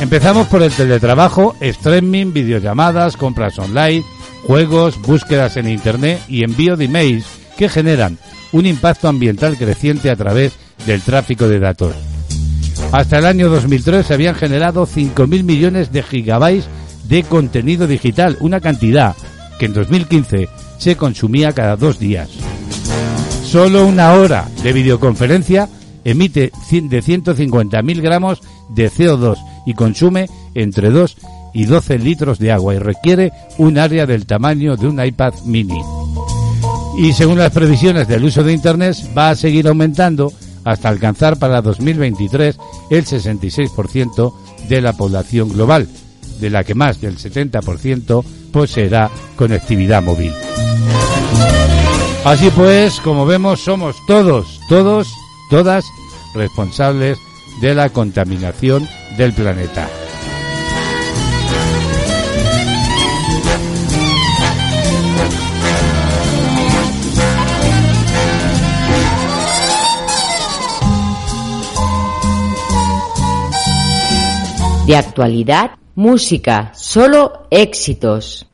empezamos 0.00 0.46
por 0.48 0.62
el 0.62 0.72
teletrabajo, 0.72 1.54
streaming, 1.60 2.32
videollamadas, 2.32 3.16
compras 3.16 3.58
online, 3.58 4.02
juegos, 4.46 5.00
búsquedas 5.00 5.56
en 5.56 5.68
Internet 5.68 6.22
y 6.26 6.42
envío 6.42 6.76
de 6.76 6.86
emails 6.86 7.26
que 7.56 7.68
generan 7.68 8.18
un 8.52 8.66
impacto 8.66 9.08
ambiental 9.08 9.56
creciente 9.56 10.10
a 10.10 10.16
través 10.16 10.54
del 10.86 11.02
tráfico 11.02 11.46
de 11.46 11.60
datos. 11.60 11.94
Hasta 12.92 13.18
el 13.18 13.26
año 13.26 13.50
2003 13.50 14.06
se 14.06 14.14
habían 14.14 14.34
generado 14.34 14.86
5.000 14.86 15.44
millones 15.44 15.92
de 15.92 16.02
gigabytes 16.02 16.66
de 17.04 17.22
contenido 17.22 17.86
digital, 17.86 18.36
una 18.40 18.60
cantidad 18.60 19.14
que 19.58 19.66
en 19.66 19.74
2015 19.74 20.48
se 20.78 20.96
consumía 20.96 21.52
cada 21.52 21.76
dos 21.76 21.98
días. 21.98 22.30
Solo 23.44 23.86
una 23.86 24.14
hora 24.14 24.48
de 24.62 24.72
videoconferencia 24.72 25.68
emite 26.04 26.52
de 26.70 27.02
150.000 27.02 28.00
gramos 28.00 28.40
de 28.70 28.90
CO2 28.90 29.49
y 29.66 29.74
consume 29.74 30.28
entre 30.54 30.90
2 30.90 31.16
y 31.54 31.64
12 31.64 31.98
litros 31.98 32.38
de 32.38 32.52
agua 32.52 32.74
y 32.74 32.78
requiere 32.78 33.32
un 33.58 33.78
área 33.78 34.06
del 34.06 34.26
tamaño 34.26 34.76
de 34.76 34.86
un 34.86 35.04
iPad 35.04 35.34
mini. 35.44 35.80
Y 36.98 37.12
según 37.12 37.38
las 37.38 37.52
previsiones 37.52 38.08
del 38.08 38.24
uso 38.24 38.42
de 38.42 38.52
Internet 38.52 38.96
va 39.16 39.30
a 39.30 39.36
seguir 39.36 39.68
aumentando 39.68 40.32
hasta 40.64 40.88
alcanzar 40.88 41.38
para 41.38 41.62
2023 41.62 42.58
el 42.90 43.04
66% 43.04 44.34
de 44.68 44.80
la 44.80 44.92
población 44.92 45.48
global, 45.48 45.88
de 46.40 46.50
la 46.50 46.64
que 46.64 46.74
más 46.74 47.00
del 47.00 47.16
70% 47.16 48.24
poseerá 48.52 49.10
conectividad 49.36 50.02
móvil. 50.02 50.32
Así 52.24 52.50
pues, 52.50 53.00
como 53.00 53.24
vemos, 53.24 53.60
somos 53.60 53.96
todos, 54.06 54.60
todos, 54.68 55.08
todas 55.48 55.86
responsables 56.34 57.18
de 57.60 57.74
la 57.74 57.90
contaminación 57.90 58.88
del 59.16 59.32
planeta. 59.32 59.88
De 74.86 74.96
actualidad, 74.96 75.72
música, 75.94 76.72
solo 76.74 77.46
éxitos. 77.50 78.49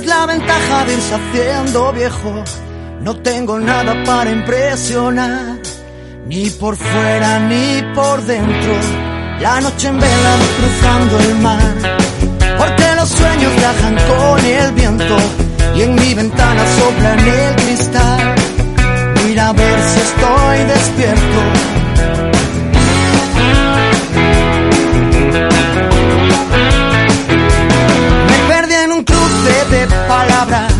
Es 0.00 0.06
la 0.06 0.24
ventaja 0.24 0.84
de 0.86 0.94
irse 0.94 1.92
viejo. 1.92 2.44
No 3.02 3.16
tengo 3.16 3.58
nada 3.58 4.02
para 4.06 4.30
impresionar. 4.30 5.58
Ni 6.26 6.48
por 6.48 6.74
fuera 6.76 7.38
ni 7.40 7.82
por 7.94 8.22
dentro. 8.22 8.74
La 9.42 9.60
noche 9.60 9.88
en 9.88 10.00
vela 10.00 10.36
cruzando 10.56 11.18
el 11.18 11.34
mar. 11.40 11.74
Porque 12.56 12.84
los 12.96 13.10
sueños 13.10 13.54
viajan 13.56 13.96
con 14.08 14.44
el 14.46 14.72
viento. 14.72 15.16
Y 15.76 15.82
en 15.82 15.94
mi 15.94 16.14
ventana 16.14 16.62
sopla 16.78 17.12
en 17.12 17.18
el 17.20 17.56
cristal. 17.56 18.34
Mira 19.26 19.48
a 19.48 19.52
ver 19.52 19.82
si 19.82 20.00
estoy 20.00 20.58
despierto. 20.64 21.79
Palabras, 30.10 30.72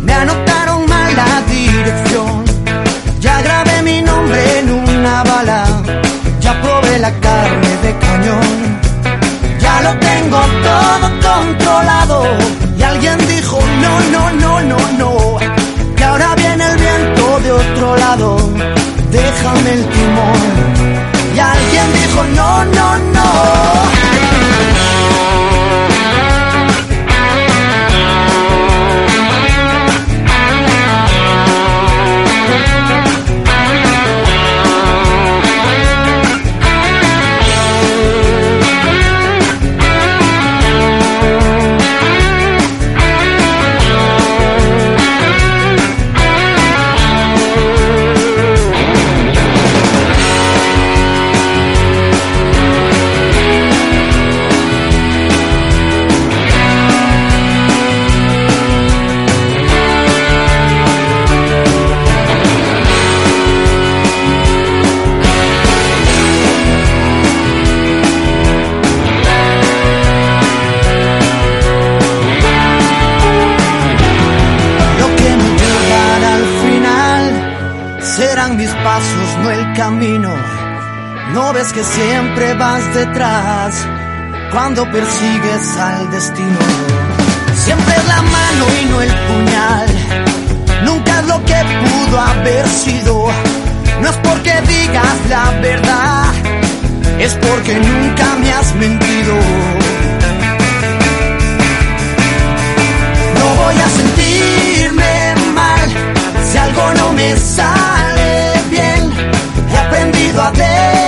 me 0.00 0.12
anotaron 0.12 0.86
mal 0.86 1.10
la 1.22 1.32
dirección. 1.56 2.44
Ya 3.18 3.42
grabé 3.42 3.82
mi 3.82 4.00
nombre 4.00 4.40
en 4.60 4.70
una 4.70 5.24
bala, 5.24 5.64
ya 6.44 6.52
probé 6.62 6.94
la 7.06 7.12
carne 7.26 7.70
de 7.84 7.90
cañón. 8.04 8.50
Ya 9.64 9.74
lo 9.86 9.92
tengo 10.08 10.40
todo 10.68 11.06
controlado. 11.28 12.18
Y 12.78 12.82
alguien 12.82 13.18
dijo, 13.34 13.58
no, 13.84 13.92
no, 14.14 14.22
no, 14.42 14.52
no, 14.70 14.78
no. 15.00 15.10
Que 15.96 16.04
ahora 16.04 16.28
viene 16.36 16.64
el 16.70 16.76
viento 16.86 17.24
de 17.44 17.50
otro 17.62 17.96
lado, 17.96 18.28
déjame 19.18 19.70
el 19.78 19.84
timón. 19.94 20.42
Y 21.36 21.38
alguien 21.54 21.88
dijo, 22.00 22.20
no, 22.38 22.64
no, 22.76 22.88
no. 23.16 23.89
Siempre 81.84 82.54
vas 82.54 82.94
detrás 82.94 83.86
cuando 84.52 84.90
persigues 84.90 85.76
al 85.76 86.10
destino. 86.10 86.58
Siempre 87.54 87.94
es 87.96 88.06
la 88.06 88.22
mano 88.22 88.64
y 88.82 88.84
no 88.86 89.00
el 89.02 89.10
puñal. 89.10 89.86
Nunca 90.84 91.20
es 91.20 91.26
lo 91.26 91.44
que 91.44 91.54
pudo 91.54 92.20
haber 92.20 92.66
sido. 92.68 93.28
No 94.02 94.08
es 94.08 94.16
porque 94.16 94.52
digas 94.66 95.16
la 95.28 95.50
verdad, 95.60 96.32
es 97.18 97.34
porque 97.34 97.74
nunca 97.74 98.34
me 98.42 98.52
has 98.52 98.74
mentido. 98.74 99.34
No 103.38 103.46
voy 103.62 103.74
a 103.74 103.88
sentirme 104.00 105.34
mal 105.54 105.88
si 106.50 106.58
algo 106.58 106.94
no 106.94 107.12
me 107.12 107.36
sale 107.36 108.52
bien. 108.70 109.12
He 109.72 109.76
aprendido 109.76 110.42
a 110.42 110.50
derrapar 110.50 110.99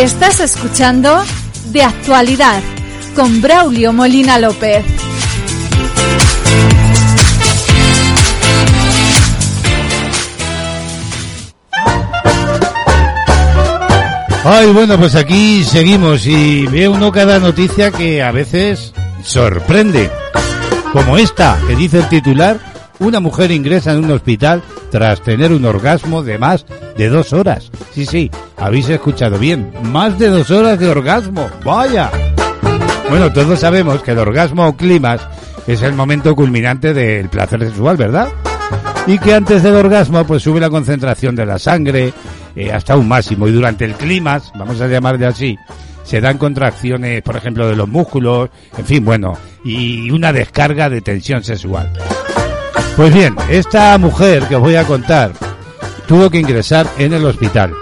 Estás 0.00 0.40
escuchando 0.40 1.22
De 1.72 1.82
Actualidad 1.82 2.62
con 3.14 3.42
Braulio 3.42 3.92
Molina 3.92 4.38
López. 4.38 4.82
Ay, 14.42 14.72
bueno, 14.72 14.98
pues 14.98 15.14
aquí 15.16 15.64
seguimos 15.64 16.26
y 16.26 16.66
ve 16.68 16.88
uno 16.88 17.12
cada 17.12 17.38
noticia 17.38 17.90
que 17.90 18.22
a 18.22 18.32
veces 18.32 18.94
sorprende. 19.22 20.10
Como 20.94 21.18
esta, 21.18 21.58
que 21.68 21.76
dice 21.76 21.98
el 21.98 22.08
titular, 22.08 22.58
una 23.00 23.20
mujer 23.20 23.50
ingresa 23.50 23.92
en 23.92 24.04
un 24.04 24.12
hospital 24.12 24.62
tras 24.90 25.20
tener 25.20 25.52
un 25.52 25.66
orgasmo 25.66 26.22
de 26.22 26.38
más 26.38 26.64
de 26.96 27.10
dos 27.10 27.34
horas. 27.34 27.70
Sí, 27.92 28.06
sí, 28.06 28.30
habéis 28.60 28.88
escuchado 28.88 29.38
bien, 29.38 29.72
más 29.84 30.18
de 30.18 30.28
dos 30.28 30.50
horas 30.50 30.78
de 30.78 30.88
orgasmo. 30.88 31.48
Vaya. 31.64 32.10
Bueno, 33.08 33.32
todos 33.32 33.58
sabemos 33.58 34.02
que 34.02 34.12
el 34.12 34.18
orgasmo 34.18 34.68
o 34.68 34.76
climas 34.76 35.20
es 35.66 35.82
el 35.82 35.94
momento 35.94 36.36
culminante 36.36 36.94
del 36.94 37.28
placer 37.28 37.60
sexual, 37.60 37.96
¿verdad? 37.96 38.28
Y 39.06 39.18
que 39.18 39.34
antes 39.34 39.62
del 39.62 39.74
orgasmo 39.74 40.24
pues 40.24 40.42
sube 40.42 40.60
la 40.60 40.70
concentración 40.70 41.34
de 41.34 41.46
la 41.46 41.58
sangre 41.58 42.12
eh, 42.54 42.72
hasta 42.72 42.96
un 42.96 43.08
máximo 43.08 43.48
y 43.48 43.52
durante 43.52 43.84
el 43.84 43.94
clímax, 43.94 44.52
vamos 44.56 44.80
a 44.80 44.86
llamarle 44.86 45.26
así, 45.26 45.58
se 46.04 46.20
dan 46.20 46.38
contracciones, 46.38 47.22
por 47.22 47.36
ejemplo, 47.36 47.68
de 47.68 47.76
los 47.76 47.88
músculos, 47.88 48.50
en 48.76 48.84
fin, 48.84 49.04
bueno, 49.04 49.36
y 49.64 50.10
una 50.10 50.32
descarga 50.32 50.90
de 50.90 51.00
tensión 51.00 51.42
sexual. 51.42 51.92
Pues 52.96 53.14
bien, 53.14 53.34
esta 53.48 53.96
mujer 53.98 54.42
que 54.44 54.56
os 54.56 54.62
voy 54.62 54.76
a 54.76 54.84
contar 54.84 55.32
tuvo 56.06 56.28
que 56.28 56.38
ingresar 56.38 56.86
en 56.98 57.12
el 57.12 57.24
hospital. 57.24 57.72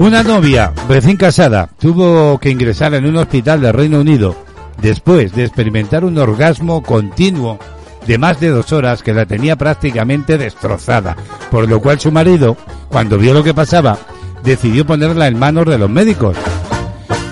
Una 0.00 0.24
novia 0.24 0.72
recién 0.88 1.16
casada 1.16 1.68
tuvo 1.78 2.38
que 2.38 2.50
ingresar 2.50 2.94
en 2.94 3.06
un 3.06 3.16
hospital 3.16 3.60
del 3.60 3.72
Reino 3.72 4.00
Unido 4.00 4.34
después 4.82 5.32
de 5.32 5.44
experimentar 5.44 6.04
un 6.04 6.18
orgasmo 6.18 6.82
continuo 6.82 7.58
de 8.06 8.18
más 8.18 8.40
de 8.40 8.48
dos 8.48 8.72
horas 8.72 9.02
que 9.02 9.14
la 9.14 9.24
tenía 9.24 9.56
prácticamente 9.56 10.36
destrozada, 10.36 11.16
por 11.50 11.68
lo 11.68 11.80
cual 11.80 12.00
su 12.00 12.10
marido, 12.10 12.56
cuando 12.88 13.18
vio 13.18 13.32
lo 13.32 13.44
que 13.44 13.54
pasaba, 13.54 13.96
decidió 14.42 14.84
ponerla 14.84 15.28
en 15.28 15.38
manos 15.38 15.66
de 15.66 15.78
los 15.78 15.88
médicos. 15.88 16.36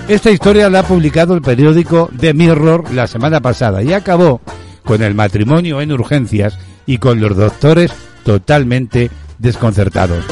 Esta 0.07 0.31
historia 0.31 0.69
la 0.69 0.79
ha 0.79 0.83
publicado 0.83 1.35
el 1.35 1.41
periódico 1.41 2.09
The 2.17 2.33
Mirror 2.33 2.93
la 2.93 3.07
semana 3.07 3.41
pasada 3.41 3.83
y 3.83 3.93
acabó 3.93 4.41
con 4.83 5.03
el 5.03 5.13
matrimonio 5.15 5.81
en 5.81 5.91
urgencias 5.91 6.57
y 6.85 6.97
con 6.97 7.19
los 7.19 7.35
doctores 7.35 7.93
totalmente 8.23 9.11
desconcertados. 9.37 10.25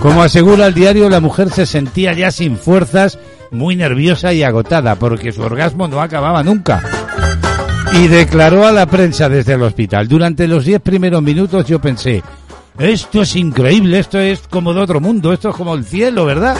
Como 0.00 0.22
asegura 0.22 0.66
el 0.66 0.74
diario, 0.74 1.08
la 1.08 1.20
mujer 1.20 1.50
se 1.50 1.66
sentía 1.66 2.12
ya 2.12 2.30
sin 2.30 2.56
fuerzas, 2.56 3.18
muy 3.50 3.76
nerviosa 3.76 4.32
y 4.32 4.42
agotada 4.42 4.96
porque 4.96 5.32
su 5.32 5.42
orgasmo 5.42 5.88
no 5.88 6.00
acababa 6.00 6.42
nunca. 6.42 6.82
Y 7.92 8.08
declaró 8.08 8.66
a 8.66 8.72
la 8.72 8.86
prensa 8.86 9.28
desde 9.28 9.54
el 9.54 9.62
hospital, 9.62 10.08
durante 10.08 10.46
los 10.46 10.64
diez 10.64 10.80
primeros 10.80 11.22
minutos 11.22 11.66
yo 11.66 11.80
pensé, 11.80 12.22
esto 12.78 13.22
es 13.22 13.34
increíble, 13.36 13.98
esto 13.98 14.18
es 14.18 14.40
como 14.48 14.74
de 14.74 14.80
otro 14.80 15.00
mundo, 15.00 15.32
esto 15.32 15.48
es 15.48 15.56
como 15.56 15.74
el 15.74 15.84
cielo, 15.84 16.26
¿verdad? 16.26 16.56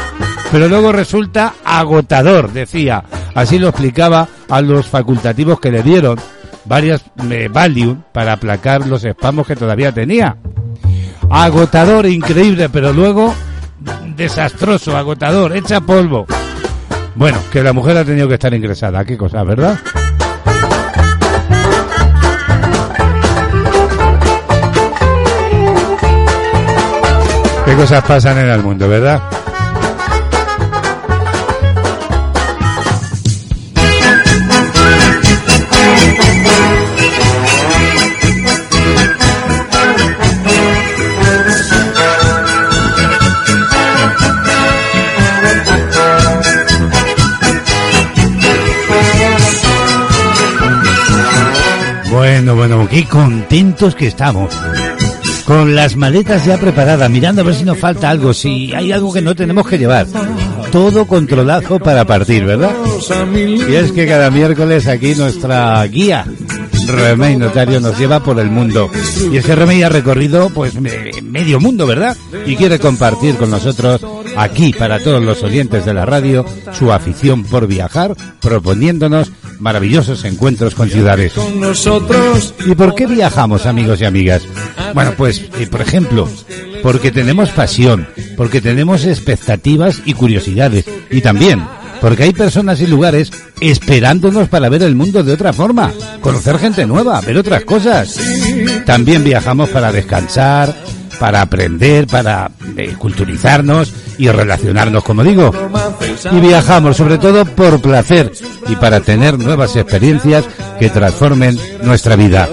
Pero 0.50 0.68
luego 0.68 0.92
resulta 0.92 1.54
agotador, 1.64 2.52
decía. 2.52 3.04
Así 3.34 3.58
lo 3.58 3.68
explicaba 3.68 4.26
a 4.48 4.62
los 4.62 4.86
facultativos 4.86 5.60
que 5.60 5.70
le 5.70 5.82
dieron 5.82 6.18
varias 6.64 7.02
eh, 7.30 7.48
Valium 7.52 8.02
para 8.12 8.32
aplacar 8.32 8.86
los 8.86 9.04
espasmos 9.04 9.46
que 9.46 9.56
todavía 9.56 9.92
tenía. 9.92 10.36
Agotador, 11.30 12.06
increíble, 12.06 12.68
pero 12.68 12.92
luego 12.92 13.34
desastroso, 14.16 14.96
agotador, 14.96 15.56
hecha 15.56 15.80
polvo. 15.80 16.26
Bueno, 17.14 17.38
que 17.50 17.62
la 17.62 17.72
mujer 17.72 17.96
ha 17.96 18.04
tenido 18.04 18.28
que 18.28 18.34
estar 18.34 18.52
ingresada, 18.52 19.04
qué 19.04 19.16
cosa, 19.16 19.42
¿verdad? 19.42 19.78
Qué 27.64 27.74
cosas 27.74 28.04
pasan 28.04 28.38
en 28.38 28.48
el 28.48 28.62
mundo, 28.62 28.88
¿verdad? 28.88 29.20
Bueno, 52.46 52.54
bueno, 52.76 52.88
qué 52.88 53.04
contentos 53.06 53.96
que 53.96 54.06
estamos. 54.06 54.54
Con 55.46 55.74
las 55.74 55.96
maletas 55.96 56.44
ya 56.44 56.56
preparadas, 56.56 57.10
mirando 57.10 57.40
a 57.42 57.44
ver 57.44 57.56
si 57.56 57.64
nos 57.64 57.76
falta 57.76 58.08
algo, 58.08 58.32
si 58.32 58.72
hay 58.72 58.92
algo 58.92 59.12
que 59.12 59.20
no 59.20 59.34
tenemos 59.34 59.66
que 59.66 59.76
llevar. 59.78 60.06
Todo 60.70 61.08
controlado 61.08 61.80
para 61.80 62.04
partir, 62.04 62.44
¿verdad? 62.44 62.70
Y 63.68 63.74
es 63.74 63.90
que 63.90 64.06
cada 64.06 64.30
miércoles 64.30 64.86
aquí 64.86 65.16
nuestra 65.16 65.84
guía, 65.88 66.24
Remey 66.86 67.36
Notario, 67.36 67.80
nos 67.80 67.98
lleva 67.98 68.22
por 68.22 68.38
el 68.38 68.48
mundo. 68.48 68.92
Y 69.32 69.38
ese 69.38 69.56
Remey 69.56 69.82
ha 69.82 69.88
recorrido, 69.88 70.48
pues, 70.50 70.80
me- 70.80 71.10
medio 71.22 71.58
mundo, 71.58 71.84
¿verdad? 71.84 72.16
Y 72.46 72.54
quiere 72.54 72.78
compartir 72.78 73.34
con 73.34 73.50
nosotros, 73.50 74.00
aquí, 74.36 74.72
para 74.72 75.00
todos 75.00 75.20
los 75.20 75.42
oyentes 75.42 75.84
de 75.84 75.94
la 75.94 76.06
radio, 76.06 76.44
su 76.78 76.92
afición 76.92 77.42
por 77.42 77.66
viajar, 77.66 78.14
proponiéndonos 78.40 79.32
maravillosos 79.58 80.24
encuentros 80.24 80.74
con 80.74 80.90
ciudades. 80.90 81.32
¿Y 82.64 82.74
por 82.74 82.94
qué 82.94 83.06
viajamos, 83.06 83.66
amigos 83.66 84.00
y 84.00 84.04
amigas? 84.04 84.42
Bueno, 84.94 85.14
pues, 85.16 85.44
eh, 85.58 85.66
por 85.66 85.80
ejemplo, 85.80 86.28
porque 86.82 87.10
tenemos 87.10 87.50
pasión, 87.50 88.08
porque 88.36 88.60
tenemos 88.60 89.04
expectativas 89.04 90.02
y 90.04 90.14
curiosidades, 90.14 90.84
y 91.10 91.20
también 91.20 91.62
porque 92.00 92.24
hay 92.24 92.32
personas 92.32 92.80
y 92.80 92.86
lugares 92.86 93.32
esperándonos 93.60 94.48
para 94.48 94.68
ver 94.68 94.82
el 94.82 94.94
mundo 94.94 95.22
de 95.22 95.32
otra 95.32 95.52
forma, 95.52 95.92
conocer 96.20 96.58
gente 96.58 96.86
nueva, 96.86 97.20
ver 97.20 97.38
otras 97.38 97.64
cosas. 97.64 98.20
También 98.84 99.24
viajamos 99.24 99.70
para 99.70 99.92
descansar, 99.92 100.74
para 101.18 101.42
aprender, 101.42 102.06
para 102.06 102.50
eh, 102.76 102.94
culturizarnos 102.98 103.92
y 104.18 104.28
relacionarnos, 104.28 105.04
como 105.04 105.22
digo. 105.22 105.52
Y 106.32 106.40
viajamos 106.40 106.96
sobre 106.96 107.18
todo 107.18 107.44
por 107.44 107.80
placer 107.80 108.32
y 108.68 108.76
para 108.76 109.00
tener 109.00 109.38
nuevas 109.38 109.76
experiencias 109.76 110.44
que 110.78 110.90
transformen 110.90 111.58
nuestra 111.82 112.16
vida. 112.16 112.48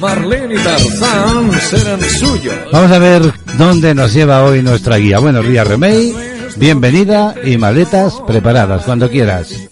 Marlene 0.00 0.54
y 0.54 0.58
Tarzán 0.58 1.60
serán 1.60 2.00
suyos. 2.02 2.54
Vamos 2.72 2.90
a 2.90 2.98
ver 2.98 3.32
dónde 3.56 3.94
nos 3.94 4.12
lleva 4.12 4.44
hoy 4.44 4.62
nuestra 4.62 4.96
guía. 4.96 5.18
Buenos 5.18 5.46
días, 5.46 5.66
Remey. 5.66 6.14
Bienvenida 6.56 7.34
y 7.42 7.56
maletas 7.56 8.14
preparadas 8.26 8.84
cuando 8.84 9.10
quieras. 9.10 9.68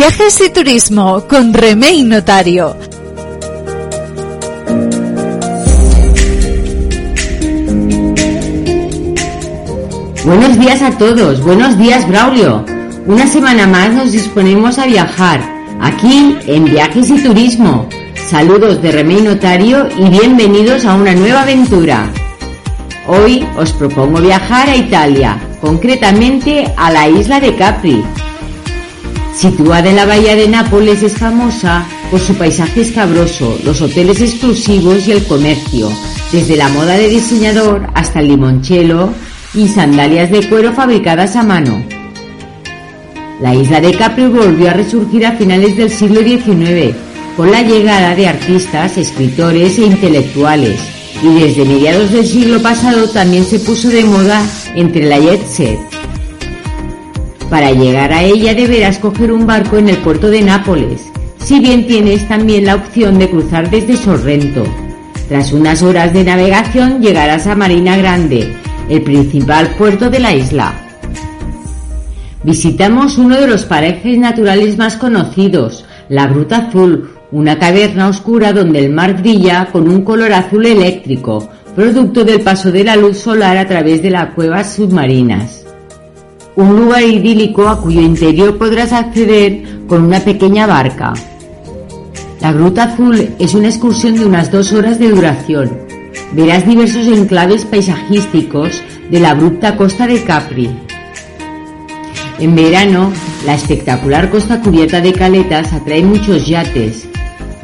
Viajes 0.00 0.40
y 0.40 0.48
turismo 0.48 1.28
con 1.28 1.52
Remey 1.52 2.04
Notario. 2.04 2.74
Buenos 10.24 10.58
días 10.58 10.80
a 10.80 10.96
todos, 10.96 11.42
buenos 11.42 11.76
días 11.76 12.08
Braulio. 12.08 12.64
Una 13.04 13.26
semana 13.26 13.66
más 13.66 13.92
nos 13.92 14.12
disponemos 14.12 14.78
a 14.78 14.86
viajar, 14.86 15.42
aquí 15.82 16.34
en 16.46 16.64
Viajes 16.64 17.10
y 17.10 17.22
Turismo. 17.22 17.86
Saludos 18.30 18.80
de 18.80 18.92
Remey 18.92 19.20
Notario 19.20 19.86
y 19.98 20.08
bienvenidos 20.08 20.86
a 20.86 20.94
una 20.94 21.14
nueva 21.14 21.42
aventura. 21.42 22.10
Hoy 23.06 23.46
os 23.54 23.70
propongo 23.72 24.22
viajar 24.22 24.70
a 24.70 24.76
Italia, 24.76 25.38
concretamente 25.60 26.72
a 26.74 26.90
la 26.90 27.06
isla 27.06 27.38
de 27.38 27.54
Capri. 27.54 28.02
Situada 29.40 29.88
en 29.88 29.96
la 29.96 30.04
bahía 30.04 30.36
de 30.36 30.48
Nápoles 30.48 31.02
es 31.02 31.16
famosa 31.16 31.86
por 32.10 32.20
su 32.20 32.34
paisaje 32.34 32.82
escabroso, 32.82 33.58
los 33.64 33.80
hoteles 33.80 34.20
exclusivos 34.20 35.08
y 35.08 35.12
el 35.12 35.24
comercio, 35.24 35.90
desde 36.30 36.56
la 36.56 36.68
moda 36.68 36.98
de 36.98 37.08
diseñador 37.08 37.86
hasta 37.94 38.20
el 38.20 38.28
limoncello 38.28 39.08
y 39.54 39.66
sandalias 39.68 40.30
de 40.30 40.46
cuero 40.46 40.74
fabricadas 40.74 41.36
a 41.36 41.42
mano. 41.42 41.82
La 43.40 43.54
isla 43.54 43.80
de 43.80 43.94
Capri 43.94 44.26
volvió 44.26 44.68
a 44.68 44.74
resurgir 44.74 45.24
a 45.24 45.32
finales 45.32 45.74
del 45.74 45.88
siglo 45.88 46.20
XIX 46.20 46.94
con 47.34 47.50
la 47.50 47.62
llegada 47.62 48.14
de 48.14 48.28
artistas, 48.28 48.98
escritores 48.98 49.78
e 49.78 49.86
intelectuales 49.86 50.78
y 51.22 51.40
desde 51.40 51.64
mediados 51.64 52.12
del 52.12 52.26
siglo 52.26 52.60
pasado 52.60 53.08
también 53.08 53.46
se 53.46 53.58
puso 53.58 53.88
de 53.88 54.04
moda 54.04 54.46
entre 54.74 55.04
la 55.04 55.18
jet 55.18 55.46
set. 55.46 55.89
Para 57.50 57.72
llegar 57.72 58.12
a 58.12 58.22
ella 58.22 58.54
deberás 58.54 58.98
coger 59.00 59.32
un 59.32 59.44
barco 59.44 59.76
en 59.76 59.88
el 59.88 59.96
puerto 59.96 60.30
de 60.30 60.40
Nápoles, 60.40 61.02
si 61.38 61.58
bien 61.58 61.84
tienes 61.88 62.28
también 62.28 62.64
la 62.64 62.76
opción 62.76 63.18
de 63.18 63.28
cruzar 63.28 63.68
desde 63.68 63.96
Sorrento. 63.96 64.62
Tras 65.28 65.52
unas 65.52 65.82
horas 65.82 66.12
de 66.12 66.22
navegación 66.22 67.02
llegarás 67.02 67.48
a 67.48 67.56
Marina 67.56 67.96
Grande, 67.96 68.54
el 68.88 69.02
principal 69.02 69.74
puerto 69.76 70.08
de 70.10 70.20
la 70.20 70.32
isla. 70.32 70.72
Visitamos 72.44 73.18
uno 73.18 73.38
de 73.40 73.48
los 73.48 73.64
parajes 73.64 74.16
naturales 74.16 74.78
más 74.78 74.94
conocidos, 74.94 75.84
la 76.08 76.28
Gruta 76.28 76.68
Azul, 76.68 77.10
una 77.32 77.58
caverna 77.58 78.08
oscura 78.08 78.52
donde 78.52 78.78
el 78.78 78.90
mar 78.90 79.20
brilla 79.20 79.68
con 79.72 79.88
un 79.88 80.02
color 80.02 80.32
azul 80.32 80.66
eléctrico, 80.66 81.48
producto 81.74 82.24
del 82.24 82.42
paso 82.42 82.70
de 82.70 82.84
la 82.84 82.94
luz 82.94 83.18
solar 83.18 83.56
a 83.56 83.66
través 83.66 84.02
de 84.02 84.10
las 84.10 84.34
cuevas 84.34 84.74
submarinas. 84.74 85.59
Un 86.56 86.76
lugar 86.76 87.02
idílico 87.02 87.68
a 87.68 87.80
cuyo 87.80 88.00
interior 88.00 88.58
podrás 88.58 88.92
acceder 88.92 89.62
con 89.86 90.04
una 90.04 90.20
pequeña 90.20 90.66
barca. 90.66 91.14
La 92.40 92.52
Gruta 92.52 92.84
Azul 92.84 93.34
es 93.38 93.54
una 93.54 93.68
excursión 93.68 94.14
de 94.14 94.24
unas 94.24 94.50
dos 94.50 94.72
horas 94.72 94.98
de 94.98 95.10
duración. 95.10 95.70
Verás 96.32 96.66
diversos 96.66 97.06
enclaves 97.06 97.64
paisajísticos 97.64 98.82
de 99.10 99.20
la 99.20 99.30
abrupta 99.30 99.76
costa 99.76 100.06
de 100.06 100.22
Capri. 100.24 100.70
En 102.38 102.54
verano, 102.56 103.12
la 103.44 103.54
espectacular 103.54 104.30
costa 104.30 104.60
cubierta 104.60 105.00
de 105.00 105.12
caletas 105.12 105.72
atrae 105.72 106.02
muchos 106.02 106.46
yates. 106.46 107.06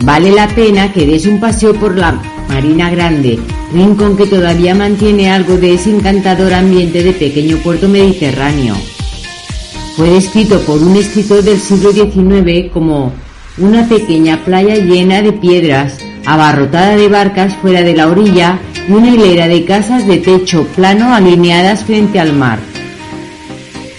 Vale 0.00 0.30
la 0.30 0.46
pena 0.48 0.92
que 0.92 1.06
des 1.06 1.26
un 1.26 1.40
paseo 1.40 1.74
por 1.74 1.96
la 1.96 2.20
Marina 2.48 2.90
Grande, 2.90 3.38
rincón 3.72 4.16
que 4.16 4.26
todavía 4.26 4.74
mantiene 4.74 5.30
algo 5.30 5.56
de 5.56 5.74
ese 5.74 5.90
encantador 5.90 6.52
ambiente 6.52 7.02
de 7.02 7.12
pequeño 7.12 7.56
puerto 7.58 7.88
mediterráneo. 7.88 8.76
Fue 9.96 10.10
descrito 10.10 10.60
por 10.60 10.82
un 10.82 10.96
escritor 10.96 11.42
del 11.42 11.58
siglo 11.58 11.92
XIX 11.92 12.70
como 12.72 13.12
una 13.58 13.88
pequeña 13.88 14.44
playa 14.44 14.76
llena 14.76 15.22
de 15.22 15.32
piedras, 15.32 15.96
abarrotada 16.26 16.96
de 16.96 17.08
barcas 17.08 17.54
fuera 17.54 17.82
de 17.82 17.96
la 17.96 18.08
orilla 18.08 18.58
y 18.86 18.92
una 18.92 19.08
hilera 19.08 19.48
de 19.48 19.64
casas 19.64 20.06
de 20.06 20.18
techo 20.18 20.66
plano 20.76 21.14
alineadas 21.14 21.84
frente 21.84 22.20
al 22.20 22.34
mar. 22.34 22.58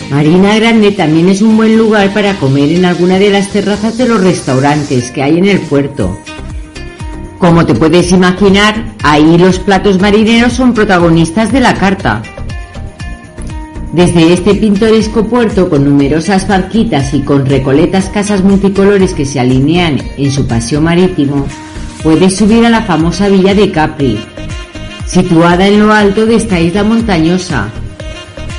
Marina 0.10 0.56
Grande 0.56 0.94
también 0.94 1.28
es 1.28 1.42
un 1.42 1.58
buen 1.58 1.78
lugar 1.78 2.14
para 2.14 2.36
comer 2.36 2.72
en 2.72 2.86
alguna 2.86 3.20
de 3.20 3.30
las 3.30 3.50
terrazas 3.50 3.98
de 3.98 4.08
los 4.08 4.22
restaurantes 4.24 5.12
que 5.12 5.22
hay 5.22 5.38
en 5.38 5.46
el 5.46 5.60
puerto. 5.60 6.18
Como 7.40 7.66
te 7.66 7.76
puedes 7.76 8.12
imaginar, 8.12 8.96
ahí 9.04 9.38
los 9.38 9.60
platos 9.60 10.00
marineros 10.00 10.54
son 10.54 10.74
protagonistas 10.74 11.52
de 11.52 11.60
la 11.60 11.74
carta. 11.74 12.24
Desde 13.92 14.32
este 14.32 14.56
pintoresco 14.56 15.26
puerto 15.28 15.70
con 15.70 15.84
numerosas 15.84 16.48
barquitas 16.48 17.14
y 17.14 17.22
con 17.22 17.46
recoletas 17.46 18.08
casas 18.08 18.44
multicolores 18.44 19.14
que 19.14 19.26
se 19.26 19.42
alinean 19.42 20.02
en 20.18 20.32
su 20.32 20.48
paseo 20.48 20.80
marítimo, 20.80 21.46
puedes 22.02 22.38
subir 22.38 22.66
a 22.66 22.70
la 22.70 22.84
famosa 22.84 23.28
villa 23.28 23.54
de 23.54 23.72
Capri, 23.72 24.20
situada 25.06 25.68
en 25.68 25.80
lo 25.80 25.92
alto 25.92 26.26
de 26.26 26.36
esta 26.38 26.60
isla 26.60 26.84
montañosa. 26.84 27.72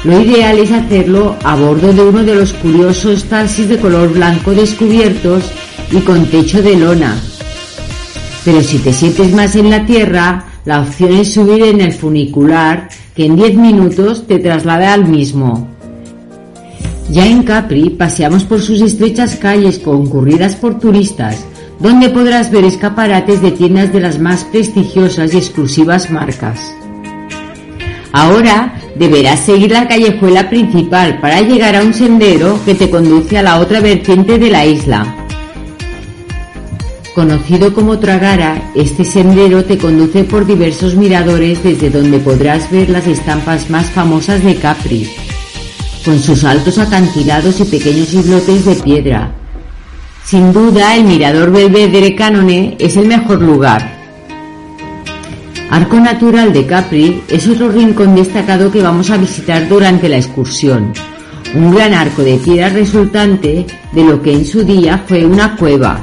Lo 0.04 0.20
ideal 0.20 0.58
es 0.58 0.70
hacerlo 0.70 1.36
a 1.42 1.56
bordo 1.56 1.92
de 1.92 2.02
uno 2.02 2.22
de 2.22 2.36
los 2.36 2.52
curiosos 2.52 3.24
taxis 3.24 3.68
de 3.68 3.78
color 3.78 4.12
blanco 4.12 4.52
descubiertos 4.52 5.50
y 5.90 5.98
con 6.00 6.26
techo 6.26 6.62
de 6.62 6.76
lona. 6.76 7.16
Pero 8.44 8.62
si 8.62 8.78
te 8.78 8.92
sientes 8.92 9.32
más 9.34 9.56
en 9.56 9.70
la 9.70 9.84
tierra, 9.84 10.44
la 10.64 10.82
opción 10.82 11.14
es 11.14 11.34
subir 11.34 11.64
en 11.64 11.80
el 11.80 11.92
funicular 11.92 12.88
que 13.16 13.26
en 13.26 13.34
10 13.34 13.56
minutos 13.56 14.26
te 14.28 14.38
traslada 14.38 14.92
al 14.92 15.08
mismo. 15.08 15.68
Ya 17.10 17.26
en 17.26 17.42
Capri 17.42 17.90
paseamos 17.90 18.44
por 18.44 18.60
sus 18.60 18.80
estrechas 18.80 19.36
calles 19.36 19.80
concurridas 19.80 20.54
por 20.54 20.78
turistas, 20.78 21.44
donde 21.80 22.10
podrás 22.10 22.50
ver 22.50 22.64
escaparates 22.64 23.42
de 23.42 23.50
tiendas 23.50 23.92
de 23.92 24.00
las 24.00 24.20
más 24.20 24.44
prestigiosas 24.44 25.34
y 25.34 25.38
exclusivas 25.38 26.10
marcas. 26.10 26.60
Ahora 28.12 28.80
deberás 28.94 29.40
seguir 29.40 29.70
la 29.70 29.86
callejuela 29.86 30.48
principal 30.48 31.20
para 31.20 31.42
llegar 31.42 31.76
a 31.76 31.82
un 31.82 31.92
sendero 31.92 32.58
que 32.64 32.74
te 32.74 32.90
conduce 32.90 33.38
a 33.38 33.42
la 33.42 33.58
otra 33.60 33.80
vertiente 33.80 34.38
de 34.38 34.50
la 34.50 34.64
isla. 34.64 35.26
Conocido 37.14 37.74
como 37.74 37.98
Tragara, 37.98 38.70
este 38.76 39.04
sendero 39.04 39.64
te 39.64 39.76
conduce 39.76 40.24
por 40.24 40.46
diversos 40.46 40.94
miradores 40.94 41.62
desde 41.64 41.90
donde 41.90 42.18
podrás 42.18 42.70
ver 42.70 42.88
las 42.90 43.06
estampas 43.08 43.68
más 43.70 43.86
famosas 43.86 44.42
de 44.44 44.54
Capri, 44.54 45.10
con 46.04 46.18
sus 46.20 46.44
altos 46.44 46.78
acantilados 46.78 47.58
y 47.60 47.64
pequeños 47.64 48.14
islotes 48.14 48.64
de 48.64 48.74
piedra. 48.76 49.32
Sin 50.24 50.52
duda, 50.52 50.94
el 50.94 51.04
mirador 51.04 51.50
Belvedere 51.50 52.14
Canone 52.14 52.76
es 52.78 52.96
el 52.96 53.08
mejor 53.08 53.42
lugar. 53.42 53.97
Arco 55.70 56.00
Natural 56.00 56.50
de 56.52 56.64
Capri 56.64 57.22
es 57.28 57.46
otro 57.46 57.68
rincón 57.68 58.14
destacado 58.14 58.70
que 58.72 58.80
vamos 58.80 59.10
a 59.10 59.18
visitar 59.18 59.68
durante 59.68 60.08
la 60.08 60.16
excursión. 60.16 60.94
Un 61.54 61.74
gran 61.74 61.92
arco 61.92 62.22
de 62.22 62.36
piedra 62.36 62.70
resultante 62.70 63.66
de 63.92 64.04
lo 64.04 64.22
que 64.22 64.32
en 64.32 64.46
su 64.46 64.64
día 64.64 65.04
fue 65.06 65.26
una 65.26 65.56
cueva. 65.56 66.00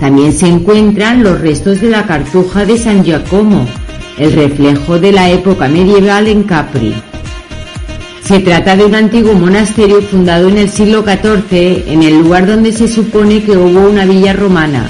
También 0.00 0.32
se 0.32 0.46
encuentran 0.46 1.22
los 1.22 1.38
restos 1.38 1.82
de 1.82 1.90
la 1.90 2.06
cartuja 2.06 2.64
de 2.64 2.78
San 2.78 3.04
Giacomo, 3.04 3.66
el 4.16 4.32
reflejo 4.32 4.98
de 4.98 5.12
la 5.12 5.28
época 5.28 5.68
medieval 5.68 6.28
en 6.28 6.44
Capri. 6.44 6.94
Se 8.24 8.40
trata 8.40 8.74
de 8.74 8.86
un 8.86 8.94
antiguo 8.94 9.34
monasterio 9.34 10.00
fundado 10.00 10.48
en 10.48 10.56
el 10.56 10.70
siglo 10.70 11.02
XIV 11.02 11.84
en 11.88 12.02
el 12.04 12.20
lugar 12.20 12.46
donde 12.46 12.72
se 12.72 12.88
supone 12.88 13.42
que 13.42 13.56
hubo 13.56 13.90
una 13.90 14.06
villa 14.06 14.32
romana. 14.32 14.88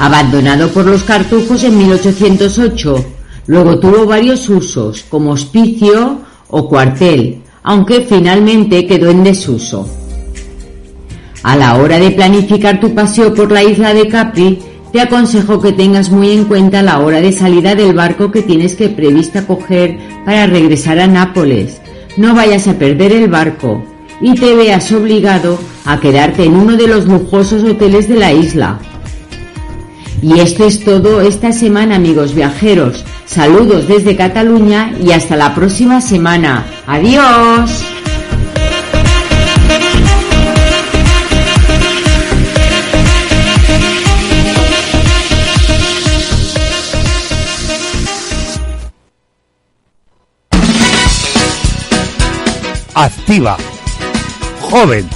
Abandonado 0.00 0.70
por 0.70 0.86
los 0.86 1.04
cartujos 1.04 1.62
en 1.62 1.76
1808, 1.76 3.04
luego 3.48 3.78
tuvo 3.78 4.06
varios 4.06 4.48
usos 4.48 5.02
como 5.02 5.32
hospicio 5.32 6.22
o 6.48 6.66
cuartel, 6.70 7.42
aunque 7.62 8.00
finalmente 8.00 8.86
quedó 8.86 9.10
en 9.10 9.22
desuso. 9.22 9.86
A 11.42 11.54
la 11.54 11.76
hora 11.76 11.98
de 11.98 12.12
planificar 12.12 12.80
tu 12.80 12.94
paseo 12.94 13.34
por 13.34 13.52
la 13.52 13.62
isla 13.62 13.92
de 13.92 14.08
Capri, 14.08 14.58
te 14.90 15.02
aconsejo 15.02 15.60
que 15.60 15.72
tengas 15.72 16.10
muy 16.10 16.30
en 16.30 16.46
cuenta 16.46 16.80
la 16.80 17.00
hora 17.00 17.20
de 17.20 17.32
salida 17.32 17.74
del 17.74 17.92
barco 17.92 18.30
que 18.30 18.40
tienes 18.40 18.76
que 18.76 18.88
prevista 18.88 19.46
coger 19.46 19.98
para 20.24 20.46
regresar 20.46 20.98
a 20.98 21.08
Nápoles. 21.08 21.78
No 22.16 22.34
vayas 22.34 22.66
a 22.68 22.78
perder 22.78 23.12
el 23.12 23.28
barco 23.28 23.84
y 24.22 24.34
te 24.34 24.54
veas 24.54 24.90
obligado 24.92 25.58
a 25.84 26.00
quedarte 26.00 26.44
en 26.44 26.56
uno 26.56 26.78
de 26.78 26.88
los 26.88 27.04
lujosos 27.04 27.62
hoteles 27.64 28.08
de 28.08 28.16
la 28.16 28.32
isla. 28.32 28.80
Y 30.22 30.40
esto 30.40 30.64
es 30.66 30.84
todo 30.84 31.20
esta 31.20 31.52
semana, 31.52 31.96
amigos 31.96 32.34
viajeros. 32.34 33.04
Saludos 33.26 33.88
desde 33.88 34.16
Cataluña 34.16 34.92
y 35.02 35.12
hasta 35.12 35.36
la 35.36 35.54
próxima 35.54 36.00
semana. 36.00 36.66
Adiós. 36.86 37.84
activa, 53.00 53.56
joven, 54.60 55.08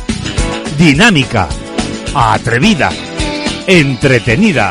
dinámica, 0.79 1.49
atrevida, 2.15 2.91
entretenida, 3.67 4.71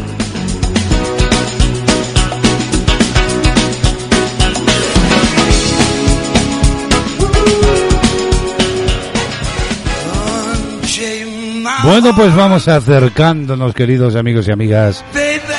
Bueno, 11.83 12.15
pues 12.15 12.35
vamos 12.35 12.67
acercándonos, 12.67 13.73
queridos 13.73 14.15
amigos 14.15 14.47
y 14.47 14.51
amigas, 14.51 15.03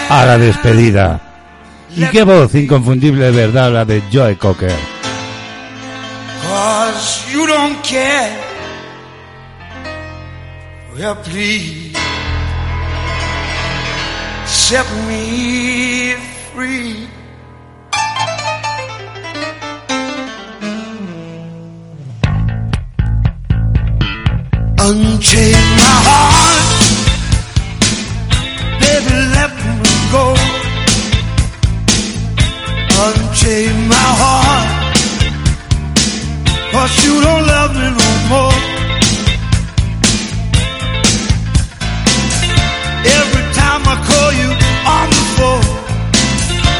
a 0.09 0.25
la 0.25 0.39
despedida. 0.39 1.21
Y 1.97 2.05
qué 2.07 2.23
voz 2.23 2.55
inconfundible 2.55 3.31
verdad 3.33 3.73
la 3.73 3.85
de 3.85 4.03
Joe 4.13 4.37
Cocker. 4.37 4.71
Unchain 24.85 25.53
my 25.79 25.95
heart, 26.09 26.67
baby, 28.83 29.15
let 29.37 29.51
me 29.79 29.93
go. 30.11 30.25
Unchain 33.07 33.77
my 33.87 34.09
heart, 34.23 34.69
cause 36.73 36.95
you 37.05 37.15
don't 37.27 37.45
love 37.47 37.73
me 37.79 37.89
no 38.03 38.11
more. 38.33 38.59
Every 43.19 43.45
time 43.55 43.83
I 43.87 43.97
call 44.11 44.31
you 44.43 44.51
on 44.97 45.07
the 45.15 45.23
phone, 45.39 45.67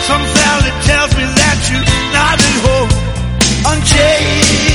some 0.09 0.25
valley 0.41 0.75
tells 0.91 1.13
me 1.19 1.25
that 1.39 1.59
you're 1.71 1.89
not 2.19 2.37
at 2.51 2.57
home. 2.67 2.91
Unchain 3.71 4.72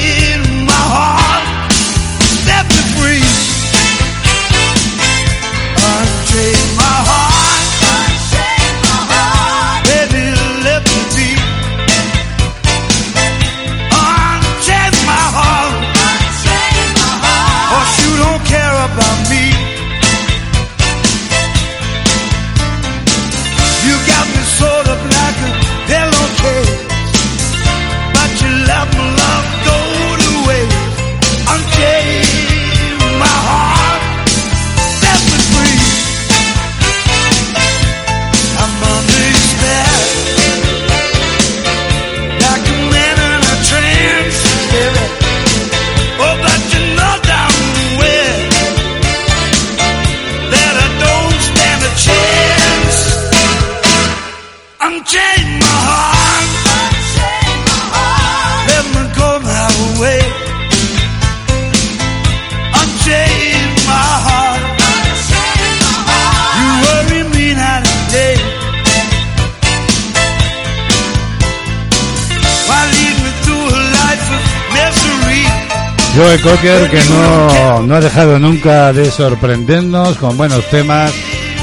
Joe 76.18 76.42
Cocker 76.42 76.90
que 76.90 77.00
no, 77.12 77.84
no 77.84 77.96
ha 77.96 78.02
dejado 78.02 78.40
nunca 78.40 78.92
de 78.92 79.12
sorprendernos 79.12 80.18
con 80.18 80.36
buenos 80.36 80.68
temas 80.72 81.14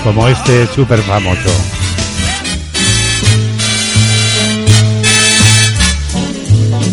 como 0.04 0.28
este 0.28 0.68
súper 0.68 1.00
famoso. 1.00 1.50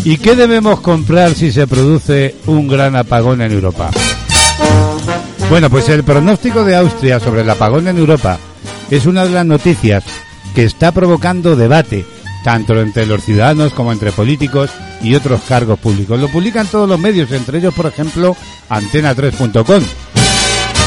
¿Y 0.04 0.16
qué 0.16 0.34
debemos 0.34 0.80
comprar 0.80 1.34
si 1.34 1.52
se 1.52 1.68
produce 1.68 2.34
un 2.46 2.66
gran 2.66 2.96
apagón 2.96 3.40
en 3.42 3.52
Europa? 3.52 3.90
Bueno, 5.48 5.70
pues 5.70 5.88
el 5.88 6.02
pronóstico 6.02 6.64
de 6.64 6.74
Austria 6.74 7.20
sobre 7.20 7.42
el 7.42 7.50
apagón 7.50 7.86
en 7.86 7.96
Europa 7.96 8.38
es 8.90 9.06
una 9.06 9.24
de 9.24 9.30
las 9.30 9.46
noticias 9.46 10.02
que 10.52 10.64
está 10.64 10.90
provocando 10.90 11.54
debate, 11.54 12.04
tanto 12.42 12.78
entre 12.80 13.06
los 13.06 13.24
ciudadanos 13.24 13.72
como 13.72 13.92
entre 13.92 14.12
políticos 14.12 14.70
y 15.02 15.14
otros 15.14 15.40
cargos 15.48 15.78
públicos. 15.78 16.18
Lo 16.20 16.28
publican 16.28 16.66
todos 16.66 16.88
los 16.88 16.98
medios, 16.98 17.30
entre 17.32 17.58
ellos, 17.58 17.74
por 17.74 17.86
ejemplo, 17.86 18.36
antena3.com. 18.68 19.82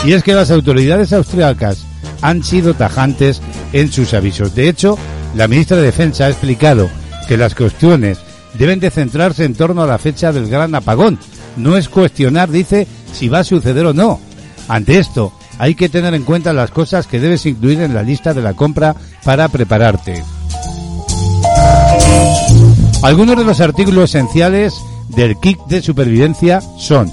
Y 0.05 0.13
es 0.13 0.23
que 0.23 0.33
las 0.33 0.51
autoridades 0.51 1.13
austriacas 1.13 1.85
han 2.21 2.43
sido 2.43 2.73
tajantes 2.73 3.41
en 3.73 3.91
sus 3.91 4.13
avisos. 4.13 4.55
De 4.55 4.69
hecho, 4.69 4.97
la 5.35 5.47
ministra 5.47 5.77
de 5.77 5.83
Defensa 5.83 6.25
ha 6.25 6.29
explicado 6.29 6.89
que 7.27 7.37
las 7.37 7.55
cuestiones 7.55 8.19
deben 8.53 8.79
de 8.79 8.91
centrarse 8.91 9.43
en 9.45 9.55
torno 9.55 9.81
a 9.81 9.87
la 9.87 9.97
fecha 9.97 10.31
del 10.31 10.47
gran 10.47 10.75
apagón. 10.75 11.19
No 11.57 11.77
es 11.77 11.89
cuestionar, 11.89 12.49
dice, 12.49 12.87
si 13.13 13.29
va 13.29 13.39
a 13.39 13.43
suceder 13.43 13.85
o 13.85 13.93
no. 13.93 14.19
Ante 14.67 14.99
esto, 14.99 15.33
hay 15.57 15.75
que 15.75 15.89
tener 15.89 16.13
en 16.13 16.23
cuenta 16.23 16.53
las 16.53 16.71
cosas 16.71 17.07
que 17.07 17.19
debes 17.19 17.45
incluir 17.45 17.81
en 17.81 17.93
la 17.93 18.03
lista 18.03 18.33
de 18.33 18.41
la 18.41 18.53
compra 18.53 18.95
para 19.23 19.47
prepararte. 19.47 20.23
Algunos 23.05 23.37
de 23.37 23.43
los 23.43 23.61
artículos 23.61 24.15
esenciales 24.15 24.81
del 25.09 25.37
kit 25.37 25.59
de 25.67 25.83
supervivencia 25.83 26.59
son 26.79 27.11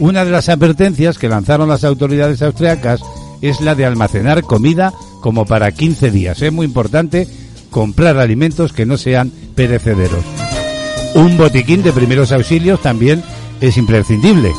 una 0.00 0.24
de 0.24 0.30
las 0.30 0.48
advertencias 0.48 1.18
que 1.18 1.28
lanzaron 1.28 1.68
las 1.68 1.84
autoridades 1.84 2.40
austriacas 2.40 3.02
es 3.42 3.60
la 3.60 3.74
de 3.74 3.84
almacenar 3.84 4.42
comida 4.44 4.94
como 5.20 5.44
para 5.44 5.70
15 5.70 6.10
días. 6.10 6.40
Es 6.40 6.50
muy 6.50 6.64
importante 6.64 7.28
comprar 7.68 8.16
alimentos 8.16 8.72
que 8.72 8.86
no 8.86 8.96
sean 8.96 9.32
perecederos. 9.54 10.24
Un 11.14 11.36
botiquín 11.36 11.82
de 11.82 11.92
primeros 11.92 12.32
auxilios 12.32 12.80
también 12.80 13.22
es 13.60 13.76
imprescindible. 13.76 14.50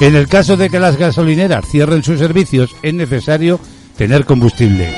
En 0.00 0.16
el 0.16 0.26
caso 0.26 0.56
de 0.56 0.70
que 0.70 0.80
las 0.80 0.96
gasolineras 0.96 1.66
cierren 1.70 2.02
sus 2.02 2.18
servicios, 2.18 2.74
es 2.82 2.94
necesario 2.94 3.60
tener 3.98 4.24
combustible. 4.24 4.88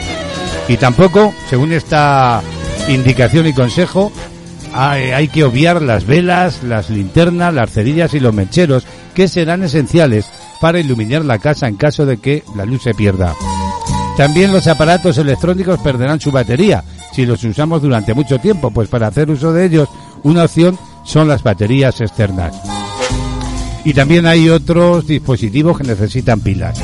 Y 0.68 0.76
tampoco, 0.76 1.34
según 1.50 1.72
esta 1.72 2.42
indicación 2.86 3.48
y 3.48 3.54
consejo, 3.54 4.12
hay, 4.76 5.28
que 5.28 5.44
obviar 5.44 5.80
las 5.80 6.06
velas, 6.06 6.62
las 6.62 6.90
linternas, 6.90 7.54
las 7.54 7.70
cerillas 7.70 8.14
y 8.14 8.20
los 8.20 8.34
mecheros, 8.34 8.86
que 9.14 9.28
serán 9.28 9.62
esenciales 9.62 10.26
para 10.60 10.78
iluminar 10.80 11.24
la 11.24 11.38
casa 11.38 11.68
en 11.68 11.76
caso 11.76 12.04
de 12.06 12.18
que 12.18 12.44
la 12.54 12.64
luz 12.64 12.82
se 12.82 12.94
pierda. 12.94 13.34
También 14.16 14.52
los 14.52 14.66
aparatos 14.66 15.18
electrónicos 15.18 15.78
perderán 15.80 16.20
su 16.20 16.30
batería 16.30 16.84
si 17.16 17.24
los 17.24 17.42
usamos 17.44 17.80
durante 17.80 18.12
mucho 18.12 18.38
tiempo, 18.38 18.70
pues 18.70 18.88
para 18.88 19.06
hacer 19.06 19.30
uso 19.30 19.50
de 19.50 19.64
ellos 19.64 19.88
una 20.22 20.44
opción 20.44 20.78
son 21.02 21.28
las 21.28 21.42
baterías 21.42 22.00
externas. 22.02 22.54
Y 23.86 23.94
también 23.94 24.26
hay 24.26 24.50
otros 24.50 25.06
dispositivos 25.06 25.78
que 25.78 25.84
necesitan 25.84 26.40
pilas. 26.40 26.78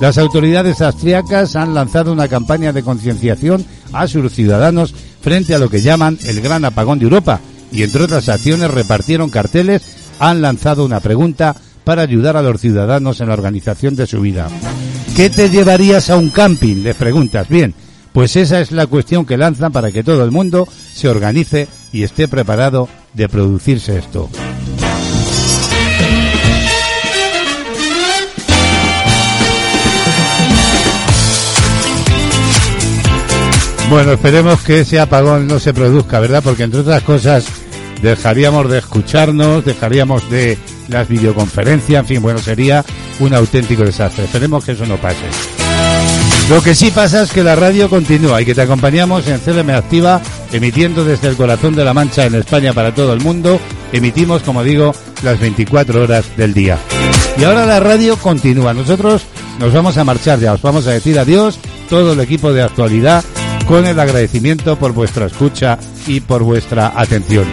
Las 0.00 0.18
autoridades 0.18 0.80
austriacas 0.80 1.54
han 1.54 1.74
lanzado 1.74 2.12
una 2.12 2.26
campaña 2.26 2.72
de 2.72 2.82
concienciación 2.82 3.64
a 3.92 4.08
sus 4.08 4.32
ciudadanos 4.32 4.94
frente 5.20 5.54
a 5.54 5.58
lo 5.58 5.68
que 5.68 5.80
llaman 5.80 6.18
el 6.24 6.40
gran 6.40 6.64
apagón 6.64 6.98
de 6.98 7.04
Europa 7.04 7.40
y 7.72 7.82
entre 7.82 8.04
otras 8.04 8.28
acciones 8.28 8.70
repartieron 8.70 9.30
carteles, 9.30 9.82
han 10.18 10.42
lanzado 10.42 10.84
una 10.84 11.00
pregunta 11.00 11.54
para 11.84 12.02
ayudar 12.02 12.36
a 12.36 12.42
los 12.42 12.60
ciudadanos 12.60 13.20
en 13.20 13.28
la 13.28 13.34
organización 13.34 13.96
de 13.96 14.06
su 14.06 14.20
vida. 14.20 14.48
¿Qué 15.16 15.30
te 15.30 15.50
llevarías 15.50 16.10
a 16.10 16.16
un 16.16 16.30
camping? 16.30 16.82
Les 16.82 16.96
preguntas. 16.96 17.48
Bien, 17.48 17.74
pues 18.12 18.36
esa 18.36 18.60
es 18.60 18.72
la 18.72 18.86
cuestión 18.86 19.24
que 19.26 19.36
lanzan 19.36 19.72
para 19.72 19.90
que 19.90 20.04
todo 20.04 20.24
el 20.24 20.30
mundo 20.30 20.68
se 20.94 21.08
organice 21.08 21.68
y 21.92 22.02
esté 22.02 22.28
preparado 22.28 22.88
de 23.14 23.28
producirse 23.28 23.98
esto. 23.98 24.28
Bueno, 33.90 34.12
esperemos 34.12 34.60
que 34.60 34.80
ese 34.80 35.00
apagón 35.00 35.46
no 35.46 35.58
se 35.58 35.72
produzca, 35.72 36.20
¿verdad? 36.20 36.42
Porque 36.44 36.64
entre 36.64 36.80
otras 36.80 37.02
cosas 37.02 37.46
dejaríamos 38.02 38.70
de 38.70 38.78
escucharnos, 38.78 39.64
dejaríamos 39.64 40.28
de 40.30 40.58
las 40.88 41.08
videoconferencias, 41.08 42.00
en 42.00 42.06
fin, 42.06 42.22
bueno, 42.22 42.38
sería 42.38 42.84
un 43.18 43.32
auténtico 43.34 43.84
desastre. 43.84 44.24
Esperemos 44.24 44.64
que 44.64 44.72
eso 44.72 44.84
no 44.84 44.96
pase. 44.98 45.24
Lo 46.50 46.62
que 46.62 46.74
sí 46.74 46.90
pasa 46.90 47.22
es 47.22 47.32
que 47.32 47.42
la 47.42 47.56
radio 47.56 47.88
continúa 47.88 48.40
y 48.42 48.44
que 48.44 48.54
te 48.54 48.62
acompañamos 48.62 49.26
en 49.26 49.38
CLM 49.38 49.70
Activa, 49.70 50.20
emitiendo 50.52 51.04
desde 51.04 51.28
el 51.28 51.36
corazón 51.36 51.74
de 51.74 51.84
la 51.84 51.94
Mancha 51.94 52.26
en 52.26 52.34
España 52.34 52.74
para 52.74 52.94
todo 52.94 53.12
el 53.14 53.20
mundo. 53.20 53.58
Emitimos, 53.92 54.42
como 54.42 54.62
digo, 54.64 54.94
las 55.22 55.40
24 55.40 56.02
horas 56.02 56.24
del 56.36 56.52
día. 56.52 56.78
Y 57.38 57.44
ahora 57.44 57.66
la 57.66 57.80
radio 57.80 58.16
continúa. 58.16 58.74
Nosotros 58.74 59.22
nos 59.58 59.72
vamos 59.72 59.96
a 59.96 60.04
marchar 60.04 60.40
ya, 60.40 60.52
os 60.52 60.62
vamos 60.62 60.86
a 60.86 60.92
decir 60.92 61.18
adiós, 61.18 61.58
todo 61.88 62.12
el 62.12 62.20
equipo 62.20 62.52
de 62.52 62.62
actualidad, 62.62 63.24
con 63.68 63.86
el 63.86 64.00
agradecimiento 64.00 64.78
por 64.78 64.92
vuestra 64.92 65.26
escucha 65.26 65.78
y 66.06 66.20
por 66.20 66.42
vuestra 66.42 66.94
atención. 66.96 67.44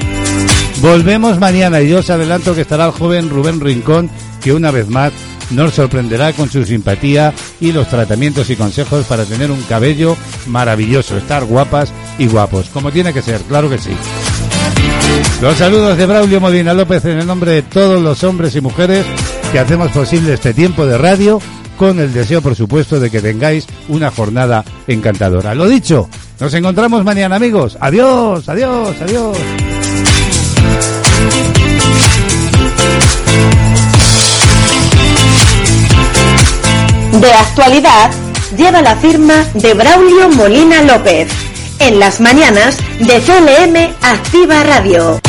Volvemos 0.81 1.39
mañana 1.39 1.81
y 1.81 1.89
yo 1.89 1.99
os 1.99 2.09
adelanto 2.09 2.55
que 2.55 2.61
estará 2.61 2.85
el 2.85 2.91
joven 2.91 3.29
Rubén 3.29 3.59
Rincón, 3.59 4.09
que 4.41 4.53
una 4.53 4.71
vez 4.71 4.87
más 4.87 5.11
nos 5.51 5.73
sorprenderá 5.73 6.31
con 6.31 6.49
su 6.49 6.63
simpatía 6.63 7.33
y 7.59 7.73
los 7.73 7.89
tratamientos 7.89 8.49
y 8.49 8.55
consejos 8.55 9.05
para 9.05 9.25
tener 9.25 9.51
un 9.51 9.61
cabello 9.63 10.15
maravilloso, 10.47 11.17
estar 11.17 11.43
guapas 11.43 11.91
y 12.17 12.27
guapos, 12.27 12.69
como 12.69 12.91
tiene 12.91 13.13
que 13.13 13.21
ser, 13.21 13.41
claro 13.41 13.69
que 13.69 13.77
sí. 13.77 13.91
Los 15.41 15.57
saludos 15.57 15.97
de 15.97 16.05
Braulio 16.05 16.39
Modina 16.39 16.73
López 16.73 17.03
en 17.05 17.19
el 17.19 17.27
nombre 17.27 17.51
de 17.51 17.61
todos 17.61 18.01
los 18.01 18.23
hombres 18.23 18.55
y 18.55 18.61
mujeres 18.61 19.05
que 19.51 19.59
hacemos 19.59 19.91
posible 19.91 20.33
este 20.33 20.53
tiempo 20.53 20.85
de 20.85 20.97
radio 20.97 21.41
con 21.77 21.99
el 21.99 22.13
deseo, 22.13 22.41
por 22.41 22.55
supuesto, 22.55 22.99
de 22.99 23.09
que 23.09 23.21
tengáis 23.21 23.67
una 23.89 24.11
jornada 24.11 24.63
encantadora. 24.87 25.55
Lo 25.55 25.67
dicho, 25.67 26.09
nos 26.39 26.53
encontramos 26.53 27.03
mañana, 27.03 27.35
amigos. 27.35 27.77
Adiós, 27.79 28.47
adiós, 28.49 28.95
adiós. 29.01 29.37
De 37.21 37.31
actualidad 37.31 38.11
lleva 38.57 38.81
la 38.81 38.95
firma 38.97 39.45
de 39.53 39.73
Braulio 39.73 40.29
Molina 40.29 40.81
López. 40.83 41.29
En 41.79 41.99
las 41.99 42.19
mañanas 42.19 42.77
de 42.99 43.19
CLM 43.21 43.95
Activa 44.01 44.63
Radio. 44.63 45.19